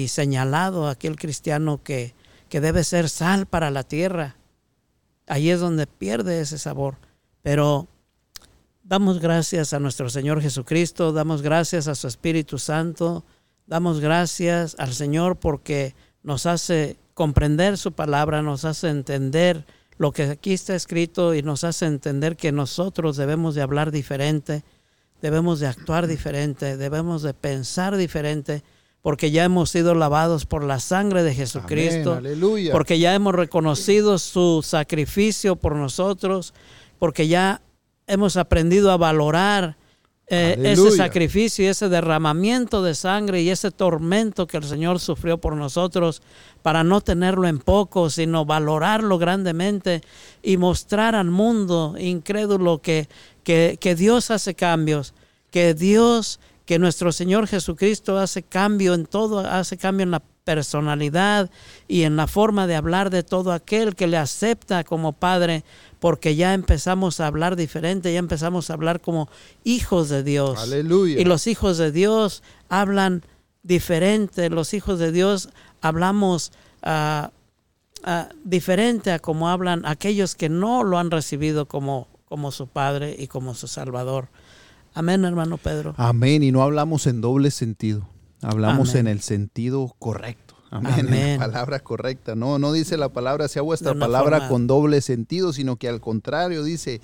señalado 0.09 0.89
aquel 0.89 1.14
cristiano 1.14 1.80
que, 1.84 2.12
que 2.49 2.61
debe 2.61 2.82
ser 2.82 3.09
sal 3.09 3.47
para 3.47 3.70
la 3.70 3.84
tierra. 3.84 4.34
Ahí 5.28 5.51
es 5.51 5.61
donde 5.61 5.87
pierde 5.87 6.41
ese 6.41 6.59
sabor. 6.59 6.97
Pero 7.43 7.87
damos 8.82 9.20
gracias 9.20 9.72
a 9.72 9.78
nuestro 9.78 10.11
Señor 10.11 10.43
Jesucristo, 10.43 11.12
damos 11.12 11.41
gracias 11.41 11.87
a 11.87 11.95
su 11.95 12.09
Espíritu 12.09 12.59
Santo, 12.59 13.24
damos 13.66 14.01
gracias 14.01 14.74
al 14.78 14.93
Señor 14.93 15.37
porque 15.37 15.95
nos 16.24 16.47
hace 16.47 16.97
comprender 17.14 17.78
su 17.78 17.93
palabra, 17.93 18.43
nos 18.43 18.64
hace 18.64 18.89
entender 18.89 19.64
lo 19.99 20.12
que 20.12 20.24
aquí 20.24 20.53
está 20.53 20.74
escrito 20.74 21.34
y 21.34 21.42
nos 21.42 21.64
hace 21.64 21.86
entender 21.86 22.36
que 22.36 22.53
nosotros 22.53 23.16
debemos 23.16 23.55
de 23.55 23.62
hablar 23.62 23.90
diferente, 23.90 24.62
debemos 25.22 25.61
de 25.61 25.66
actuar 25.66 26.07
diferente, 26.07 26.76
debemos 26.76 27.22
de 27.22 27.34
pensar 27.34 27.97
diferente, 27.97 28.62
porque 29.01 29.30
ya 29.30 29.44
hemos 29.44 29.70
sido 29.70 29.94
lavados 29.94 30.47
por 30.47 30.64
la 30.64 30.80
sangre 30.80 31.22
de 31.22 31.34
Jesucristo, 31.34 32.20
porque 32.72 32.99
ya 32.99 33.14
hemos 33.14 33.34
reconocido 33.34 34.18
su 34.18 34.62
sacrificio 34.62 35.57
por 35.57 35.76
nosotros, 35.76 36.53
porque 36.99 37.28
ya 37.28 37.62
hemos 38.07 38.36
aprendido 38.36 38.90
a 38.90 38.97
valorar 38.97 39.76
eh, 40.29 40.57
ese 40.61 40.91
sacrificio 40.91 41.64
y 41.64 41.68
ese 41.68 41.89
derramamiento 41.89 42.83
de 42.83 42.97
sangre 42.97 43.43
y 43.43 43.51
ese 43.51 43.70
tormento 43.70 44.49
que 44.49 44.57
el 44.57 44.64
Señor 44.64 44.99
sufrió 44.99 45.39
por 45.39 45.55
nosotros 45.55 46.20
para 46.62 46.83
no 46.83 47.01
tenerlo 47.01 47.47
en 47.47 47.61
poco, 47.61 48.11
sino 48.11 48.45
valorarlo 48.45 49.18
grandemente 49.18 50.03
y 50.43 50.57
mostrar 50.57 51.14
al 51.14 51.31
mundo 51.31 51.95
incrédulo 51.99 52.83
que, 52.83 53.09
que, 53.45 53.79
que 53.81 53.95
Dios 53.95 54.33
hace 54.33 54.55
cambios, 54.57 55.14
que 55.53 55.74
Dios, 55.74 56.41
que 56.64 56.81
nuestro 56.81 57.12
Señor 57.12 57.47
Jesucristo 57.47 58.18
hace 58.18 58.43
cambio 58.43 58.95
en 58.95 59.07
todo, 59.07 59.39
hace 59.39 59.77
cambio 59.77 60.03
en 60.03 60.11
la 60.11 60.22
personalidad 60.47 61.51
y 61.88 62.05
en 62.05 62.14
la 62.14 62.28
forma 62.28 62.68
de 62.68 62.76
hablar 62.76 63.11
de 63.11 63.24
todo 63.24 63.53
aquel 63.53 63.97
que 63.97 64.07
le 64.07 64.16
acepta 64.16 64.84
como 64.84 65.12
Padre 65.12 65.64
porque 65.99 66.36
ya 66.36 66.55
empezamos 66.55 67.18
a 67.18 67.26
hablar 67.26 67.57
diferente, 67.57 68.12
ya 68.12 68.20
empezamos 68.20 68.70
a 68.70 68.74
hablar 68.74 69.01
como 69.01 69.28
hijos 69.64 70.09
de 70.09 70.22
Dios. 70.22 70.61
Aleluya. 70.61 71.20
Y 71.20 71.24
los 71.24 71.49
hijos 71.49 71.78
de 71.78 71.90
Dios 71.90 72.44
hablan 72.68 73.24
diferente, 73.64 74.49
los 74.49 74.72
hijos 74.72 75.01
de 75.01 75.11
Dios 75.11 75.49
hablamos 75.80 76.53
uh, 76.84 77.28
diferente 78.44 79.11
a 79.11 79.18
como 79.18 79.49
hablan 79.49 79.84
aquellos 79.84 80.36
que 80.36 80.49
no 80.49 80.84
lo 80.84 80.99
han 80.99 81.11
recibido 81.11 81.66
como, 81.66 82.07
como 82.24 82.53
su 82.53 82.68
Padre 82.68 83.16
y 83.18 83.26
como 83.26 83.57
su 83.57 83.66
Salvador. 83.66 84.28
Amén, 84.94 85.24
hermano 85.24 85.59
Pedro. 85.59 85.94
Amén. 85.97 86.44
Y 86.44 86.53
no 86.53 86.62
hablamos 86.62 87.09
en 87.09 87.20
doble 87.20 87.51
sentido, 87.51 88.09
hablamos 88.43 88.95
en 88.95 89.07
el 89.07 89.20
sentido 89.20 89.95
correcto. 89.99 90.55
Amén. 90.70 91.39
La 91.39 91.47
palabra 91.47 91.80
correcta. 91.80 92.34
No, 92.34 92.59
no 92.59 92.72
dice 92.72 92.97
la 92.97 93.09
palabra, 93.09 93.49
sea 93.49 93.62
vuestra 93.62 93.95
palabra 93.95 94.49
con 94.49 94.66
doble 94.66 95.01
sentido, 95.01 95.53
sino 95.53 95.76
que 95.76 95.89
al 95.89 96.01
contrario 96.01 96.64
dice 96.64 97.01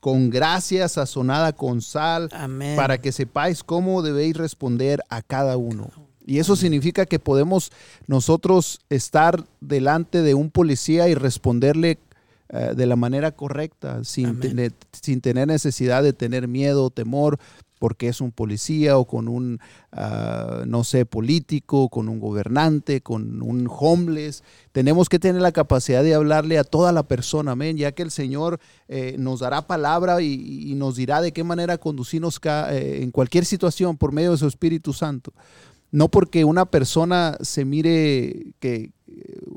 con 0.00 0.30
gracia 0.30 0.88
sazonada 0.88 1.52
con 1.52 1.80
sal, 1.80 2.28
para 2.76 2.98
que 2.98 3.12
sepáis 3.12 3.64
cómo 3.64 4.02
debéis 4.02 4.36
responder 4.36 5.02
a 5.08 5.22
cada 5.22 5.56
uno. 5.56 5.90
Y 6.24 6.38
eso 6.38 6.56
significa 6.56 7.06
que 7.06 7.18
podemos 7.18 7.70
nosotros 8.06 8.80
estar 8.90 9.44
delante 9.60 10.22
de 10.22 10.34
un 10.34 10.50
policía 10.50 11.08
y 11.08 11.14
responderle 11.14 11.98
eh, 12.48 12.74
de 12.76 12.86
la 12.86 12.96
manera 12.96 13.32
correcta, 13.32 14.04
sin, 14.04 14.40
sin 14.92 15.20
tener 15.20 15.48
necesidad 15.48 16.02
de 16.02 16.12
tener 16.12 16.46
miedo, 16.48 16.90
temor, 16.90 17.38
porque 17.78 18.08
es 18.08 18.20
un 18.20 18.32
policía 18.32 18.98
o 18.98 19.06
con 19.06 19.28
un, 19.28 19.60
ah, 19.92 20.64
no 20.66 20.84
sé, 20.84 21.06
político, 21.06 21.88
con 21.88 22.08
un 22.08 22.18
gobernante, 22.20 23.00
con 23.00 23.42
un 23.42 23.68
homeless. 23.70 24.42
Tenemos 24.72 25.08
que 25.08 25.18
tener 25.18 25.42
la 25.42 25.52
capacidad 25.52 26.02
de 26.02 26.14
hablarle 26.14 26.58
a 26.58 26.64
toda 26.64 26.92
la 26.92 27.02
persona, 27.02 27.52
amén, 27.52 27.76
ya 27.76 27.92
que 27.92 28.02
el 28.02 28.10
Señor 28.10 28.60
eh, 28.88 29.16
nos 29.18 29.40
dará 29.40 29.66
palabra 29.66 30.20
y, 30.22 30.74
nos 30.76 30.96
dirá 30.96 31.20
de 31.20 31.32
qué 31.32 31.42
manera 31.42 31.78
conducirnos 31.78 32.38
eh, 32.44 33.00
en 33.02 33.10
cualquier 33.10 33.44
situación 33.44 33.96
por 33.96 34.12
medio 34.12 34.32
de 34.32 34.38
su 34.38 34.46
Espíritu 34.46 34.92
Santo. 34.92 35.32
No 35.90 36.08
porque 36.08 36.44
una 36.44 36.66
persona 36.66 37.38
se 37.40 37.64
mire 37.64 38.52
que 38.58 38.90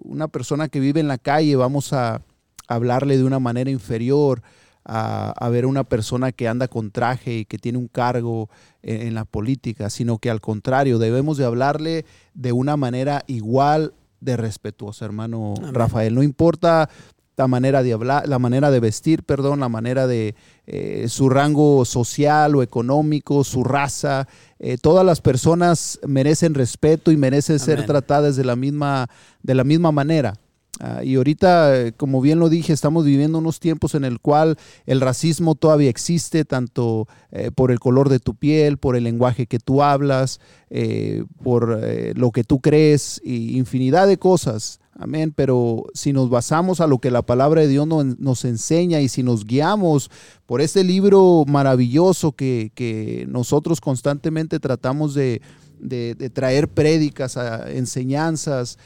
una 0.03 0.27
persona 0.27 0.69
que 0.69 0.79
vive 0.79 0.99
en 0.99 1.07
la 1.07 1.17
calle 1.17 1.55
vamos 1.55 1.91
a 1.93 2.21
hablarle 2.67 3.17
de 3.17 3.23
una 3.23 3.39
manera 3.39 3.71
inferior, 3.71 4.41
a, 4.89 5.49
ver 5.49 5.65
una 5.65 5.83
persona 5.83 6.31
que 6.31 6.47
anda 6.47 6.67
con 6.67 6.91
traje 6.91 7.39
y 7.39 7.45
que 7.45 7.59
tiene 7.59 7.77
un 7.77 7.87
cargo 7.87 8.49
en, 8.81 9.13
la 9.13 9.25
política, 9.25 9.89
sino 9.89 10.17
que 10.17 10.29
al 10.29 10.41
contrario, 10.41 10.97
debemos 10.97 11.37
de 11.37 11.45
hablarle 11.45 12.05
de 12.33 12.51
una 12.51 12.75
manera 12.75 13.23
igual 13.27 13.93
de 14.19 14.35
respetuosa, 14.35 15.05
hermano 15.05 15.53
Rafael. 15.71 16.15
No 16.15 16.23
importa 16.23 16.89
la 17.37 17.47
manera 17.47 17.83
de 17.83 17.93
hablar, 17.93 18.27
la 18.27 18.39
manera 18.39 18.71
de 18.71 18.79
vestir, 18.79 19.23
perdón, 19.23 19.59
la 19.59 19.69
manera 19.69 20.07
de 20.07 20.35
eh, 20.65 21.05
su 21.07 21.29
rango 21.29 21.85
social 21.85 22.55
o 22.55 22.63
económico, 22.63 23.43
su 23.43 23.63
raza. 23.63 24.27
Eh, 24.57 24.77
todas 24.77 25.05
las 25.05 25.21
personas 25.21 25.99
merecen 26.05 26.53
respeto 26.53 27.11
y 27.11 27.17
merecen 27.17 27.59
ser 27.59 27.85
tratadas 27.85 28.35
de 28.35 28.43
la 28.43 28.55
misma, 28.55 29.07
de 29.41 29.55
la 29.55 29.63
misma 29.63 29.91
manera. 29.91 30.33
Ah, 30.81 31.03
y 31.03 31.15
ahorita, 31.15 31.91
como 31.97 32.21
bien 32.21 32.39
lo 32.39 32.47
dije, 32.47 32.71
estamos 32.71 33.03
viviendo 33.03 33.37
unos 33.37 33.59
tiempos 33.59 33.95
en 33.95 34.05
el 34.05 34.21
cual 34.21 34.57
el 34.85 35.01
racismo 35.01 35.55
todavía 35.55 35.89
existe, 35.89 36.45
tanto 36.45 37.07
eh, 37.31 37.51
por 37.51 37.71
el 37.71 37.79
color 37.81 38.07
de 38.07 38.19
tu 38.19 38.33
piel, 38.35 38.77
por 38.77 38.95
el 38.95 39.03
lenguaje 39.03 39.45
que 39.45 39.59
tú 39.59 39.83
hablas, 39.83 40.39
eh, 40.69 41.25
por 41.43 41.81
eh, 41.83 42.13
lo 42.15 42.31
que 42.31 42.45
tú 42.45 42.61
crees, 42.61 43.19
y 43.25 43.57
infinidad 43.57 44.07
de 44.07 44.17
cosas. 44.17 44.79
Amén. 44.97 45.33
Pero 45.35 45.85
si 45.93 46.13
nos 46.13 46.29
basamos 46.29 46.79
a 46.79 46.87
lo 46.87 46.99
que 46.99 47.11
la 47.11 47.21
palabra 47.21 47.61
de 47.61 47.67
Dios 47.67 47.87
nos 47.87 48.45
enseña 48.45 48.99
y 48.99 49.07
si 49.07 49.23
nos 49.23 49.45
guiamos 49.45 50.11
por 50.45 50.59
este 50.59 50.83
libro 50.83 51.45
maravilloso 51.47 52.33
que, 52.33 52.71
que 52.75 53.25
nosotros 53.29 53.79
constantemente 53.79 54.59
tratamos 54.59 55.13
de, 55.13 55.41
de, 55.79 56.15
traer 56.33 56.67
prédicas, 56.67 57.37
enseñanzas 57.67 58.77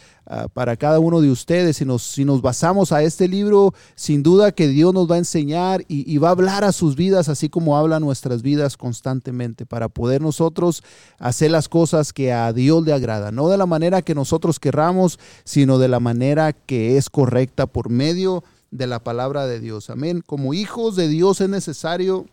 para 0.54 0.78
cada 0.78 1.00
uno 1.00 1.22
de 1.22 1.30
ustedes. 1.30 1.78
Si 1.78 1.86
nos, 1.86 2.04
si 2.04 2.26
nos 2.26 2.41
basamos 2.41 2.91
a 2.91 3.04
este 3.04 3.28
libro, 3.28 3.74
sin 3.96 4.24
duda 4.24 4.52
que 4.52 4.68
Dios 4.68 4.94
nos 4.94 5.10
va 5.10 5.16
a 5.16 5.20
enseñar 5.20 5.84
y, 5.88 6.18
va 6.18 6.30
a 6.30 6.32
hablar 6.32 6.64
a 6.64 6.72
sus 6.72 6.96
vidas, 6.96 7.30
así 7.30 7.50
como 7.50 7.78
habla 7.78 8.00
nuestras 8.00 8.41
vidas 8.41 8.78
constantemente, 8.78 9.66
para 9.66 9.89
poder 9.89 10.22
nosotros 10.22 10.84
hacer 11.20 11.52
las 11.52 11.68
cosas 11.68 12.14
que 12.14 12.32
a 12.32 12.54
Dios 12.54 12.84
le 12.84 12.94
agrada, 12.94 13.32
no 13.32 13.50
de 13.50 13.58
la 13.58 13.66
manera 13.66 14.02
que 14.02 14.16
nosotros 14.16 14.60
querramos, 14.60 15.20
sino 15.44 15.78
de 15.78 15.88
la 15.88 16.00
manera 16.00 16.54
que 16.54 16.98
es 16.98 17.10
correcta 17.10 17.68
por 17.68 17.89
medio 17.89 18.44
de 18.72 18.88
la 18.88 19.04
palabra 19.04 19.46
de 19.46 19.60
Dios. 19.60 19.89
Amén. 19.89 20.24
Como 20.26 20.54
hijos 20.54 20.96
de 20.96 21.08
Dios 21.08 21.41
es 21.41 21.50
necesario 21.50 22.26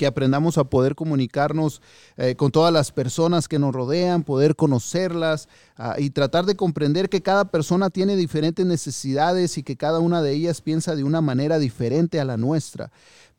que 0.00 0.06
aprendamos 0.06 0.56
a 0.56 0.64
poder 0.64 0.94
comunicarnos 0.94 1.82
eh, 2.16 2.34
con 2.34 2.50
todas 2.50 2.72
las 2.72 2.90
personas 2.90 3.48
que 3.48 3.58
nos 3.58 3.74
rodean, 3.74 4.22
poder 4.22 4.56
conocerlas 4.56 5.46
ah, 5.76 5.96
y 5.98 6.08
tratar 6.08 6.46
de 6.46 6.56
comprender 6.56 7.10
que 7.10 7.20
cada 7.20 7.50
persona 7.50 7.90
tiene 7.90 8.16
diferentes 8.16 8.64
necesidades 8.64 9.58
y 9.58 9.62
que 9.62 9.76
cada 9.76 9.98
una 9.98 10.22
de 10.22 10.32
ellas 10.32 10.62
piensa 10.62 10.96
de 10.96 11.04
una 11.04 11.20
manera 11.20 11.58
diferente 11.58 12.18
a 12.18 12.24
la 12.24 12.38
nuestra. 12.38 12.90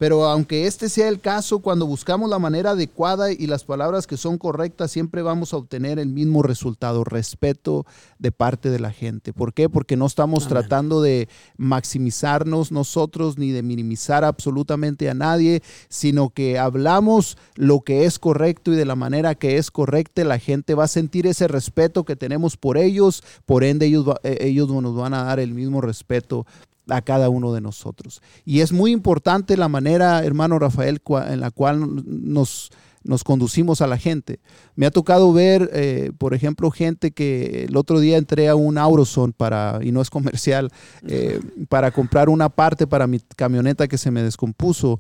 Pero 0.02 0.26
aunque 0.26 0.66
este 0.66 0.90
sea 0.90 1.10
el 1.10 1.20
caso, 1.20 1.60
cuando 1.60 1.86
buscamos 1.86 2.28
la 2.28 2.40
manera 2.40 2.72
adecuada 2.72 3.32
y 3.32 3.46
las 3.46 3.64
palabras 3.64 4.08
que 4.08 4.18
son 4.18 4.40
correctas, 4.40 4.90
siempre 4.90 5.22
vamos 5.22 5.54
a 5.54 5.58
obtener 5.58 6.00
el 6.00 6.10
mismo 6.10 6.42
resultado, 6.42 7.04
respeto 7.04 7.86
de 8.18 8.32
parte 8.32 8.72
de 8.72 8.80
la 8.80 8.90
gente. 8.90 9.32
¿Por 9.32 9.54
qué? 9.54 9.70
Porque 9.70 9.98
no 9.98 10.08
estamos 10.08 10.48
tratando 10.48 11.04
de 11.04 11.30
maximizarnos 11.56 12.72
nosotros 12.72 13.38
ni 13.38 13.52
de 13.52 13.62
minimizar 13.62 14.24
absolutamente 14.24 15.08
a 15.08 15.14
nadie, 15.14 15.62
sino 15.88 16.32
que 16.32 16.58
hablamos 16.58 17.38
lo 17.54 17.82
que 17.82 18.06
es 18.06 18.18
correcto 18.18 18.74
y 18.74 18.78
de 18.78 18.86
la 18.86 18.96
manera 18.96 19.36
que 19.36 19.58
es 19.58 19.70
correcta, 19.70 20.24
la 20.24 20.40
gente 20.40 20.74
va 20.74 20.86
a 20.86 20.88
sentir 20.88 21.28
ese 21.28 21.48
respeto 21.48 22.06
que 22.06 22.16
tenemos 22.16 22.58
por 22.58 22.80
ellos, 22.80 23.24
por 23.46 23.64
ende 23.64 23.86
ellos, 23.86 24.08
eh, 24.24 24.40
ellos 24.42 24.68
nos 24.68 24.96
van 24.96 25.14
a 25.14 25.26
dar 25.26 25.40
el 25.40 25.54
mismo 25.54 25.80
respeto 25.80 26.48
a 26.90 27.02
cada 27.02 27.30
uno 27.30 27.54
de 27.54 27.62
nosotros. 27.62 28.22
Y 28.46 28.62
es 28.62 28.72
muy 28.72 28.92
importante 28.92 29.58
la 29.58 29.70
manera, 29.70 30.24
hermano 30.24 30.60
Rafael, 30.60 31.02
en 31.28 31.40
la 31.40 31.52
cual 31.52 32.04
nos, 32.06 32.72
nos 33.04 33.24
conducimos 33.24 33.82
a 33.82 33.88
la 33.88 33.98
gente. 33.98 34.40
Me 34.76 34.86
ha 34.86 34.92
tocado 34.92 35.34
ver, 35.34 35.70
eh, 35.74 36.12
por 36.18 36.34
ejemplo, 36.34 36.72
gente 36.72 37.12
que 37.12 37.66
el 37.68 37.76
otro 37.76 38.00
día 38.00 38.18
entré 38.18 38.50
a 38.50 38.56
un 38.56 38.78
Auroson 38.78 39.34
para, 39.34 39.80
y 39.82 39.92
no 39.92 40.02
es 40.02 40.10
comercial, 40.10 40.72
eh, 41.08 41.40
para 41.70 41.92
comprar 41.92 42.30
una 42.30 42.50
parte 42.50 42.88
para 42.88 43.08
mi 43.08 43.20
camioneta 43.36 43.88
que 43.88 43.98
se 43.98 44.12
me 44.12 44.24
descompuso. 44.24 45.00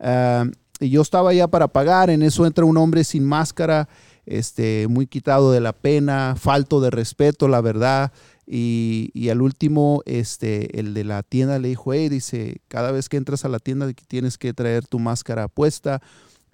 Ah, 0.00 0.44
y 0.80 0.90
yo 0.90 1.02
estaba 1.02 1.32
ya 1.34 1.48
para 1.48 1.68
pagar, 1.68 2.08
en 2.08 2.22
eso 2.22 2.46
entra 2.46 2.64
un 2.64 2.76
hombre 2.76 3.02
sin 3.02 3.24
máscara, 3.24 3.88
este, 4.26 4.86
muy 4.88 5.06
quitado 5.06 5.50
de 5.50 5.60
la 5.60 5.72
pena, 5.72 6.36
falto 6.38 6.80
de 6.80 6.90
respeto, 6.90 7.48
la 7.48 7.60
verdad. 7.60 8.12
Y, 8.50 9.28
al 9.28 9.42
último, 9.42 10.02
este, 10.06 10.80
el 10.80 10.94
de 10.94 11.04
la 11.04 11.22
tienda 11.22 11.58
le 11.58 11.68
dijo, 11.68 11.92
hey, 11.92 12.08
dice, 12.08 12.62
cada 12.68 12.92
vez 12.92 13.10
que 13.10 13.18
entras 13.18 13.44
a 13.44 13.48
la 13.48 13.58
tienda 13.58 13.92
tienes 14.08 14.38
que 14.38 14.54
traer 14.54 14.86
tu 14.86 14.98
máscara 14.98 15.48
puesta. 15.48 16.00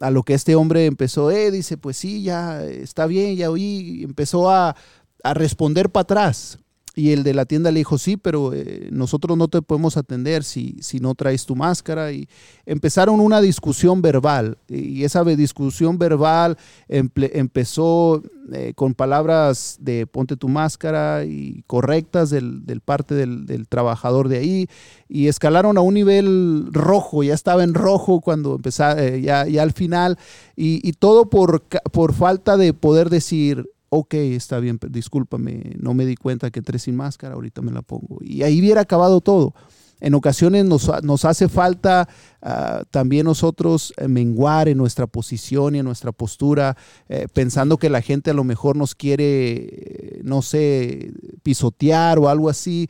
A 0.01 0.11
lo 0.11 0.24
que 0.24 0.34
este 0.34 0.57
hombre 0.57 0.86
empezó, 0.86 1.30
eh, 1.30 1.53
dice, 1.53 1.76
pues 1.76 1.97
sí, 1.97 2.22
ya 2.22 2.64
está 2.64 3.07
bien, 3.07 3.36
ya 3.36 3.49
oí, 3.49 4.03
empezó 4.03 4.51
a, 4.51 4.74
a 5.22 5.34
responder 5.34 5.88
para 5.88 6.03
atrás. 6.03 6.59
Y 6.97 7.11
el 7.11 7.24
de 7.24 7.34
la 7.34 7.45
tienda 7.45 7.72
le 7.72 7.80
dijo, 7.80 7.99
sí, 7.99 8.16
pero 8.16 8.53
eh, 8.53 8.88
nosotros 8.92 9.36
no 9.36 9.49
te 9.49 9.62
podemos 9.62 9.97
atender 9.97 10.45
si, 10.45 10.76
si 10.80 11.01
no 11.01 11.16
traes 11.16 11.45
tu 11.45 11.57
máscara. 11.57 12.12
Y 12.12 12.28
empezaron 12.66 13.18
una 13.20 13.40
discusión 13.40 14.01
verbal. 14.01 14.59
Y 14.68 15.03
esa 15.03 15.24
discusión 15.24 15.99
verbal 15.99 16.57
empezó 16.88 18.22
eh, 18.53 18.74
con 18.76 18.95
palabras 18.95 19.78
de 19.80 20.07
ponte 20.07 20.36
tu 20.36 20.49
máscara 20.49 21.24
y 21.24 21.64
correctas 21.66 22.30
del, 22.30 22.64
del 22.64 22.80
parte 22.80 23.14
del, 23.16 23.66
trabajador 23.68 24.28
de 24.28 24.38
ahí. 24.38 24.68
Y 25.09 25.26
escalaron 25.26 25.76
a 25.78 25.80
un 25.80 25.95
nivel 25.95 26.68
rojo, 26.70 27.24
ya 27.24 27.34
estaba 27.34 27.64
en 27.64 27.74
rojo 27.74 28.20
cuando 28.20 28.55
empezaba, 28.55 29.03
eh, 29.03 29.20
ya, 29.20 29.49
ya 29.49 29.64
al 29.64 29.72
final. 29.72 30.16
Y, 30.55 30.86
y 30.88 30.92
todo 30.92 31.28
por, 31.28 31.64
por 31.90 32.14
falta 32.14 32.57
de 32.57 32.72
poder 32.72 33.11
decir, 33.11 33.68
ok, 33.97 34.14
está 34.14 34.59
bien, 34.59 34.78
discúlpame, 34.90 35.76
no 35.78 35.95
me 35.95 36.05
di 36.05 36.16
cuenta 36.16 36.51
que 36.51 36.59
entré 36.59 36.78
sin 36.78 36.97
máscara, 36.97 37.34
ahorita 37.34 37.62
me 37.62 37.70
la 37.70 37.82
pongo. 37.82 38.18
Y 38.20 38.42
ahí 38.42 38.61
hubiera 38.61 38.80
acabado 38.80 39.20
todo. 39.20 39.55
En 40.01 40.14
ocasiones 40.14 40.64
nos, 40.64 40.90
nos 41.05 41.24
hace 41.24 41.49
falta 41.49 42.09
ah, 42.42 42.82
también 42.90 43.24
nosotros 43.24 43.95
eh, 43.97 44.09
menguar 44.09 44.68
en 44.68 44.76
nuestra 44.76 45.07
posición 45.07 45.76
y 45.76 45.78
en 45.78 45.84
nuestra 45.84 46.11
postura, 46.11 46.76
eh, 47.09 47.26
pensando 47.32 47.78
que 47.78 47.88
la 47.88 48.03
gente 48.03 48.32
a 48.32 48.34
lo 48.34 48.42
mejor 48.42 48.76
nos 48.76 48.97
quiere, 48.97 49.55
eh, 49.55 50.20
no 50.24 50.42
sé, 50.42 51.12
pisotear 51.42 52.18
o 52.18 52.28
algo 52.28 52.51
así 52.51 52.88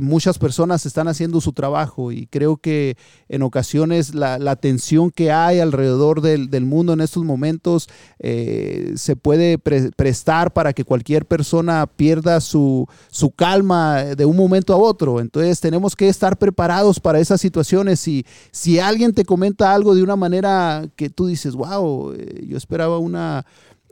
muchas 0.00 0.38
personas 0.38 0.86
están 0.86 1.08
haciendo 1.08 1.40
su 1.40 1.52
trabajo 1.52 2.12
y 2.12 2.26
creo 2.26 2.56
que 2.56 2.96
en 3.28 3.42
ocasiones 3.42 4.14
la, 4.14 4.56
tensión 4.56 5.10
que 5.10 5.32
hay 5.32 5.60
alrededor 5.60 6.20
del, 6.20 6.64
mundo 6.64 6.92
en 6.92 7.00
estos 7.00 7.24
momentos 7.24 7.88
eh, 8.18 8.92
se 8.96 9.16
puede 9.16 9.58
prestar 9.58 10.52
para 10.52 10.72
que 10.72 10.84
cualquier 10.84 11.26
persona 11.26 11.86
pierda 11.86 12.40
su, 12.40 12.86
su, 13.10 13.30
calma 13.30 14.04
de 14.04 14.24
un 14.24 14.36
momento 14.36 14.74
a 14.74 14.76
otro. 14.76 15.20
Entonces 15.20 15.60
tenemos 15.60 15.96
que 15.96 16.08
estar 16.08 16.36
preparados 16.36 17.00
para 17.00 17.20
esas 17.20 17.40
situaciones. 17.40 18.06
Y 18.08 18.26
si 18.50 18.78
alguien 18.78 19.14
te 19.14 19.24
comenta 19.24 19.72
algo 19.72 19.94
de 19.94 20.02
una 20.02 20.16
manera 20.16 20.88
que 20.96 21.08
tú 21.10 21.26
dices, 21.26 21.54
wow, 21.54 22.12
eh, 22.12 22.44
yo 22.46 22.56
esperaba 22.56 22.98
una 22.98 23.46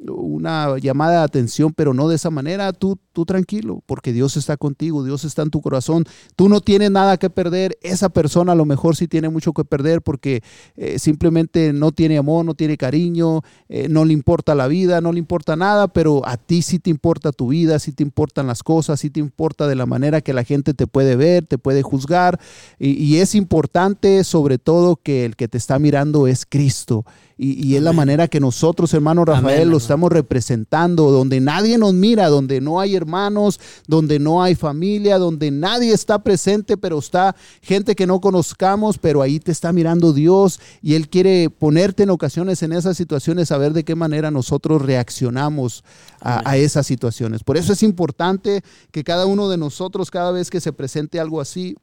una 0.06 0.78
llamada 0.78 1.18
de 1.18 1.24
atención, 1.24 1.72
pero 1.74 1.94
no 1.94 2.08
de 2.08 2.16
esa 2.16 2.30
manera, 2.30 2.72
tú, 2.72 2.98
tú 3.12 3.24
tranquilo, 3.24 3.82
porque 3.86 4.12
Dios 4.12 4.36
está 4.36 4.56
contigo, 4.56 5.04
Dios 5.04 5.24
está 5.24 5.42
en 5.42 5.50
tu 5.50 5.60
corazón, 5.60 6.04
tú 6.36 6.48
no 6.48 6.60
tienes 6.60 6.90
nada 6.90 7.16
que 7.16 7.30
perder, 7.30 7.76
esa 7.82 8.08
persona 8.08 8.52
a 8.52 8.54
lo 8.54 8.64
mejor 8.64 8.96
sí 8.96 9.08
tiene 9.08 9.28
mucho 9.28 9.52
que 9.52 9.64
perder 9.64 10.02
porque 10.02 10.42
eh, 10.76 10.98
simplemente 10.98 11.72
no 11.72 11.92
tiene 11.92 12.18
amor, 12.18 12.44
no 12.44 12.54
tiene 12.54 12.76
cariño, 12.76 13.42
eh, 13.68 13.88
no 13.88 14.04
le 14.04 14.12
importa 14.12 14.54
la 14.54 14.68
vida, 14.68 15.00
no 15.00 15.12
le 15.12 15.18
importa 15.18 15.56
nada, 15.56 15.88
pero 15.88 16.26
a 16.26 16.36
ti 16.36 16.62
sí 16.62 16.78
te 16.78 16.90
importa 16.90 17.32
tu 17.32 17.48
vida, 17.48 17.78
sí 17.78 17.92
te 17.92 18.02
importan 18.02 18.46
las 18.46 18.62
cosas, 18.62 19.00
sí 19.00 19.10
te 19.10 19.20
importa 19.20 19.66
de 19.66 19.74
la 19.74 19.86
manera 19.86 20.20
que 20.20 20.32
la 20.32 20.44
gente 20.44 20.74
te 20.74 20.86
puede 20.86 21.16
ver, 21.16 21.46
te 21.46 21.58
puede 21.58 21.82
juzgar, 21.82 22.38
y, 22.78 22.90
y 22.92 23.18
es 23.18 23.34
importante 23.34 24.22
sobre 24.24 24.58
todo 24.58 24.96
que 24.96 25.24
el 25.24 25.36
que 25.36 25.48
te 25.48 25.58
está 25.58 25.78
mirando 25.78 26.26
es 26.26 26.46
Cristo 26.46 27.04
y, 27.40 27.76
es 27.76 27.82
la 27.82 27.92
manera 27.92 28.26
que 28.26 28.40
nosotros, 28.40 28.92
hermano 28.94 29.24
Rafael, 29.24 29.68
lo 29.68 29.76
estamos 29.76 30.10
representando, 30.10 31.12
donde 31.12 31.38
nadie 31.38 31.78
nos 31.78 31.94
mira, 31.94 32.28
donde 32.28 32.60
no 32.60 32.80
hay 32.80 32.96
hermanos, 32.96 33.60
donde 33.86 34.18
no 34.18 34.42
hay 34.42 34.56
familia, 34.56 35.18
donde 35.18 35.52
nadie 35.52 35.92
está 35.92 36.18
presente, 36.18 36.76
pero 36.76 36.98
está 36.98 37.36
gente 37.62 37.94
que 37.94 38.08
no 38.08 38.20
conozcamos, 38.20 38.98
pero 38.98 39.22
ahí 39.22 39.38
te 39.38 39.52
está 39.52 39.72
mirando 39.72 40.12
Dios 40.12 40.58
y 40.82 40.94
Él 40.94 41.08
quiere 41.08 41.48
ponerte 41.48 42.02
en 42.02 42.10
ocasiones 42.10 42.64
en 42.64 42.72
esas 42.72 42.96
situaciones, 42.96 43.52
a 43.52 43.58
ver 43.58 43.72
de 43.72 43.84
qué 43.84 43.94
manera 43.94 44.32
nosotros 44.32 44.82
reaccionamos 44.82 45.84
a, 46.20 46.42
a 46.48 46.56
esas 46.56 46.88
situaciones. 46.88 47.44
Por 47.44 47.56
eso 47.56 47.72
es 47.72 47.84
importante 47.84 48.62
que 48.90 49.04
cada 49.04 49.26
uno 49.26 49.48
de 49.48 49.58
nosotros, 49.58 50.10
cada 50.10 50.32
vez 50.32 50.50
que 50.50 50.60
se 50.60 50.72
presente 50.72 51.20
algo 51.20 51.40
así, 51.40 51.76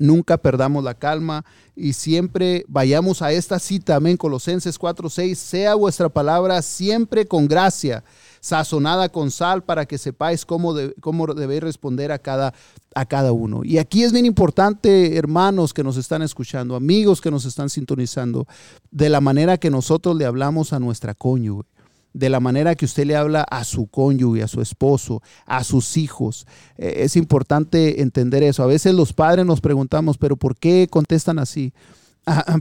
nunca 0.00 0.38
perdamos 0.38 0.82
la 0.82 0.94
calma 0.94 1.44
y 1.76 1.92
siempre 1.92 2.64
vayamos 2.66 3.22
a 3.22 3.30
esta 3.30 3.58
cita, 3.58 3.96
amén, 3.96 4.16
Colosenses 4.16 4.80
4:6, 4.80 5.34
sea 5.36 5.74
vuestra 5.74 6.08
palabra 6.08 6.62
siempre 6.62 7.26
con 7.26 7.46
gracia, 7.46 8.02
sazonada 8.40 9.10
con 9.10 9.30
sal 9.30 9.62
para 9.62 9.86
que 9.86 9.98
sepáis 9.98 10.44
cómo, 10.44 10.74
cómo 11.00 11.26
debéis 11.34 11.62
responder 11.62 12.10
a 12.10 12.18
cada, 12.18 12.54
a 12.94 13.04
cada 13.04 13.32
uno. 13.32 13.60
Y 13.62 13.78
aquí 13.78 14.02
es 14.02 14.12
bien 14.12 14.26
importante, 14.26 15.16
hermanos 15.16 15.74
que 15.74 15.84
nos 15.84 15.98
están 15.98 16.22
escuchando, 16.22 16.74
amigos 16.74 17.20
que 17.20 17.30
nos 17.30 17.44
están 17.44 17.68
sintonizando, 17.68 18.46
de 18.90 19.10
la 19.10 19.20
manera 19.20 19.58
que 19.58 19.70
nosotros 19.70 20.16
le 20.16 20.24
hablamos 20.24 20.72
a 20.72 20.80
nuestra 20.80 21.14
cónyuge 21.14 21.68
de 22.12 22.28
la 22.28 22.40
manera 22.40 22.74
que 22.74 22.84
usted 22.84 23.04
le 23.04 23.16
habla 23.16 23.42
a 23.42 23.64
su 23.64 23.86
cónyuge, 23.86 24.42
a 24.42 24.48
su 24.48 24.60
esposo, 24.60 25.22
a 25.46 25.64
sus 25.64 25.96
hijos. 25.96 26.46
Eh, 26.76 27.02
es 27.04 27.16
importante 27.16 28.02
entender 28.02 28.42
eso. 28.42 28.62
A 28.62 28.66
veces 28.66 28.94
los 28.94 29.12
padres 29.12 29.46
nos 29.46 29.60
preguntamos, 29.60 30.18
pero 30.18 30.36
¿por 30.36 30.56
qué 30.56 30.88
contestan 30.90 31.38
así? 31.38 31.72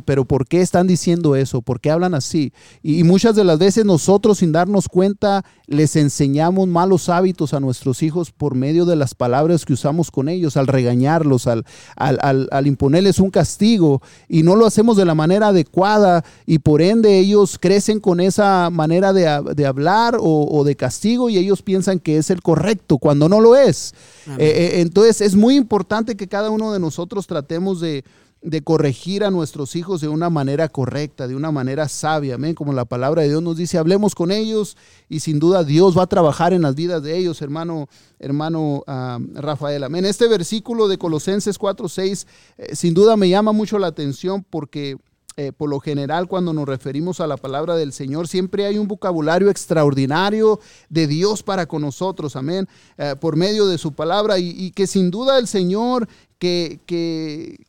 Pero 0.06 0.26
¿por 0.26 0.48
qué 0.48 0.62
están 0.62 0.88
diciendo 0.88 1.36
eso? 1.36 1.62
¿Por 1.62 1.80
qué 1.80 1.92
hablan 1.92 2.14
así? 2.14 2.54
Y, 2.82 3.04
muchas 3.04 3.36
de 3.36 3.44
las 3.44 3.60
veces 3.60 3.86
nosotros 3.86 4.40
sin 4.40 4.52
darnos 4.52 4.88
cuenta 4.88 5.44
les 5.66 5.96
enseñamos 5.96 6.68
malos 6.68 7.10
hábitos 7.10 7.54
a 7.54 7.60
nuestros 7.60 8.04
hijos 8.04 8.32
por 8.32 8.56
medio 8.56 8.86
de 8.86 8.96
las 8.96 9.16
palabras 9.16 9.66
que 9.66 9.74
usamos 9.74 10.12
con 10.12 10.30
ellos, 10.30 10.58
al 10.58 10.68
regañarlos, 10.68 11.48
al, 11.48 11.66
al, 11.96 12.68
imponerles 12.68 13.20
un 13.20 13.32
castigo 13.32 14.02
y 14.28 14.44
no 14.44 14.56
lo 14.56 14.66
hacemos 14.66 14.98
de 14.98 15.06
la 15.06 15.16
manera 15.16 15.48
adecuada 15.48 16.24
y 16.46 16.60
por 16.60 16.82
ende 16.82 17.20
ellos 17.20 17.58
crecen 17.60 18.00
con 18.00 18.20
esa 18.20 18.70
manera 18.70 19.14
de, 19.14 19.66
hablar 19.66 20.18
o, 20.20 20.64
de 20.64 20.76
castigo 20.76 21.30
y 21.30 21.38
ellos 21.38 21.62
piensan 21.62 22.00
que 22.00 22.18
es 22.18 22.30
el 22.30 22.42
correcto 22.42 22.98
cuando 22.98 23.30
no 23.30 23.40
lo 23.40 23.56
es. 23.56 23.94
Eh, 24.28 24.36
eh, 24.40 24.82
entonces 24.82 25.22
es 25.22 25.36
muy 25.36 25.56
importante 25.56 26.16
que 26.16 26.28
cada 26.28 26.50
uno 26.50 26.72
de 26.72 26.80
nosotros 26.80 27.28
tratemos 27.28 27.82
de 27.82 28.04
de 28.42 28.62
corregir 28.62 29.24
a 29.24 29.32
nuestros 29.32 29.76
hijos 29.76 30.00
de 30.00 30.08
una 30.08 30.30
manera 30.30 30.70
correcta, 30.70 31.28
de 31.28 31.36
una 31.36 31.52
manera 31.52 31.90
sabia, 31.90 32.36
amén, 32.36 32.56
como 32.56 32.72
la 32.72 32.86
palabra 32.86 33.22
de 33.22 33.30
Dios 33.30 33.44
nos 33.44 33.58
dice, 33.58 33.78
hablemos 33.78 34.16
con 34.16 34.32
ellos 34.32 34.78
y 35.10 35.20
sin 35.20 35.40
duda 35.40 35.64
Dios 35.64 35.98
va 35.98 36.04
a 36.04 36.08
trabajar 36.08 36.54
en 36.54 36.62
las 36.62 36.76
vidas 36.76 37.04
de 37.04 37.18
ellos, 37.18 37.42
hermano, 37.42 37.90
hermano 38.18 38.84
ah, 38.88 39.20
Rafael, 39.34 39.84
amén. 39.84 40.06
Este 40.06 40.28
versículo 40.28 40.88
de 40.88 40.98
Colosenses 40.98 41.58
4, 41.58 41.90
6, 41.90 42.28
eh, 42.58 42.76
sin 42.76 42.94
duda 42.94 43.18
me 43.18 43.28
llama 43.28 43.52
mucho 43.52 43.78
la 43.78 43.88
atención 43.88 44.46
porque 44.50 44.98
eh, 45.36 45.54
por 45.54 45.70
lo 45.70 45.80
general 45.80 46.28
cuando 46.28 46.52
nos 46.52 46.68
referimos 46.68 47.22
a 47.22 47.28
la 47.28 47.38
palabra 47.38 47.76
del 47.76 47.94
Señor, 47.94 48.28
siempre 48.28 48.66
hay 48.66 48.78
un 48.78 48.88
vocabulario 48.88 49.50
extraordinario 49.50 50.60
de 50.90 51.08
Dios 51.08 51.44
para 51.44 51.66
con 51.66 51.82
nosotros, 51.82 52.36
amén, 52.36 52.68
eh, 52.98 53.16
por 53.20 53.36
medio 53.36 53.68
de 53.68 53.78
su 53.78 53.94
palabra 53.94 54.38
y, 54.38 54.50
y, 54.50 54.72
que 54.72 54.86
sin 54.86 55.12
duda 55.12 55.40
el 55.40 55.48
Señor 55.48 56.10
que, 56.40 56.80
que, 56.86 57.69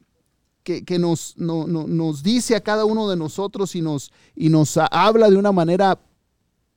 que, 0.62 0.98
nos, 0.98 1.36
nos, 1.36 2.22
dice 2.22 2.54
a 2.54 2.60
cada 2.60 2.84
uno 2.84 3.08
de 3.08 3.16
nosotros 3.16 3.74
y 3.74 3.82
nos, 3.82 4.12
y 4.34 4.48
nos 4.48 4.76
habla 4.76 5.30
de 5.30 5.36
una 5.36 5.52
manera 5.52 5.98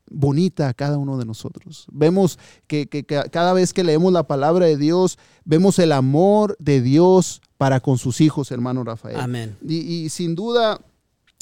bonita 0.09 0.69
a 0.69 0.73
cada 0.73 0.97
uno 0.97 1.17
de 1.17 1.25
nosotros. 1.25 1.85
Vemos 1.91 2.39
que, 2.67 2.87
cada 3.31 3.53
vez 3.53 3.73
que 3.73 3.83
leemos 3.83 4.13
la 4.13 4.23
palabra 4.23 4.65
de 4.65 4.77
Dios, 4.77 5.17
vemos 5.43 5.79
el 5.79 5.91
amor 5.91 6.55
de 6.59 6.81
Dios 6.81 7.41
para 7.57 7.79
con 7.79 7.97
sus 7.97 8.21
hijos, 8.21 8.51
hermano 8.51 8.83
Rafael. 8.83 9.19
Amén. 9.19 9.57
Y, 9.67 9.75
y 9.75 10.09
sin 10.09 10.35
duda, 10.35 10.79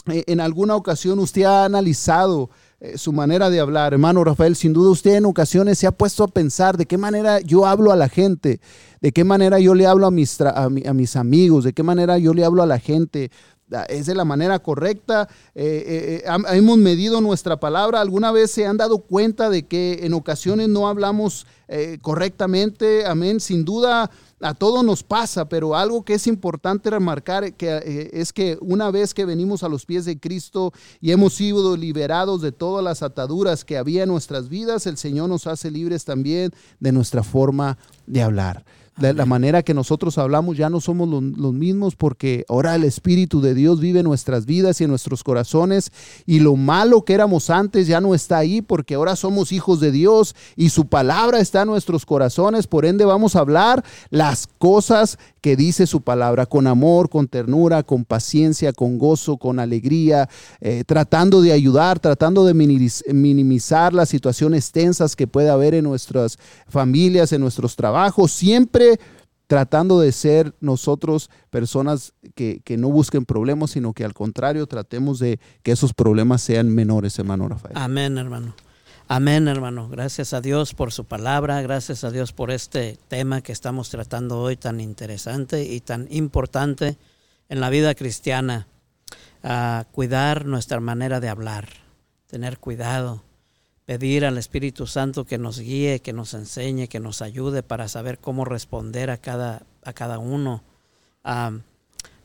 eh, 0.07 0.23
en 0.27 0.39
alguna 0.39 0.75
ocasión 0.75 1.19
usted 1.19 1.43
ha 1.43 1.65
analizado 1.65 2.49
eh, 2.83 2.97
su 2.97 3.13
manera 3.13 3.51
de 3.51 3.59
hablar. 3.59 3.93
Hermano 3.93 4.23
Rafael, 4.23 4.55
sin 4.55 4.73
duda 4.73 4.89
usted 4.89 5.13
en 5.13 5.25
ocasiones 5.25 5.77
se 5.77 5.85
ha 5.85 5.91
puesto 5.91 6.23
a 6.23 6.27
pensar 6.27 6.77
de 6.77 6.87
qué 6.87 6.97
manera 6.97 7.39
yo 7.39 7.67
hablo 7.67 7.91
a 7.91 7.95
la 7.95 8.09
gente, 8.09 8.59
de 9.01 9.11
qué 9.11 9.23
manera 9.23 9.59
yo 9.59 9.75
le 9.75 9.85
hablo 9.85 10.07
a 10.07 10.11
mis, 10.11 10.41
a, 10.41 10.67
mis 10.67 11.15
amigos, 11.15 11.63
de 11.63 11.73
qué 11.73 11.83
manera 11.83 12.17
yo 12.17 12.33
le 12.33 12.43
hablo 12.43 12.63
a 12.63 12.65
la 12.65 12.79
gente. 12.79 13.29
Ah, 13.71 13.85
¿Es 13.87 14.07
de 14.07 14.15
la 14.15 14.25
manera 14.25 14.57
correcta? 14.57 15.29
Eh, 15.53 16.23
eh, 16.25 16.31
¿Hemos 16.53 16.79
medido 16.79 17.21
nuestra 17.21 17.59
palabra? 17.59 18.01
¿Alguna 18.01 18.31
vez 18.31 18.49
se 18.49 18.65
han 18.65 18.77
dado 18.77 18.97
cuenta 18.97 19.51
de 19.51 19.67
que 19.67 19.99
en 20.01 20.15
ocasiones 20.15 20.67
no 20.67 20.87
hablamos 20.87 21.45
correctamente? 22.01 23.05
Amén. 23.05 23.39
Sin 23.39 23.63
duda 23.63 24.09
a 24.41 24.53
todos 24.53 24.83
nos 24.83 25.03
pasa, 25.03 25.47
pero 25.47 25.75
algo 25.75 26.03
que 26.03 26.15
es 26.15 26.27
importante 26.27 26.89
remarcar 26.89 27.53
que, 27.53 27.69
eh, 27.69 28.09
es 28.13 28.33
que 28.33 28.57
una 28.61 28.91
vez 28.91 29.13
que 29.13 29.25
venimos 29.25 29.63
a 29.63 29.69
los 29.69 29.85
pies 29.85 30.05
de 30.05 30.19
Cristo 30.19 30.73
y 30.99 31.11
hemos 31.11 31.33
sido 31.33 31.77
liberados 31.77 32.41
de 32.41 32.51
todas 32.51 32.83
las 32.83 33.03
ataduras 33.03 33.63
que 33.63 33.77
había 33.77 34.03
en 34.03 34.09
nuestras 34.09 34.49
vidas, 34.49 34.87
el 34.87 34.97
Señor 34.97 35.29
nos 35.29 35.47
hace 35.47 35.71
libres 35.71 36.05
también 36.05 36.51
de 36.79 36.91
nuestra 36.91 37.23
forma 37.23 37.77
de 38.07 38.21
hablar 38.21 38.65
la, 39.01 39.25
manera 39.25 39.63
que 39.63 39.73
nosotros 39.73 40.17
hablamos 40.17 40.57
ya 40.57 40.69
no 40.69 40.79
somos 40.79 41.09
los, 41.09 41.53
mismos 41.53 41.95
porque 41.95 42.45
ahora 42.47 42.75
el 42.75 42.83
Espíritu 42.83 43.41
de 43.41 43.53
Dios 43.53 43.79
vive 43.79 43.99
en 43.99 44.05
nuestras 44.05 44.45
vidas 44.45 44.79
y 44.79 44.85
en 44.85 44.89
nuestros 44.89 45.23
corazones 45.23 45.91
y 46.25 46.39
lo 46.39 46.55
malo 46.55 47.03
que 47.03 47.13
éramos 47.13 47.49
antes 47.49 47.87
ya 47.87 47.99
no 47.99 48.15
está 48.15 48.37
ahí 48.37 48.61
porque 48.61 48.95
ahora 48.95 49.15
somos 49.15 49.51
hijos 49.51 49.79
de 49.79 49.91
Dios 49.91 50.35
y 50.55 50.69
su 50.69 50.85
palabra 50.87 51.39
está 51.39 51.63
en 51.63 51.67
nuestros 51.67 52.05
corazones, 52.05 52.67
por 52.67 52.85
ende 52.85 53.05
vamos 53.05 53.35
a 53.35 53.39
hablar 53.39 53.83
las 54.09 54.47
cosas 54.57 55.17
que 55.41 55.55
dice 55.55 55.87
su 55.87 56.01
palabra 56.01 56.45
con 56.45 56.67
amor, 56.67 57.09
con 57.09 57.27
ternura, 57.27 57.81
con 57.81 58.05
paciencia, 58.05 58.73
con 58.73 58.99
gozo, 58.99 59.37
con 59.37 59.59
alegría, 59.59 60.29
eh, 60.61 60.83
tratando 60.85 61.41
de 61.41 61.51
ayudar, 61.51 61.99
tratando 61.99 62.45
de 62.45 62.53
minimizar 62.53 63.93
las 63.93 64.09
situaciones 64.09 64.71
tensas 64.71 65.15
que 65.15 65.25
puede 65.25 65.49
haber 65.49 65.73
en 65.73 65.85
nuestras 65.85 66.37
familias, 66.67 67.33
en 67.33 67.41
nuestros 67.41 67.75
trabajos, 67.75 68.31
siempre 68.31 68.90
tratando 69.51 69.99
de 69.99 70.13
ser 70.13 70.55
nosotros 70.61 71.29
personas 71.49 72.13
que, 72.35 72.63
no 72.77 72.89
busquen 72.89 73.25
problemas, 73.25 73.71
sino 73.71 73.91
que 73.91 74.05
al 74.05 74.13
contrario 74.13 74.65
tratemos 74.65 75.19
de 75.19 75.41
que 75.61 75.73
esos 75.73 75.93
problemas 75.93 76.41
sean 76.41 76.69
menores, 76.69 77.19
hermano 77.19 77.49
Rafael. 77.49 77.73
Amén, 77.75 78.17
hermano. 78.17 78.55
Amén, 79.09 79.49
hermano. 79.49 79.89
Gracias 79.89 80.33
a 80.33 80.39
Dios 80.39 80.73
por 80.73 80.93
su 80.93 81.03
palabra, 81.03 81.61
gracias 81.61 82.05
a 82.05 82.11
Dios 82.11 82.31
por 82.31 82.49
este 82.49 82.97
tema 83.09 83.41
que 83.41 83.51
estamos 83.51 83.89
tratando 83.89 84.39
hoy 84.39 84.55
tan 84.55 84.79
interesante 84.79 85.65
y 85.65 85.81
tan 85.81 86.07
importante 86.11 86.97
en 87.49 87.59
la 87.59 87.69
vida 87.69 87.93
cristiana. 87.93 88.67
a 89.43 89.85
cuidar 89.91 90.45
nuestra 90.45 90.79
manera 90.79 91.19
de 91.19 91.27
hablar, 91.27 91.67
tener 92.27 92.57
cuidado 92.59 93.23
pedir 93.91 94.23
al 94.23 94.37
Espíritu 94.37 94.87
Santo 94.87 95.25
que 95.25 95.37
nos 95.37 95.59
guíe, 95.59 95.99
que 95.99 96.13
nos 96.13 96.33
enseñe, 96.33 96.87
que 96.87 97.01
nos 97.01 97.21
ayude 97.21 97.61
para 97.61 97.89
saber 97.89 98.19
cómo 98.19 98.45
responder 98.45 99.09
a 99.09 99.17
cada, 99.17 99.63
a 99.83 99.91
cada 99.91 100.17
uno. 100.17 100.63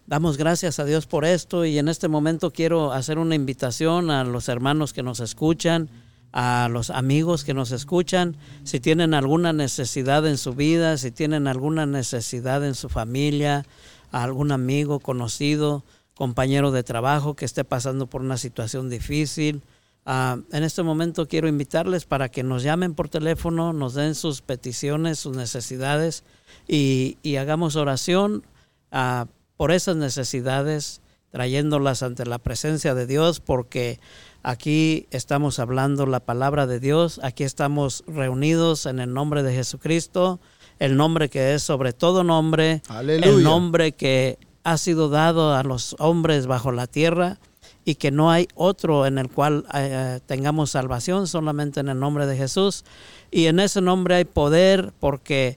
damos 0.07 0.37
gracias 0.37 0.79
a 0.79 0.85
Dios 0.85 1.09
por 1.09 1.25
esto 1.25 1.64
y 1.64 1.81
en 1.81 1.89
este 1.89 2.07
momento 2.07 2.53
quiero 2.53 2.93
hacer 2.93 3.19
una 3.19 3.35
invitación 3.35 4.12
a 4.12 4.23
los 4.23 4.49
hermanos 4.49 4.93
que 4.93 5.03
nos 5.03 5.19
escuchan, 5.19 5.91
a 6.31 6.69
los 6.71 6.91
amigos 6.91 7.43
que 7.43 7.53
nos 7.53 7.73
escuchan, 7.73 8.37
si 8.62 8.79
tienen 8.79 9.12
alguna 9.12 9.53
necesidad 9.53 10.25
en 10.25 10.39
su 10.39 10.55
vida, 10.55 10.97
si 10.99 11.11
tienen 11.11 11.49
alguna 11.49 11.85
necesidad 11.85 12.64
en 12.64 12.77
su 12.77 12.89
familia, 12.89 13.67
algún 14.12 14.53
amigo 14.53 15.01
conocido, 15.01 15.83
compañero 16.14 16.71
de 16.71 16.85
trabajo 16.85 17.35
que 17.35 17.45
esté 17.45 17.64
pasando 17.64 18.07
por 18.07 18.21
una 18.21 18.37
situación 18.37 18.89
difícil, 18.89 19.62
Ah, 20.09 20.39
en 20.53 20.63
este 20.63 20.85
momento 20.85 21.27
quiero 21.27 21.49
invitarles 21.49 22.05
para 22.05 22.29
que 22.29 22.45
nos 22.45 22.63
llamen 22.63 22.95
por 22.95 23.09
teléfono, 23.09 23.73
nos 23.73 23.95
den 23.95 24.15
sus 24.15 24.41
peticiones, 24.41 25.19
sus 25.19 25.37
necesidades 25.37 26.23
y, 26.69 27.17
hagamos 27.37 27.75
oración 27.75 28.45
ah, 28.93 29.27
por 29.57 29.73
esas 29.73 29.97
necesidades, 29.97 31.01
trayéndolas 31.33 32.05
ante 32.05 32.25
la 32.25 32.39
presencia 32.39 32.95
de 32.95 33.09
Dios, 33.09 33.41
porque 33.41 33.99
aquí 34.45 35.09
estamos 35.11 35.59
hablando 35.59 36.07
la 36.07 36.21
palabra 36.21 36.69
de 36.69 36.79
Dios, 36.79 37.19
aquí 37.25 37.43
estamos 37.43 38.05
reunidos 38.07 38.87
en 38.87 39.01
el 39.01 39.13
nombre 39.13 39.43
de 39.43 39.55
Jesucristo, 39.55 40.39
el 40.79 40.97
nombre 40.97 41.29
que 41.29 41.55
es 41.55 41.65
sobre 41.65 41.93
todo 41.93 42.23
nombre, 42.23 42.81
el 43.01 43.43
nombre 43.43 43.91
que 43.91 44.39
ha 44.63 44.79
sido 44.79 45.09
dado 45.09 45.53
a 45.53 45.65
los 45.65 45.97
hombres 45.99 46.47
bajo 46.47 46.71
la 46.71 46.87
tierra 46.87 47.41
y 47.89 47.95
que 47.95 48.11
no 48.11 48.32
hay 48.32 48.49
otro 48.57 49.07
en 49.07 49.16
el 49.16 49.30
cual 49.30 49.64
eh, 49.72 50.18
tengamos 50.26 50.72
salvación, 50.72 51.28
solamente 51.28 51.78
en 51.78 51.89
el 51.89 52.01
nombre 52.01 52.26
de 52.26 52.37
Jesús. 52.37 52.84
Y 53.30 53.47
en 53.47 53.61
ese 53.61 53.80
nombre 53.80 54.16
hay 54.16 54.24
poder 54.24 54.93
porque 54.99 55.57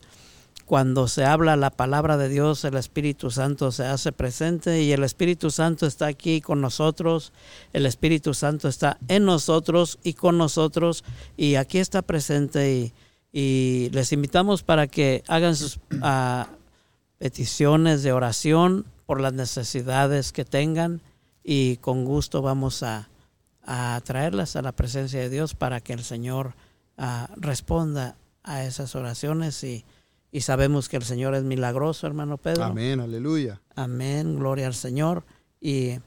cuando 0.66 1.08
se 1.08 1.26
habla 1.26 1.56
la 1.56 1.72
palabra 1.72 2.18
de 2.18 2.30
Dios, 2.30 2.64
el 2.66 2.78
Espíritu 2.78 3.32
Santo 3.32 3.72
se 3.72 3.84
hace 3.86 4.12
presente 4.12 4.84
y 4.84 4.92
el 4.92 5.04
Espíritu 5.04 5.50
Santo 5.50 5.88
está 5.88 6.06
aquí 6.06 6.40
con 6.40 6.62
nosotros, 6.62 7.34
el 7.74 7.88
Espíritu 7.88 8.36
Santo 8.36 8.68
está 8.68 9.00
en 9.08 9.26
nosotros 9.26 9.98
y 10.04 10.14
con 10.14 10.38
nosotros 10.38 11.04
y 11.36 11.56
aquí 11.56 11.80
está 11.80 12.04
presente 12.04 12.94
y, 13.34 13.90
les 13.92 14.14
invitamos 14.14 14.62
para 14.62 14.86
que 14.86 15.24
hagan 15.28 15.56
sus 15.56 15.80
ah, 16.04 16.48
peticiones 17.18 18.04
de 18.04 18.12
oración 18.12 18.86
por 19.08 19.20
las 19.20 19.34
necesidades 19.34 20.32
que 20.32 20.46
tengan 20.46 21.02
y 21.44 21.78
con 21.78 22.06
gusto 22.06 22.42
vamos 22.42 22.84
a, 22.84 23.10
traerlas 24.04 24.56
a 24.56 24.64
la 24.64 24.72
presencia 24.72 25.20
de 25.20 25.30
Dios 25.30 25.54
para 25.54 25.80
que 25.80 25.94
el 25.94 26.04
Señor 26.04 26.56
ah, 26.98 27.30
responda 27.36 28.18
a 28.44 28.64
esas 28.64 28.96
oraciones 28.96 29.64
y, 29.64 29.86
sabemos 30.40 30.90
que 30.90 30.98
el 30.98 31.04
Señor 31.04 31.36
es 31.36 31.44
milagroso, 31.44 32.08
hermano 32.08 32.38
Pedro. 32.38 32.64
Amén, 32.64 33.00
aleluya. 33.00 33.62
Amén, 33.76 34.38
gloria 34.38 34.68
al 34.68 34.74
Señor. 34.74 35.24
Y 35.62 36.00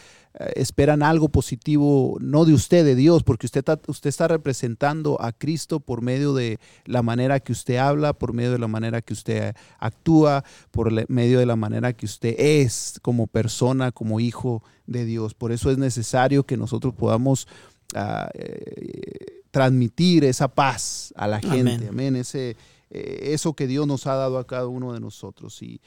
esperan 0.56 1.04
algo 1.04 1.30
positivo, 1.30 2.18
no 2.22 2.46
de 2.46 2.54
usted, 2.54 2.86
de 2.86 2.96
Dios, 2.96 3.24
porque 3.24 3.46
usted, 3.46 3.66
usted 3.88 4.10
está 4.10 4.28
representando 4.28 5.22
a 5.22 5.34
Cristo 5.34 5.80
por 5.80 6.02
medio 6.02 6.34
de 6.34 6.60
la 6.86 7.02
manera 7.02 7.40
que 7.40 7.52
usted 7.52 7.78
habla, 7.78 8.14
por 8.14 8.34
medio 8.34 8.52
de 8.52 8.60
la 8.60 8.68
manera 8.68 9.02
que 9.02 9.14
usted 9.14 9.56
actúa, 9.80 10.44
por 10.72 11.10
medio 11.10 11.40
de 11.40 11.46
la 11.46 11.56
manera 11.56 11.94
que 11.94 12.06
usted 12.06 12.36
es 12.38 13.00
como 13.02 13.28
persona, 13.28 13.92
como 13.92 14.20
hijo 14.20 14.64
de 14.88 15.06
Dios. 15.06 15.34
Por 15.34 15.52
eso 15.52 15.70
es 15.70 15.78
necesario 15.78 16.44
que 16.46 16.58
nosotros 16.58 16.94
podamos 16.94 17.48
ah, 17.94 18.30
eh, 18.34 19.44
transmitir 19.52 20.24
esa 20.24 20.48
paz 20.48 21.14
a 21.18 21.28
la 21.28 21.40
gente. 21.42 21.90
Amén. 21.90 22.16
Ese, 22.16 22.56
eh, 22.92 23.32
eso 23.34 23.54
que 23.54 23.68
Dios 23.68 23.88
nos 23.88 24.06
ha 24.06 24.16
dado 24.16 24.38
a 24.38 24.46
cada 24.46 24.68
uno 24.68 24.94
de 24.94 25.00
nosotros. 25.00 25.62
Y, 25.62 25.80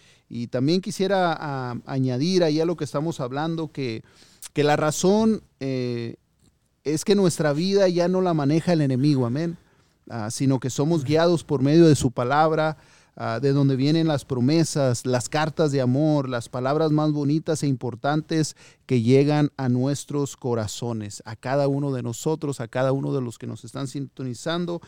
también 0.48 0.80
quisiera 0.80 1.70
añadir 1.86 2.42
ahí 2.42 2.60
a 2.60 2.64
lo 2.64 2.76
que 2.76 2.82
estamos 2.82 3.20
hablando 3.20 3.70
que, 3.70 4.02
que 4.52 4.64
la 4.64 4.74
razón 4.74 5.44
eh, 5.60 6.16
es 6.82 7.04
que 7.04 7.14
nuestra 7.14 7.52
vida 7.52 7.88
ya 7.88 8.08
no 8.08 8.20
la 8.20 8.34
maneja 8.34 8.72
el 8.72 8.80
enemigo, 8.80 9.26
amén, 9.26 9.56
ah, 10.10 10.32
sino 10.32 10.58
que 10.58 10.70
somos 10.70 11.04
guiados 11.04 11.44
por 11.44 11.62
medio 11.62 11.86
de 11.86 11.94
su 11.94 12.10
palabra, 12.10 12.78
Ah, 13.16 13.38
de 13.38 13.52
donde 13.52 13.76
vienen 13.76 14.08
las 14.08 14.24
promesas, 14.24 15.06
las 15.06 15.28
cartas 15.28 15.70
de 15.70 15.80
amor, 15.80 16.28
las 16.28 16.48
palabras 16.48 16.90
más 16.90 17.12
bonitas 17.12 17.62
e 17.62 17.68
importantes 17.68 18.56
que 18.86 19.02
llegan 19.02 19.52
a 19.56 19.68
nuestros 19.68 20.36
corazones, 20.36 21.22
a 21.24 21.36
cada 21.36 21.68
uno 21.68 21.92
de 21.92 22.02
nosotros, 22.02 22.60
a 22.60 22.66
cada 22.66 22.90
uno 22.90 23.12
de 23.12 23.20
los 23.20 23.38
que 23.38 23.46
nos 23.46 23.64
están 23.64 23.86
sintonizando. 23.86 24.80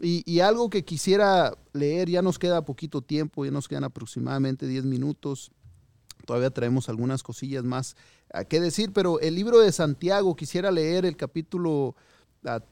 Y, 0.00 0.40
algo 0.40 0.70
que 0.70 0.84
quisiera 0.84 1.56
leer, 1.72 2.10
ya 2.10 2.20
nos 2.20 2.38
queda 2.38 2.64
poquito 2.64 3.00
tiempo, 3.00 3.44
ya 3.44 3.52
nos 3.52 3.68
quedan 3.68 3.84
aproximadamente 3.84 4.66
10 4.66 4.84
minutos. 4.84 5.52
Todavía 6.26 6.50
traemos 6.50 6.88
algunas 6.88 7.22
cosillas 7.22 7.64
más 7.64 7.96
a 8.32 8.44
qué 8.44 8.60
decir, 8.60 8.92
pero 8.92 9.20
el 9.20 9.36
libro 9.36 9.60
de 9.60 9.70
Santiago, 9.70 10.34
quisiera 10.34 10.72
leer 10.72 11.06
el 11.06 11.16
capítulo 11.16 11.94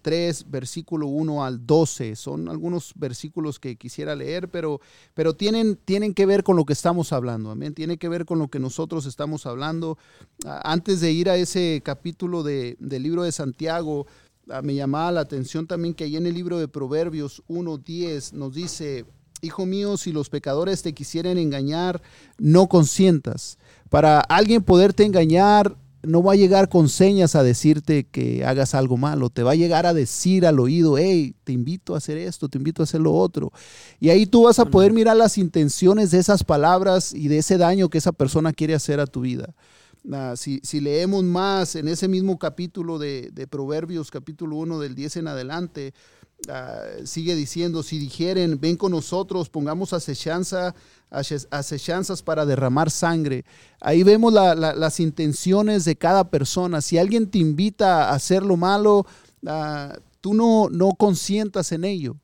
3, 0.02 0.50
versículo 0.50 1.06
1 1.06 1.44
al 1.44 1.66
12. 1.66 2.16
Son 2.16 2.48
algunos 2.48 2.92
versículos 2.96 3.58
que 3.58 3.76
quisiera 3.76 4.14
leer, 4.14 4.48
pero, 4.48 4.80
pero 5.14 5.34
tienen, 5.34 5.76
tienen 5.76 6.14
que 6.14 6.26
ver 6.26 6.42
con 6.42 6.56
lo 6.56 6.64
que 6.64 6.72
estamos 6.72 7.12
hablando. 7.12 7.50
Amén. 7.50 7.74
Tiene 7.74 7.96
que 7.96 8.08
ver 8.08 8.26
con 8.26 8.38
lo 8.38 8.48
que 8.48 8.58
nosotros 8.58 9.06
estamos 9.06 9.46
hablando. 9.46 9.96
Antes 10.44 11.00
de 11.00 11.12
ir 11.12 11.30
a 11.30 11.36
ese 11.36 11.80
capítulo 11.84 12.42
de, 12.42 12.76
del 12.80 13.02
libro 13.02 13.22
de 13.22 13.32
Santiago, 13.32 14.06
me 14.60 14.74
llamaba 14.74 15.12
la 15.12 15.20
atención 15.20 15.66
también 15.66 15.94
que 15.94 16.04
ahí 16.04 16.16
en 16.16 16.26
el 16.26 16.34
libro 16.34 16.58
de 16.58 16.68
Proverbios 16.68 17.42
1.10 17.48 18.32
nos 18.32 18.54
dice, 18.54 19.06
Hijo 19.40 19.66
mío, 19.66 19.96
si 19.96 20.12
los 20.12 20.28
pecadores 20.28 20.82
te 20.82 20.92
quisieren 20.92 21.36
engañar, 21.36 22.00
no 22.38 22.68
consientas. 22.68 23.58
Para 23.88 24.20
alguien 24.20 24.62
poderte 24.62 25.04
engañar, 25.04 25.76
no 26.02 26.22
va 26.22 26.32
a 26.32 26.36
llegar 26.36 26.68
con 26.68 26.88
señas 26.88 27.34
a 27.34 27.42
decirte 27.42 28.04
que 28.04 28.44
hagas 28.44 28.74
algo 28.74 28.96
malo, 28.96 29.30
te 29.30 29.42
va 29.42 29.52
a 29.52 29.56
llegar 29.56 29.86
a 29.86 29.94
decir 29.94 30.46
al 30.46 30.60
oído, 30.60 30.98
hey, 30.98 31.34
te 31.44 31.52
invito 31.52 31.94
a 31.94 31.98
hacer 31.98 32.18
esto, 32.18 32.48
te 32.48 32.58
invito 32.58 32.82
a 32.82 32.84
hacer 32.84 33.00
lo 33.00 33.12
otro. 33.12 33.52
Y 34.00 34.10
ahí 34.10 34.26
tú 34.26 34.44
vas 34.44 34.58
a 34.58 34.64
poder 34.64 34.92
mirar 34.92 35.16
las 35.16 35.38
intenciones 35.38 36.10
de 36.10 36.18
esas 36.18 36.44
palabras 36.44 37.12
y 37.12 37.28
de 37.28 37.38
ese 37.38 37.58
daño 37.58 37.88
que 37.88 37.98
esa 37.98 38.12
persona 38.12 38.52
quiere 38.52 38.74
hacer 38.74 39.00
a 39.00 39.06
tu 39.06 39.22
vida. 39.22 39.54
Ah, 40.10 40.34
si, 40.36 40.60
leemos 40.80 41.22
más 41.22 41.76
en 41.76 41.88
ese 41.88 42.08
mismo 42.08 42.38
capítulo 42.38 42.98
de, 42.98 43.30
de 43.32 43.46
Proverbios, 43.46 44.10
capítulo 44.10 44.56
1 44.56 44.80
del 44.80 44.94
10 44.94 45.16
en 45.18 45.28
adelante, 45.28 45.94
Ah, 46.48 46.82
sigue 47.04 47.36
diciendo, 47.36 47.84
si 47.84 47.98
dijeren, 48.00 48.58
ven 48.60 48.76
con 48.76 48.90
nosotros, 48.90 49.48
pongamos 49.48 49.92
acechanza, 49.92 50.74
acechanzas 51.10 52.22
para 52.22 52.44
derramar 52.44 52.90
sangre. 52.90 53.44
Ahí 53.80 54.02
vemos 54.02 54.32
las 54.32 54.98
intenciones 54.98 55.84
de 55.84 55.94
cada 55.94 56.30
persona. 56.30 56.80
Si 56.80 56.98
alguien 56.98 57.30
te 57.30 57.38
invita 57.38 58.08
a 58.08 58.14
hacer 58.14 58.42
lo 58.42 58.56
malo, 58.56 59.06
ah, 59.46 59.96
tú 60.20 60.34
no, 60.34 60.68
no 60.68 60.90
consientas 60.92 61.70
en 61.70 61.84
ello. 61.84 62.16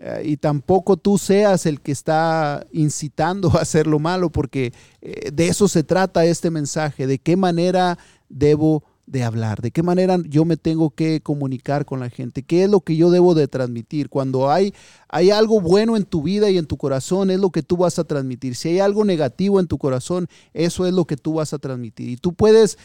Ah, 0.00 0.20
y 0.22 0.36
tampoco 0.36 0.96
tú 0.96 1.18
seas 1.18 1.66
el 1.66 1.80
que 1.80 1.92
está 1.92 2.66
incitando 2.72 3.50
a 3.56 3.62
hacer 3.62 3.86
lo 3.86 3.98
malo, 3.98 4.30
porque 4.30 4.72
eh, 5.02 5.30
de 5.32 5.48
eso 5.48 5.68
se 5.68 5.82
trata 5.82 6.24
este 6.24 6.50
mensaje, 6.50 7.06
de 7.06 7.18
qué 7.18 7.36
manera 7.36 7.98
debo 8.28 8.84
de 9.06 9.24
hablar, 9.24 9.62
de 9.62 9.70
qué 9.70 9.82
manera 9.82 10.18
yo 10.28 10.44
me 10.44 10.58
tengo 10.58 10.90
que 10.90 11.22
comunicar 11.22 11.86
con 11.86 11.98
la 11.98 12.10
gente, 12.10 12.42
qué 12.42 12.64
es 12.64 12.70
lo 12.70 12.80
que 12.80 12.94
yo 12.94 13.10
debo 13.10 13.34
de 13.34 13.48
transmitir. 13.48 14.10
Cuando 14.10 14.50
hay, 14.50 14.74
hay 15.08 15.30
algo 15.30 15.62
bueno 15.62 15.96
en 15.96 16.04
tu 16.04 16.22
vida 16.22 16.50
y 16.50 16.58
en 16.58 16.66
tu 16.66 16.76
corazón, 16.76 17.30
es 17.30 17.40
lo 17.40 17.50
que 17.50 17.62
tú 17.62 17.78
vas 17.78 17.98
a 17.98 18.04
transmitir. 18.04 18.54
Si 18.54 18.68
hay 18.68 18.80
algo 18.80 19.04
negativo 19.06 19.60
en 19.60 19.66
tu 19.66 19.78
corazón, 19.78 20.28
eso 20.52 20.86
es 20.86 20.92
lo 20.92 21.06
que 21.06 21.16
tú 21.16 21.34
vas 21.34 21.54
a 21.54 21.58
transmitir. 21.58 22.10
Y 22.10 22.16
tú 22.18 22.34
puedes 22.34 22.76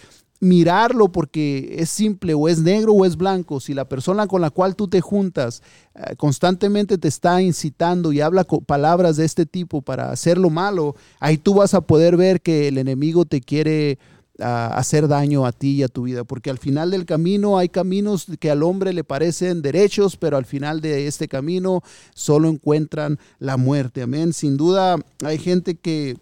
mirarlo 0.44 1.12
porque 1.12 1.76
es 1.80 1.90
simple 1.90 2.34
o 2.34 2.48
es 2.48 2.60
negro 2.60 2.94
o 2.94 3.06
es 3.06 3.16
blanco. 3.16 3.60
Si 3.60 3.74
la 3.74 3.88
persona 3.88 4.28
con 4.28 4.42
la 4.42 4.50
cual 4.50 4.76
tú 4.76 4.88
te 4.88 5.02
juntas 5.02 5.64
eh, 5.96 6.16
constantemente 6.18 6.98
te 6.98 7.08
está 7.08 7.42
incitando 7.42 8.12
y 8.12 8.22
habla 8.22 8.44
palabras 8.44 9.18
de 9.18 9.26
este 9.26 9.46
tipo 9.46 9.82
para 9.82 10.12
hacer 10.12 10.38
lo 10.38 10.50
malo, 10.50 10.96
ahí 11.20 11.38
tú 11.38 11.56
vas 11.56 11.74
a 11.74 11.82
poder 11.82 12.18
ver 12.18 12.42
que 12.42 12.68
el 12.68 12.78
enemigo 12.78 13.26
te 13.26 13.42
quiere 13.42 13.98
hacer 14.40 15.08
daño 15.08 15.46
a 15.46 15.52
ti 15.52 15.76
y 15.76 15.84
a 15.84 15.88
tu 15.88 16.04
vida, 16.04 16.24
porque 16.24 16.50
al 16.50 16.58
final 16.58 16.90
del 16.90 17.06
camino 17.06 17.58
hay 17.60 17.70
caminos 17.70 18.26
que 18.40 18.50
al 18.50 18.64
hombre 18.64 18.92
le 18.92 19.04
parecen 19.04 19.62
derechos, 19.62 20.18
pero 20.18 20.38
al 20.38 20.46
final 20.46 20.82
de 20.82 21.08
este 21.08 21.28
camino 21.28 21.84
solo 22.16 22.50
encuentran 22.50 23.20
la 23.38 23.58
muerte. 23.58 24.02
Amén. 24.02 24.34
Sin 24.34 24.58
duda 24.58 24.98
hay 25.24 25.38
gente 25.38 25.76
que 25.76 26.18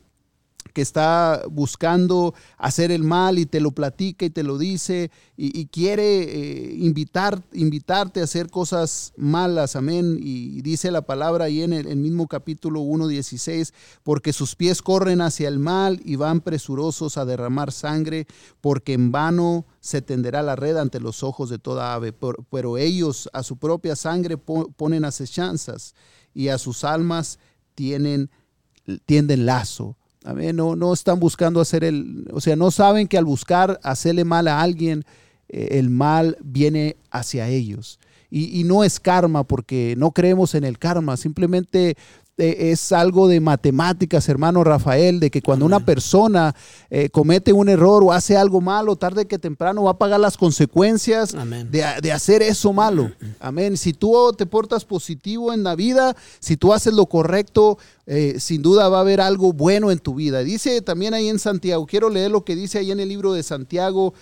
que 0.73 0.81
está 0.81 1.43
buscando 1.49 2.33
hacer 2.57 2.91
el 2.91 3.03
mal 3.03 3.39
y 3.39 3.45
te 3.45 3.59
lo 3.59 3.71
platica 3.71 4.25
y 4.25 4.29
te 4.29 4.43
lo 4.43 4.57
dice 4.57 5.11
y, 5.43 5.65
quiere 5.67 6.21
eh, 6.21 6.75
invitar, 6.77 7.41
invitarte 7.51 8.21
a 8.21 8.25
hacer 8.25 8.51
cosas 8.51 9.11
malas, 9.17 9.75
amén. 9.75 10.19
Y 10.21 10.61
dice 10.61 10.91
la 10.91 11.01
palabra 11.01 11.45
ahí 11.45 11.63
en 11.63 11.73
el, 11.73 11.97
mismo 11.97 12.27
capítulo 12.27 12.81
1.16, 12.81 13.73
porque 14.03 14.33
sus 14.33 14.55
pies 14.55 14.83
corren 14.83 15.19
hacia 15.21 15.47
el 15.47 15.57
mal 15.57 15.99
y 16.05 16.15
van 16.15 16.41
presurosos 16.41 17.17
a 17.17 17.25
derramar 17.25 17.71
sangre, 17.71 18.27
porque 18.61 18.93
en 18.93 19.11
vano 19.11 19.65
se 19.79 20.03
tenderá 20.03 20.43
la 20.43 20.55
red 20.55 20.77
ante 20.77 20.99
los 20.99 21.23
ojos 21.23 21.49
de 21.49 21.57
toda 21.57 21.95
ave, 21.95 22.13
pero 22.51 22.77
ellos 22.77 23.27
a 23.33 23.41
su 23.41 23.57
propia 23.57 23.95
sangre 23.95 24.37
ponen 24.37 25.05
acechanzas 25.05 25.95
y 26.35 26.49
a 26.49 26.59
sus 26.59 26.83
almas 26.83 27.39
tienen, 27.73 28.29
tienden 29.07 29.47
lazo 29.47 29.97
no, 30.23 30.75
no 30.75 30.93
están 30.93 31.19
buscando 31.19 31.61
hacer 31.61 31.83
el, 31.83 32.27
o 32.31 32.41
sea, 32.41 32.55
no 32.55 32.71
saben 32.71 33.07
que 33.07 33.17
al 33.17 33.25
buscar 33.25 33.79
hacerle 33.83 34.23
mal 34.23 34.47
a 34.47 34.61
alguien, 34.61 35.03
eh, 35.49 35.79
el 35.79 35.89
mal 35.89 36.37
viene 36.43 36.97
hacia 37.09 37.47
ellos. 37.47 37.99
Y, 38.29 38.57
y, 38.57 38.63
no 38.63 38.85
es 38.85 38.99
karma 39.01 39.43
porque 39.43 39.95
no 39.97 40.11
creemos 40.11 40.55
en 40.55 40.63
el 40.63 40.79
karma, 40.79 41.17
simplemente 41.17 41.97
es 42.41 42.91
algo 42.91 43.27
de 43.27 43.39
matemáticas, 43.39 44.27
hermano 44.27 44.63
Rafael, 44.63 45.19
de 45.19 45.29
que 45.29 45.41
cuando 45.41 45.65
una 45.65 45.85
persona 45.85 46.55
eh, 46.89 47.09
comete 47.09 47.53
un 47.53 47.69
error 47.69 48.03
o 48.03 48.11
hace 48.11 48.35
algo 48.35 48.61
malo, 48.61 48.95
tarde 48.95 49.27
que 49.27 49.39
temprano 49.39 49.83
va 49.83 49.91
a 49.91 49.97
pagar 49.97 50.19
las 50.19 50.37
consecuencias 50.37 51.35
de, 51.69 51.85
de, 52.01 52.11
hacer 52.11 52.41
eso 52.41 52.73
malo. 52.73 53.11
Amén. 53.39 53.77
Si 53.77 53.93
tú 53.93 54.33
te 54.37 54.45
portas 54.45 54.85
positivo 54.85 55.53
en 55.53 55.63
la 55.63 55.75
vida, 55.75 56.15
si 56.39 56.57
tú 56.57 56.73
haces 56.73 56.93
lo 56.93 57.05
correcto, 57.05 57.77
eh, 58.07 58.39
sin 58.39 58.61
duda 58.61 58.89
va 58.89 58.97
a 58.97 59.01
haber 59.01 59.21
algo 59.21 59.53
bueno 59.53 59.91
en 59.91 59.99
tu 59.99 60.15
vida. 60.15 60.39
Dice 60.39 60.81
también 60.81 61.13
ahí 61.13 61.29
en 61.29 61.39
Santiago, 61.39 61.85
quiero 61.85 62.09
leer 62.09 62.31
lo 62.31 62.43
que 62.43 62.55
dice 62.55 62.79
ahí 62.79 62.91
en 62.91 62.99
el 62.99 63.09
libro 63.09 63.33
de 63.33 63.43
Santiago 63.43 64.13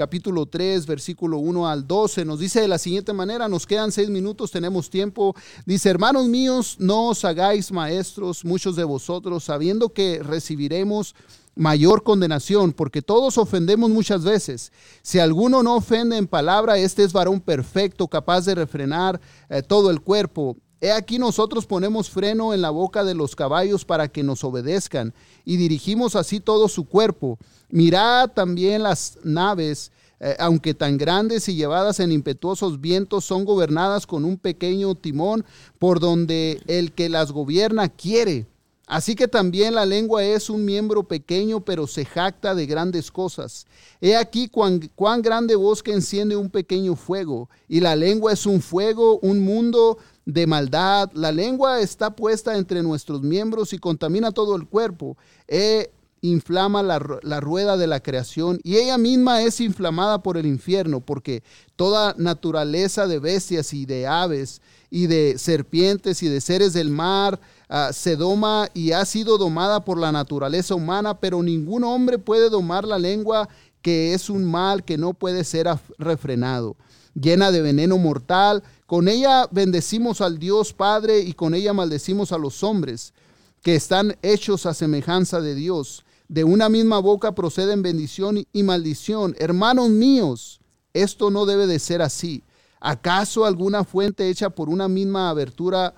capítulo 0.00 0.46
3, 0.46 0.86
versículo 0.86 1.36
1 1.36 1.68
al 1.68 1.86
12, 1.86 2.24
nos 2.24 2.40
dice 2.40 2.62
de 2.62 2.68
la 2.68 2.78
siguiente 2.78 3.12
manera, 3.12 3.48
nos 3.48 3.66
quedan 3.66 3.92
seis 3.92 4.08
minutos, 4.08 4.50
tenemos 4.50 4.88
tiempo. 4.88 5.36
Dice, 5.66 5.90
hermanos 5.90 6.26
míos, 6.26 6.76
no 6.78 7.08
os 7.08 7.22
hagáis 7.26 7.70
maestros, 7.70 8.42
muchos 8.42 8.76
de 8.76 8.84
vosotros, 8.84 9.44
sabiendo 9.44 9.90
que 9.90 10.22
recibiremos 10.22 11.14
mayor 11.54 12.02
condenación, 12.02 12.72
porque 12.72 13.02
todos 13.02 13.36
ofendemos 13.36 13.90
muchas 13.90 14.24
veces. 14.24 14.72
Si 15.02 15.18
alguno 15.18 15.62
no 15.62 15.76
ofende 15.76 16.16
en 16.16 16.26
palabra, 16.26 16.78
este 16.78 17.04
es 17.04 17.12
varón 17.12 17.38
perfecto, 17.38 18.08
capaz 18.08 18.46
de 18.46 18.54
refrenar 18.54 19.20
eh, 19.50 19.60
todo 19.60 19.90
el 19.90 20.00
cuerpo. 20.00 20.56
He 20.80 20.90
aquí 20.92 21.18
nosotros 21.18 21.66
ponemos 21.66 22.08
freno 22.08 22.54
en 22.54 22.62
la 22.62 22.70
boca 22.70 23.04
de 23.04 23.14
los 23.14 23.36
caballos 23.36 23.84
para 23.84 24.08
que 24.08 24.22
nos 24.22 24.44
obedezcan 24.44 25.12
y 25.44 25.58
dirigimos 25.58 26.16
así 26.16 26.40
todo 26.40 26.68
su 26.68 26.86
cuerpo. 26.86 27.38
Mirad 27.68 28.30
también 28.30 28.82
las 28.82 29.18
naves, 29.22 29.92
eh, 30.20 30.36
aunque 30.38 30.72
tan 30.72 30.96
grandes 30.96 31.48
y 31.50 31.54
llevadas 31.54 32.00
en 32.00 32.12
impetuosos 32.12 32.80
vientos, 32.80 33.26
son 33.26 33.44
gobernadas 33.44 34.06
con 34.06 34.24
un 34.24 34.38
pequeño 34.38 34.94
timón 34.94 35.44
por 35.78 36.00
donde 36.00 36.62
el 36.66 36.92
que 36.92 37.10
las 37.10 37.30
gobierna 37.30 37.90
quiere. 37.90 38.46
Así 38.90 39.14
que 39.14 39.28
también 39.28 39.76
la 39.76 39.86
lengua 39.86 40.24
es 40.24 40.50
un 40.50 40.64
miembro 40.64 41.04
pequeño, 41.04 41.60
pero 41.60 41.86
se 41.86 42.04
jacta 42.04 42.56
de 42.56 42.66
grandes 42.66 43.12
cosas. 43.12 43.64
He 44.00 44.16
aquí 44.16 44.48
cuán, 44.48 44.90
cuán, 44.96 45.22
grande 45.22 45.54
bosque 45.54 45.92
enciende 45.92 46.34
un 46.34 46.50
pequeño 46.50 46.96
fuego, 46.96 47.48
y 47.68 47.78
la 47.78 47.94
lengua 47.94 48.32
es 48.32 48.46
un 48.46 48.60
fuego, 48.60 49.20
un 49.20 49.44
mundo 49.44 49.98
de 50.26 50.46
maldad. 50.46 51.10
La 51.14 51.32
lengua 51.32 51.80
está 51.80 52.14
puesta 52.14 52.56
entre 52.56 52.82
nuestros 52.82 53.22
miembros 53.22 53.72
y 53.72 53.78
contamina 53.78 54.32
todo 54.32 54.56
el 54.56 54.66
cuerpo. 54.66 55.16
E 55.48 55.90
inflama 56.22 56.82
la, 56.82 57.00
la 57.22 57.40
rueda 57.40 57.78
de 57.78 57.86
la 57.86 58.00
creación, 58.00 58.60
y 58.62 58.76
ella 58.76 58.98
misma 58.98 59.42
es 59.42 59.58
inflamada 59.58 60.22
por 60.22 60.36
el 60.36 60.44
infierno, 60.44 61.00
porque 61.00 61.42
toda 61.76 62.14
naturaleza 62.18 63.06
de 63.06 63.18
bestias 63.18 63.72
y 63.72 63.86
de 63.86 64.06
aves 64.06 64.60
y 64.90 65.06
de 65.06 65.38
serpientes 65.38 66.22
y 66.22 66.28
de 66.28 66.42
seres 66.42 66.74
del 66.74 66.90
mar, 66.90 67.40
Ah, 67.72 67.92
se 67.92 68.16
doma 68.16 68.68
y 68.74 68.90
ha 68.90 69.04
sido 69.04 69.38
domada 69.38 69.84
por 69.84 69.96
la 69.96 70.10
naturaleza 70.10 70.74
humana, 70.74 71.20
pero 71.20 71.40
ningún 71.40 71.84
hombre 71.84 72.18
puede 72.18 72.50
domar 72.50 72.84
la 72.84 72.98
lengua 72.98 73.48
que 73.80 74.12
es 74.12 74.28
un 74.28 74.44
mal 74.44 74.82
que 74.82 74.98
no 74.98 75.14
puede 75.14 75.44
ser 75.44 75.68
refrenado, 75.96 76.74
llena 77.14 77.52
de 77.52 77.62
veneno 77.62 77.96
mortal. 77.96 78.64
Con 78.90 79.06
ella 79.06 79.46
bendecimos 79.52 80.20
al 80.20 80.40
Dios 80.40 80.72
Padre 80.72 81.20
y 81.20 81.34
con 81.34 81.54
ella 81.54 81.72
maldecimos 81.72 82.32
a 82.32 82.38
los 82.38 82.64
hombres 82.64 83.14
que 83.62 83.76
están 83.76 84.16
hechos 84.20 84.66
a 84.66 84.74
semejanza 84.74 85.40
de 85.40 85.54
Dios. 85.54 86.04
De 86.26 86.42
una 86.42 86.68
misma 86.68 86.98
boca 86.98 87.36
proceden 87.36 87.82
bendición 87.82 88.44
y 88.52 88.62
maldición. 88.64 89.36
Hermanos 89.38 89.90
míos, 89.90 90.60
esto 90.92 91.30
no 91.30 91.46
debe 91.46 91.68
de 91.68 91.78
ser 91.78 92.02
así. 92.02 92.42
¿Acaso 92.80 93.44
alguna 93.44 93.84
fuente 93.84 94.28
hecha 94.28 94.50
por 94.50 94.68
una 94.68 94.88
misma 94.88 95.30
abertura 95.30 95.94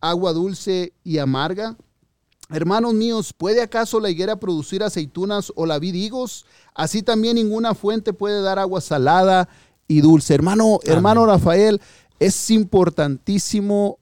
agua 0.00 0.32
dulce 0.32 0.92
y 1.02 1.18
amarga? 1.18 1.76
Hermanos 2.50 2.94
míos, 2.94 3.32
¿puede 3.36 3.62
acaso 3.62 3.98
la 3.98 4.10
higuera 4.10 4.38
producir 4.38 4.84
aceitunas 4.84 5.52
o 5.56 5.66
la 5.66 5.80
vid 5.80 5.94
higos? 5.94 6.46
Así 6.72 7.02
también 7.02 7.34
ninguna 7.34 7.74
fuente 7.74 8.12
puede 8.12 8.42
dar 8.42 8.60
agua 8.60 8.80
salada 8.80 9.48
y 9.88 10.00
dulce. 10.00 10.34
Hermano, 10.34 10.80
hermano 10.84 11.26
Rafael, 11.26 11.80
es 12.26 12.50
importantísimo 12.50 13.98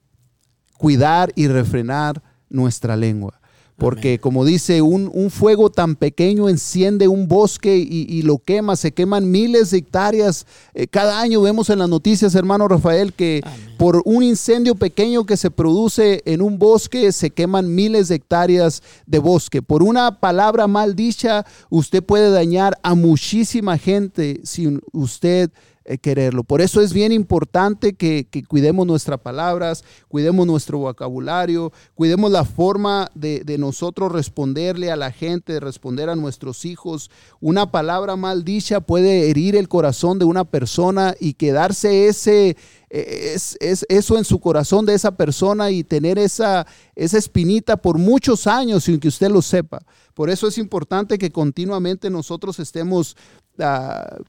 cuidar 0.77 1.31
y 1.35 1.47
refrenar 1.47 2.21
nuestra 2.49 2.95
lengua. 2.95 3.41
Porque 3.77 4.19
como 4.19 4.45
dice, 4.45 4.83
un, 4.83 5.31
fuego 5.31 5.71
tan 5.71 5.95
pequeño 5.95 6.49
enciende 6.49 7.07
un 7.07 7.27
bosque 7.27 7.77
y, 7.77 8.21
lo 8.21 8.37
quema, 8.37 8.75
se 8.75 8.91
queman 8.91 9.31
miles 9.31 9.71
de 9.71 9.79
hectáreas. 9.79 10.45
Eh, 10.75 10.85
cada 10.85 11.19
año 11.19 11.41
vemos 11.41 11.67
en 11.71 11.79
las 11.79 11.89
noticias, 11.89 12.35
hermano 12.35 12.67
Rafael, 12.67 13.11
que 13.11 13.41
por 13.79 14.03
un 14.05 14.21
incendio 14.21 14.75
pequeño 14.75 15.25
que 15.25 15.35
se 15.35 15.49
produce 15.49 16.21
en 16.25 16.43
un 16.43 16.59
bosque, 16.59 17.11
se 17.11 17.31
queman 17.31 17.73
miles 17.73 18.09
de 18.09 18.15
hectáreas 18.15 18.83
de 19.07 19.17
bosque. 19.17 19.63
Por 19.63 19.81
una 19.81 20.19
palabra 20.19 20.67
mal 20.67 20.95
dicha, 20.95 21.43
usted 21.71 22.03
puede 22.03 22.29
dañar 22.29 22.77
a 22.83 22.93
muchísima 22.93 23.79
gente 23.79 24.41
si 24.43 24.79
usted 24.91 25.49
eh, 25.83 25.97
quererlo. 25.97 26.43
Por 26.43 26.61
eso 26.61 26.79
es 26.79 26.93
bien 26.93 27.11
importante 27.11 27.93
que, 27.93 28.27
cuidemos 28.47 28.85
nuestras 28.85 29.19
palabras, 29.19 29.83
cuidemos 30.07 30.45
nuestro 30.45 30.77
vocabulario, 30.77 31.73
cuidemos 31.95 32.29
la 32.31 32.45
forma 32.45 33.09
de, 33.15 33.43
nosotros 33.57 34.11
responderle 34.11 34.91
a 34.91 34.95
la 34.95 35.11
gente, 35.11 35.53
de 35.53 35.59
responder 35.59 36.09
a 36.09 36.15
nuestros 36.15 36.65
hijos. 36.65 37.09
Una 37.39 37.71
palabra 37.71 38.15
mal 38.15 38.43
dicha 38.43 38.79
puede 38.81 39.31
herir 39.31 39.55
el 39.55 39.67
corazón 39.67 40.19
de 40.19 40.25
una 40.25 40.45
persona 40.45 41.15
y 41.19 41.33
quedarse 41.33 42.07
ese, 42.07 42.57
e, 42.91 43.33
es, 43.33 43.57
eso 43.59 44.17
en 44.19 44.25
su 44.25 44.39
corazón 44.39 44.85
de 44.85 44.93
esa 44.93 45.17
persona 45.17 45.71
y 45.71 45.83
tener 45.83 46.19
esa, 46.19 46.67
esa 46.95 47.17
espinita 47.17 47.77
por 47.77 47.97
muchos 47.97 48.45
años 48.45 48.83
sin 48.83 48.99
que 48.99 49.07
usted 49.07 49.31
lo 49.31 49.41
sepa. 49.41 49.81
Por 50.13 50.29
eso 50.29 50.47
es 50.47 50.57
importante 50.57 51.17
que 51.17 51.31
continuamente 51.31 52.09
nosotros 52.09 52.59
estemos 52.59 53.15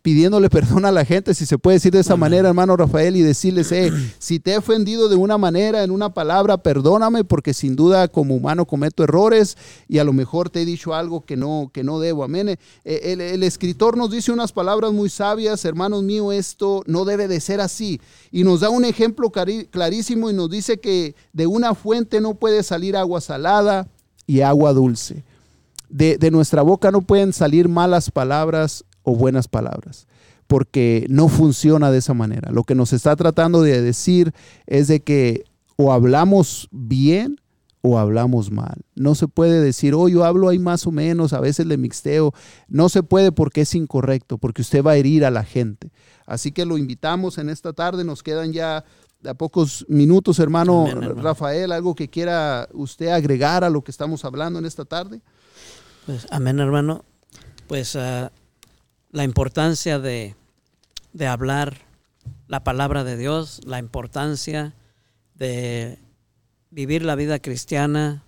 Pidiéndole 0.02 0.50
perdón 0.50 0.84
a 0.84 0.92
la 0.92 1.04
gente, 1.04 1.34
si 1.34 1.46
se 1.46 1.58
puede 1.58 1.76
decir 1.76 1.92
de 1.92 2.00
esa 2.00 2.16
manera, 2.16 2.48
hermano 2.48 2.76
Rafael, 2.76 3.16
y 3.16 3.22
decirles, 3.22 3.72
eh, 3.72 3.92
si 4.18 4.40
te 4.40 4.52
he 4.52 4.58
ofendido 4.58 5.08
de 5.08 5.16
una 5.16 5.38
manera, 5.38 5.82
en 5.82 5.90
una 5.90 6.12
palabra, 6.12 6.58
perdóname, 6.58 7.24
porque 7.24 7.54
sin 7.54 7.76
duda 7.76 8.08
como 8.08 8.34
humano 8.34 8.66
cometo 8.66 9.04
errores 9.04 9.56
y 9.88 9.98
a 9.98 10.04
lo 10.04 10.12
mejor 10.12 10.50
te 10.50 10.62
he 10.62 10.64
dicho 10.64 10.94
algo 10.94 11.24
que 11.24 11.36
no, 11.36 11.70
que 11.72 11.84
no 11.84 12.00
debo. 12.00 12.24
Amén. 12.24 12.48
Eh, 12.50 12.58
el, 12.84 13.20
el 13.20 13.42
escritor 13.42 13.96
nos 13.96 14.10
dice 14.10 14.32
unas 14.32 14.52
palabras 14.52 14.92
muy 14.92 15.08
sabias, 15.08 15.64
hermanos 15.64 16.02
míos, 16.02 16.34
esto 16.34 16.82
no 16.86 17.04
debe 17.04 17.28
de 17.28 17.40
ser 17.40 17.60
así. 17.60 18.00
Y 18.30 18.44
nos 18.44 18.60
da 18.60 18.70
un 18.70 18.84
ejemplo 18.84 19.30
clarísimo 19.30 20.30
y 20.30 20.34
nos 20.34 20.50
dice 20.50 20.78
que 20.78 21.14
de 21.32 21.46
una 21.46 21.74
fuente 21.74 22.20
no 22.20 22.34
puede 22.34 22.62
salir 22.62 22.96
agua 22.96 23.20
salada 23.20 23.88
y 24.26 24.40
agua 24.40 24.72
dulce. 24.72 25.24
De, 25.88 26.16
de, 26.16 26.30
nuestra 26.30 26.62
boca 26.62 26.90
no 26.90 27.02
pueden 27.02 27.34
salir 27.34 27.68
malas 27.68 28.10
palabras 28.10 28.84
o 29.02 29.16
buenas 29.16 29.48
palabras, 29.48 30.06
porque 30.46 31.06
no 31.08 31.28
funciona 31.28 31.90
de 31.90 31.98
esa 31.98 32.14
manera. 32.14 32.50
Lo 32.50 32.64
que 32.64 32.74
nos 32.74 32.92
está 32.92 33.16
tratando 33.16 33.62
de 33.62 33.80
decir 33.80 34.32
es 34.66 34.88
de 34.88 35.00
que 35.00 35.44
o 35.76 35.92
hablamos 35.92 36.68
bien 36.70 37.36
o 37.82 37.98
hablamos 37.98 38.50
mal. 38.50 38.82
No 38.94 39.14
se 39.14 39.26
puede 39.26 39.60
decir, 39.60 39.94
oh, 39.94 40.08
yo 40.08 40.24
hablo 40.24 40.48
ahí 40.48 40.58
más 40.58 40.86
o 40.86 40.92
menos, 40.92 41.32
a 41.32 41.40
veces 41.40 41.66
le 41.66 41.76
mixteo. 41.76 42.32
No 42.68 42.88
se 42.88 43.02
puede 43.02 43.32
porque 43.32 43.62
es 43.62 43.74
incorrecto, 43.74 44.38
porque 44.38 44.62
usted 44.62 44.84
va 44.84 44.92
a 44.92 44.96
herir 44.96 45.24
a 45.24 45.30
la 45.30 45.44
gente. 45.44 45.90
Así 46.24 46.52
que 46.52 46.64
lo 46.64 46.78
invitamos 46.78 47.38
en 47.38 47.48
esta 47.50 47.72
tarde, 47.72 48.04
nos 48.04 48.22
quedan 48.22 48.52
ya 48.52 48.84
a 49.24 49.34
pocos 49.34 49.84
minutos, 49.88 50.38
hermano, 50.38 50.86
Rafael, 51.16 51.72
algo 51.72 51.94
que 51.94 52.08
quiera 52.08 52.68
usted 52.72 53.08
agregar 53.08 53.64
a 53.64 53.70
lo 53.70 53.82
que 53.82 53.90
estamos 53.90 54.24
hablando 54.24 54.58
en 54.58 54.64
esta 54.64 54.84
tarde. 54.84 55.20
Pues 56.06 56.26
amén, 56.30 56.58
hermano. 56.58 57.04
Pues 57.68 57.94
uh, 57.94 58.28
la 59.12 59.24
importancia 59.24 59.98
de, 59.98 60.34
hablar 61.28 61.82
la 62.48 62.64
palabra 62.64 63.04
de 63.04 63.18
Dios, 63.18 63.60
la 63.64 63.78
importancia 63.78 64.74
de 65.34 65.98
vivir 66.70 67.04
la 67.04 67.14
vida 67.14 67.38
cristiana 67.38 68.24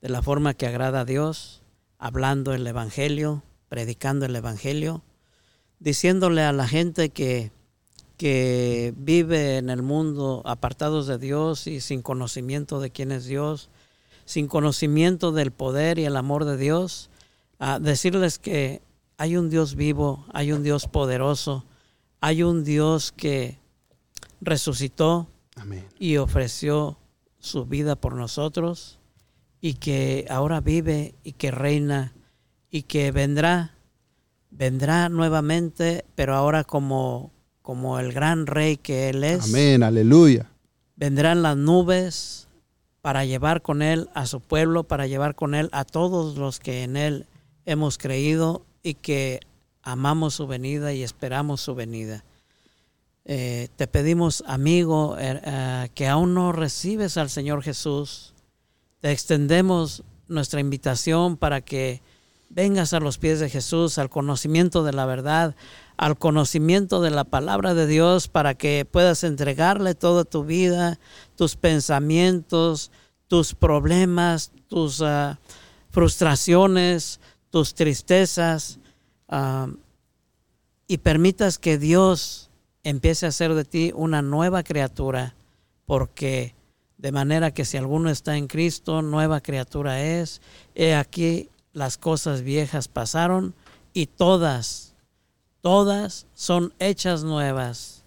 de 0.00 0.08
la 0.08 0.22
forma 0.22 0.54
que 0.54 0.66
agrada 0.66 1.00
a 1.00 1.04
Dios, 1.04 1.62
hablando 1.98 2.54
el 2.54 2.64
Evangelio, 2.66 3.42
predicando 3.68 4.24
el 4.24 4.36
Evangelio, 4.36 5.02
diciéndole 5.80 6.42
a 6.42 6.52
la 6.52 6.68
gente 6.68 7.10
que, 7.10 7.50
que 8.16 8.94
vive 8.96 9.56
en 9.56 9.68
el 9.68 9.82
mundo 9.82 10.42
apartados 10.46 11.08
de 11.08 11.18
Dios 11.18 11.66
y 11.66 11.80
sin 11.80 12.02
conocimiento 12.02 12.78
de 12.78 12.90
quién 12.90 13.10
es 13.10 13.26
Dios, 13.26 13.68
sin 14.26 14.46
conocimiento 14.46 15.32
del 15.32 15.50
poder 15.50 15.98
y 15.98 16.04
el 16.04 16.16
amor 16.16 16.44
de 16.44 16.56
Dios, 16.56 17.10
a 17.58 17.80
decirles 17.80 18.38
que 18.38 18.80
hay 19.20 19.36
un 19.36 19.50
Dios 19.50 19.74
vivo, 19.74 20.24
hay 20.32 20.50
un 20.50 20.62
Dios 20.62 20.88
poderoso, 20.88 21.66
hay 22.22 22.42
un 22.42 22.64
Dios 22.64 23.12
que 23.12 23.58
resucitó 24.40 25.28
y 25.98 26.16
ofreció 26.16 26.96
su 27.38 27.66
vida 27.66 27.96
por 27.96 28.14
nosotros 28.14 28.98
y 29.60 29.74
que 29.74 30.24
ahora 30.30 30.62
vive 30.62 31.14
y 31.22 31.32
que 31.32 31.50
reina 31.50 32.14
y 32.70 32.84
que 32.84 33.12
vendrá, 33.12 33.74
vendrá 34.50 35.10
nuevamente, 35.10 36.06
pero 36.14 36.34
ahora 36.34 36.64
como, 36.64 37.30
como 37.60 37.98
el 37.98 38.14
gran 38.14 38.46
rey 38.46 38.78
que 38.78 39.10
Él 39.10 39.22
es. 39.22 39.44
Amén, 39.50 39.82
aleluya. 39.82 40.50
Vendrán 40.96 41.42
las 41.42 41.58
nubes 41.58 42.48
para 43.02 43.26
llevar 43.26 43.60
con 43.60 43.82
Él 43.82 44.08
a 44.14 44.24
su 44.24 44.40
pueblo, 44.40 44.84
para 44.84 45.06
llevar 45.06 45.34
con 45.34 45.54
Él 45.54 45.68
a 45.72 45.84
todos 45.84 46.38
los 46.38 46.58
que 46.58 46.84
en 46.84 46.96
Él 46.96 47.26
hemos 47.66 47.98
creído 47.98 48.64
y 48.82 48.94
que 48.94 49.40
amamos 49.82 50.34
su 50.34 50.46
venida 50.46 50.92
y 50.92 51.02
esperamos 51.02 51.60
su 51.60 51.74
venida. 51.74 52.24
Eh, 53.24 53.68
te 53.76 53.86
pedimos, 53.86 54.42
amigo, 54.46 55.16
er, 55.18 55.40
eh, 55.44 55.88
que 55.94 56.08
aún 56.08 56.34
no 56.34 56.52
recibes 56.52 57.16
al 57.16 57.30
Señor 57.30 57.62
Jesús. 57.62 58.34
Te 59.00 59.12
extendemos 59.12 60.02
nuestra 60.28 60.60
invitación 60.60 61.36
para 61.36 61.60
que 61.60 62.02
vengas 62.48 62.92
a 62.92 63.00
los 63.00 63.18
pies 63.18 63.40
de 63.40 63.48
Jesús, 63.48 63.98
al 63.98 64.10
conocimiento 64.10 64.82
de 64.82 64.92
la 64.92 65.06
verdad, 65.06 65.54
al 65.96 66.18
conocimiento 66.18 67.00
de 67.00 67.10
la 67.10 67.24
palabra 67.24 67.74
de 67.74 67.86
Dios, 67.86 68.28
para 68.28 68.54
que 68.54 68.84
puedas 68.90 69.22
entregarle 69.22 69.94
toda 69.94 70.24
tu 70.24 70.44
vida, 70.44 70.98
tus 71.36 71.56
pensamientos, 71.56 72.90
tus 73.28 73.54
problemas, 73.54 74.50
tus 74.68 75.02
ah, 75.02 75.38
frustraciones, 75.90 77.19
tus 77.50 77.74
tristezas 77.74 78.78
y 80.86 80.98
permitas 80.98 81.58
que 81.58 81.78
Dios 81.78 82.50
empiece 82.82 83.26
a 83.26 83.28
hacer 83.28 83.54
de 83.54 83.64
ti 83.64 83.92
una 83.94 84.22
nueva 84.22 84.62
criatura, 84.62 85.34
porque 85.84 86.54
De 87.00 87.12
manera 87.12 87.50
que 87.50 87.64
si 87.64 87.78
alguno 87.78 88.10
está 88.10 88.36
en 88.36 88.46
Cristo, 88.46 89.00
nueva 89.00 89.40
criatura 89.40 90.02
es. 90.02 90.42
He 90.74 90.94
aquí 90.94 91.48
las 91.72 91.96
cosas 91.96 92.42
viejas 92.42 92.88
pasaron 92.88 93.54
y 93.94 94.04
todas, 94.04 94.94
todas 95.62 96.26
son 96.34 96.74
hechas 96.78 97.24
nuevas. 97.24 98.04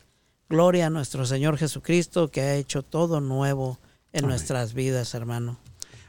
Gloria 0.47 0.87
a 0.87 0.89
nuestro 0.91 1.25
Señor 1.25 1.57
Jesucristo 1.57 2.29
que 2.29 2.41
ha 2.41 2.55
hecho 2.55 2.83
todo 2.83 3.19
nuevo 3.19 3.79
en 4.11 4.27
nuestras 4.27 4.75
vidas, 4.75 5.15
hermano. 5.15 5.57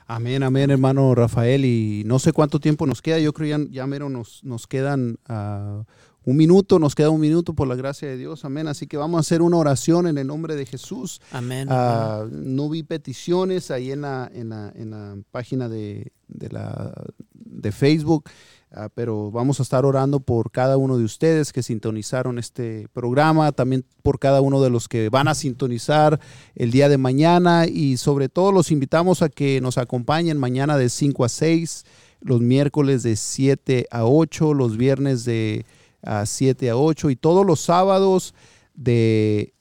Amén, 0.06 0.42
amén, 0.42 0.70
hermano 0.70 1.14
Rafael. 1.14 1.64
Y 1.64 2.02
no 2.06 2.18
sé 2.18 2.32
cuánto 2.32 2.60
tiempo 2.60 2.86
nos 2.86 3.00
queda. 3.00 3.18
Yo 3.18 3.32
creo 3.32 3.58
ya, 3.58 3.64
ya 3.70 3.86
mero 3.86 4.08
nos, 4.08 4.44
nos 4.44 4.66
quedan 4.66 5.18
uh, 5.28 5.84
un 6.24 6.36
minuto, 6.36 6.78
nos 6.78 6.94
queda 6.94 7.10
un 7.10 7.20
minuto 7.20 7.54
por 7.54 7.68
la 7.68 7.74
gracia 7.74 8.08
de 8.08 8.16
Dios, 8.16 8.44
amén. 8.44 8.66
Así 8.66 8.86
que 8.86 8.96
vamos 8.96 9.18
a 9.18 9.20
hacer 9.20 9.42
una 9.42 9.56
oración 9.56 10.06
en 10.06 10.18
el 10.18 10.26
nombre 10.26 10.56
de 10.56 10.66
Jesús. 10.66 11.20
Amén. 11.32 11.68
Uh, 11.70 12.28
no 12.30 12.68
vi 12.68 12.82
peticiones 12.82 13.70
ahí 13.70 13.92
en 13.92 14.02
la, 14.02 14.30
en 14.32 14.48
la, 14.48 14.72
en 14.74 14.90
la 14.90 15.16
página 15.30 15.68
de, 15.68 16.12
de, 16.28 16.48
la, 16.48 16.92
de 17.32 17.72
Facebook, 17.72 18.30
uh, 18.76 18.88
pero 18.94 19.30
vamos 19.30 19.60
a 19.60 19.62
estar 19.62 19.84
orando 19.84 20.20
por 20.20 20.50
cada 20.50 20.76
uno 20.76 20.98
de 20.98 21.04
ustedes 21.04 21.52
que 21.52 21.62
sintonizaron 21.62 22.38
este 22.38 22.88
programa, 22.92 23.52
también 23.52 23.84
por 24.02 24.18
cada 24.18 24.40
uno 24.40 24.60
de 24.62 24.70
los 24.70 24.88
que 24.88 25.08
van 25.08 25.28
a 25.28 25.34
sintonizar 25.34 26.20
el 26.54 26.70
día 26.70 26.88
de 26.88 26.98
mañana 26.98 27.66
y 27.66 27.96
sobre 27.96 28.28
todo 28.28 28.52
los 28.52 28.70
invitamos 28.70 29.22
a 29.22 29.28
que 29.28 29.60
nos 29.60 29.78
acompañen 29.78 30.38
mañana 30.38 30.76
de 30.76 30.88
5 30.88 31.24
a 31.24 31.28
6, 31.28 31.84
los 32.20 32.40
miércoles 32.40 33.02
de 33.02 33.16
7 33.16 33.86
a 33.90 34.04
8, 34.04 34.54
los 34.54 34.76
viernes 34.76 35.24
de 35.24 35.64
a 36.04 36.26
7 36.26 36.70
a 36.70 36.76
8 36.76 37.10
y 37.10 37.16
todos 37.16 37.46
los 37.46 37.60
sábados 37.60 38.34
de, 38.74 39.54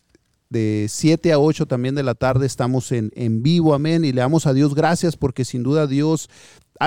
de 0.49 0.87
7 0.89 1.31
a 1.31 1.39
8 1.39 1.65
también 1.65 1.95
de 1.95 2.03
la 2.03 2.15
tarde 2.15 2.45
estamos 2.45 2.91
en, 2.91 3.11
en 3.15 3.43
vivo, 3.43 3.73
amén, 3.73 4.05
y 4.05 4.11
le 4.11 4.21
damos 4.21 4.45
a 4.45 4.53
Dios 4.53 4.75
gracias 4.75 5.15
porque 5.15 5.45
sin 5.45 5.63
duda 5.63 5.87
Dios 5.87 6.29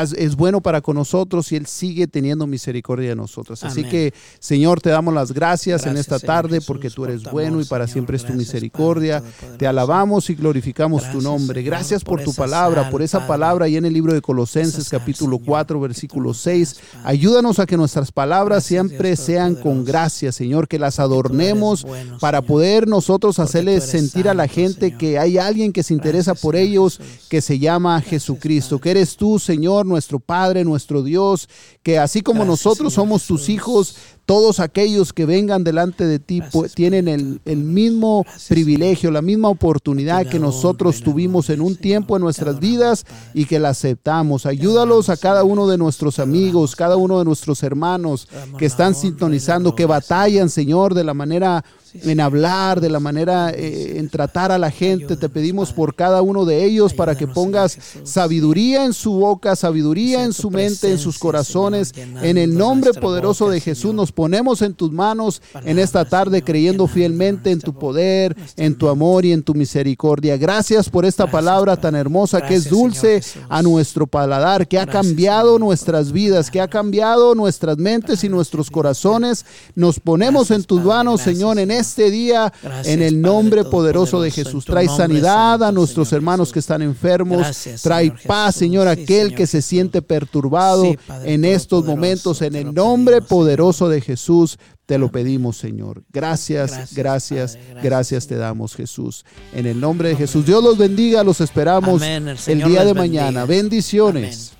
es 0.02 0.36
bueno 0.36 0.60
para 0.60 0.80
con 0.80 0.96
nosotros 0.96 1.50
y 1.52 1.56
Él 1.56 1.66
sigue 1.66 2.06
teniendo 2.06 2.46
misericordia 2.46 3.10
de 3.10 3.16
nosotros. 3.16 3.62
Así 3.64 3.84
que, 3.84 4.12
Señor, 4.38 4.80
te 4.80 4.90
damos 4.90 5.14
las 5.14 5.32
gracias, 5.32 5.86
en 5.86 5.96
esta 5.96 6.18
Señor 6.18 6.26
tarde 6.26 6.56
Jesús, 6.56 6.66
porque 6.66 6.90
tú 6.90 7.04
eres 7.04 7.22
bueno 7.24 7.60
y 7.60 7.64
para 7.64 7.86
Señor. 7.86 7.92
siempre 7.92 8.16
es 8.16 8.24
tu 8.24 8.32
misericordia. 8.34 9.20
Padre. 9.20 9.56
Te 9.58 9.66
alabamos 9.66 10.30
y 10.30 10.34
glorificamos 10.34 11.10
tu 11.10 11.20
nombre. 11.20 11.60
Señor, 11.60 11.70
Gracias 11.70 12.04
por, 12.04 12.18
por 12.18 12.24
tu 12.24 12.34
palabra, 12.34 12.82
sal, 12.82 12.90
por 12.90 13.02
esa 13.02 13.18
Padre. 13.18 13.28
palabra 13.28 13.64
ahí 13.66 13.76
en 13.76 13.84
el 13.84 13.92
libro 13.92 14.12
de 14.12 14.20
Colosenses 14.22 14.88
sal, 14.88 15.00
capítulo 15.00 15.36
Señor, 15.36 15.46
4, 15.46 15.80
que 15.80 15.88
tú 15.88 15.88
versículo 15.88 16.28
nos 16.28 16.38
6. 16.38 16.68
das, 16.68 16.80
Padre. 16.92 16.98
Ayúdanos 17.04 17.58
a 17.58 17.66
que 17.66 17.76
nuestras 17.76 18.12
palabras 18.12 18.64
Gracias, 18.64 18.68
siempre 18.68 19.08
Dios 19.10 19.20
sean 19.20 19.54
con 19.54 19.84
gracia, 19.84 20.32
Señor, 20.32 20.68
que 20.68 20.78
las 20.78 20.98
adornemos 21.00 21.82
bueno, 21.84 22.18
para 22.18 22.42
poder 22.42 22.86
nosotros 22.88 23.38
hacerles 23.38 23.84
sentir 23.84 24.28
a 24.28 24.34
la 24.34 24.48
gente 24.48 24.96
que 24.96 25.18
hay 25.18 25.38
alguien 25.38 25.72
que 25.72 25.82
se 25.82 25.94
interesa 25.94 26.34
por 26.34 26.56
ellos, 26.56 27.00
que 27.28 27.40
se 27.40 27.58
llama 27.58 28.00
Jesucristo, 28.00 28.78
que 28.80 28.90
eres 28.90 29.16
tú, 29.16 29.38
Señor, 29.38 29.85
nuestro 29.86 30.18
Padre, 30.18 30.64
nuestro 30.64 31.02
Dios, 31.02 31.48
que 31.82 31.98
así 31.98 32.22
como 32.22 32.44
Gracias, 32.44 32.66
nosotros 32.66 32.92
Señor 32.92 33.04
somos 33.06 33.26
tus 33.26 33.48
hijos, 33.48 33.96
todos 34.26 34.58
aquellos 34.58 35.12
que 35.12 35.24
vengan 35.24 35.62
delante 35.62 36.04
de 36.04 36.18
ti 36.18 36.38
Gracias, 36.38 36.52
pues, 36.52 36.74
tienen 36.74 37.06
el, 37.06 37.40
el 37.44 37.58
mismo 37.58 38.24
Gracias, 38.24 38.48
privilegio, 38.48 39.10
la 39.10 39.22
misma 39.22 39.48
oportunidad 39.48 40.26
que 40.26 40.38
nosotros 40.38 41.00
tuvimos 41.02 41.48
en 41.50 41.60
un 41.60 41.76
tiempo 41.76 42.16
en 42.16 42.22
nuestras 42.22 42.56
adoramos, 42.56 42.70
vidas 42.70 43.04
Padre. 43.04 43.30
y 43.34 43.44
que 43.44 43.58
la 43.58 43.68
aceptamos. 43.70 44.46
Ayúdalos 44.46 45.08
a 45.08 45.16
cada 45.16 45.44
uno 45.44 45.66
de 45.68 45.78
nuestros 45.78 46.18
amigos, 46.18 46.74
cada 46.74 46.96
uno 46.96 47.18
de 47.18 47.24
nuestros 47.24 47.62
hermanos 47.62 48.28
que 48.58 48.66
están 48.66 48.94
sintonizando, 48.94 49.74
que 49.74 49.86
batallan, 49.86 50.50
Señor, 50.50 50.94
de 50.94 51.04
la 51.04 51.14
manera 51.14 51.64
Sí, 52.02 52.10
en 52.10 52.20
hablar, 52.20 52.80
de 52.80 52.88
la 52.88 53.00
manera 53.00 53.50
eh, 53.50 53.98
en 53.98 54.08
tratar 54.08 54.52
a 54.52 54.58
la 54.58 54.70
gente. 54.70 55.16
Te 55.16 55.28
pedimos 55.28 55.72
por 55.72 55.94
cada 55.94 56.22
uno 56.22 56.44
de 56.44 56.64
ellos 56.64 56.94
para 56.94 57.16
que 57.16 57.26
pongas 57.26 57.78
sabiduría 58.04 58.84
en 58.84 58.92
su 58.92 59.12
boca, 59.12 59.56
sabiduría 59.56 60.24
en 60.24 60.32
su 60.32 60.50
mente, 60.50 60.90
en 60.90 60.98
sus 60.98 61.18
corazones. 61.18 61.92
En 62.22 62.38
el 62.38 62.56
nombre 62.56 62.92
poderoso 62.94 63.48
de 63.48 63.60
Jesús 63.60 63.94
nos 63.94 64.12
ponemos 64.12 64.62
en 64.62 64.74
tus 64.74 64.92
manos 64.92 65.42
en 65.64 65.78
esta 65.78 66.04
tarde 66.04 66.42
creyendo 66.42 66.86
fielmente 66.86 67.50
en 67.50 67.60
tu 67.60 67.74
poder, 67.74 68.36
en 68.56 68.76
tu 68.76 68.88
amor 68.88 69.24
y 69.24 69.32
en 69.32 69.42
tu 69.42 69.54
misericordia. 69.54 70.36
Gracias 70.36 70.88
por 70.88 71.04
esta 71.04 71.30
palabra 71.30 71.76
tan 71.76 71.94
hermosa 71.94 72.46
que 72.46 72.54
es 72.54 72.68
dulce 72.68 73.22
a 73.48 73.62
nuestro 73.62 74.06
paladar, 74.06 74.66
que 74.66 74.78
ha 74.78 74.86
cambiado 74.86 75.58
nuestras 75.58 76.12
vidas, 76.12 76.50
que 76.50 76.60
ha 76.60 76.68
cambiado 76.68 77.34
nuestras 77.34 77.78
mentes 77.78 78.24
y 78.24 78.28
nuestros 78.28 78.70
corazones. 78.70 79.44
Nos 79.74 80.00
ponemos 80.00 80.50
en 80.50 80.64
tus 80.64 80.82
manos, 80.82 81.20
Señor, 81.20 81.58
en. 81.58 81.76
Este 81.88 82.10
día, 82.10 82.52
Gracias, 82.62 82.86
en 82.88 83.02
el 83.02 83.14
Padre 83.14 83.22
nombre 83.22 83.64
poderoso 83.64 84.20
de 84.20 84.30
Jesús. 84.30 84.64
Trae 84.64 84.88
sanidad 84.88 85.62
a 85.62 85.72
nuestros 85.72 86.08
Señor 86.08 86.18
hermanos 86.18 86.48
Jesús. 86.48 86.52
que 86.54 86.58
están 86.60 86.82
enfermos. 86.82 87.38
Gracias, 87.38 87.82
Trae 87.82 88.06
Señor 88.08 88.20
paz, 88.26 88.46
Jesús. 88.54 88.58
Señor, 88.58 88.86
Sí, 88.86 89.02
aquel 89.02 89.06
Señor 89.26 89.34
que 89.38 89.46
se 89.46 89.62
siente 89.62 90.02
perturbado 90.02 90.82
Sí, 90.84 90.98
Padre 91.06 91.34
en 91.34 91.44
estos 91.44 91.84
momentos. 91.84 92.42
En 92.42 92.54
el 92.56 92.74
nombre 92.74 93.16
pedimos, 93.16 93.28
poderoso 93.28 93.88
de 93.88 94.00
Jesús, 94.00 94.58
te 94.86 94.98
lo 94.98 95.10
pedimos, 95.10 95.56
Señor. 95.58 96.04
Gracias, 96.12 96.70
Gracias, 96.70 96.94
gracias, 96.94 97.52
Padre. 97.56 97.66
gracias, 97.72 97.84
Gracias, 97.84 98.26
te 98.28 98.36
damos, 98.36 98.74
Jesús. 98.74 99.24
En 99.54 99.66
el 99.66 99.80
nombre 99.80 100.10
de 100.10 100.16
Jesús. 100.16 100.46
Dios 100.46 100.62
los 100.62 100.78
bendiga, 100.78 101.24
los 101.24 101.40
esperamos. 101.40 102.02
El 102.02 102.24
día 102.62 102.84
de 102.84 102.92
bendiga. 102.92 102.94
mañana. 102.94 103.44
Bendiciones. 103.46 104.48
Amén. 104.50 104.55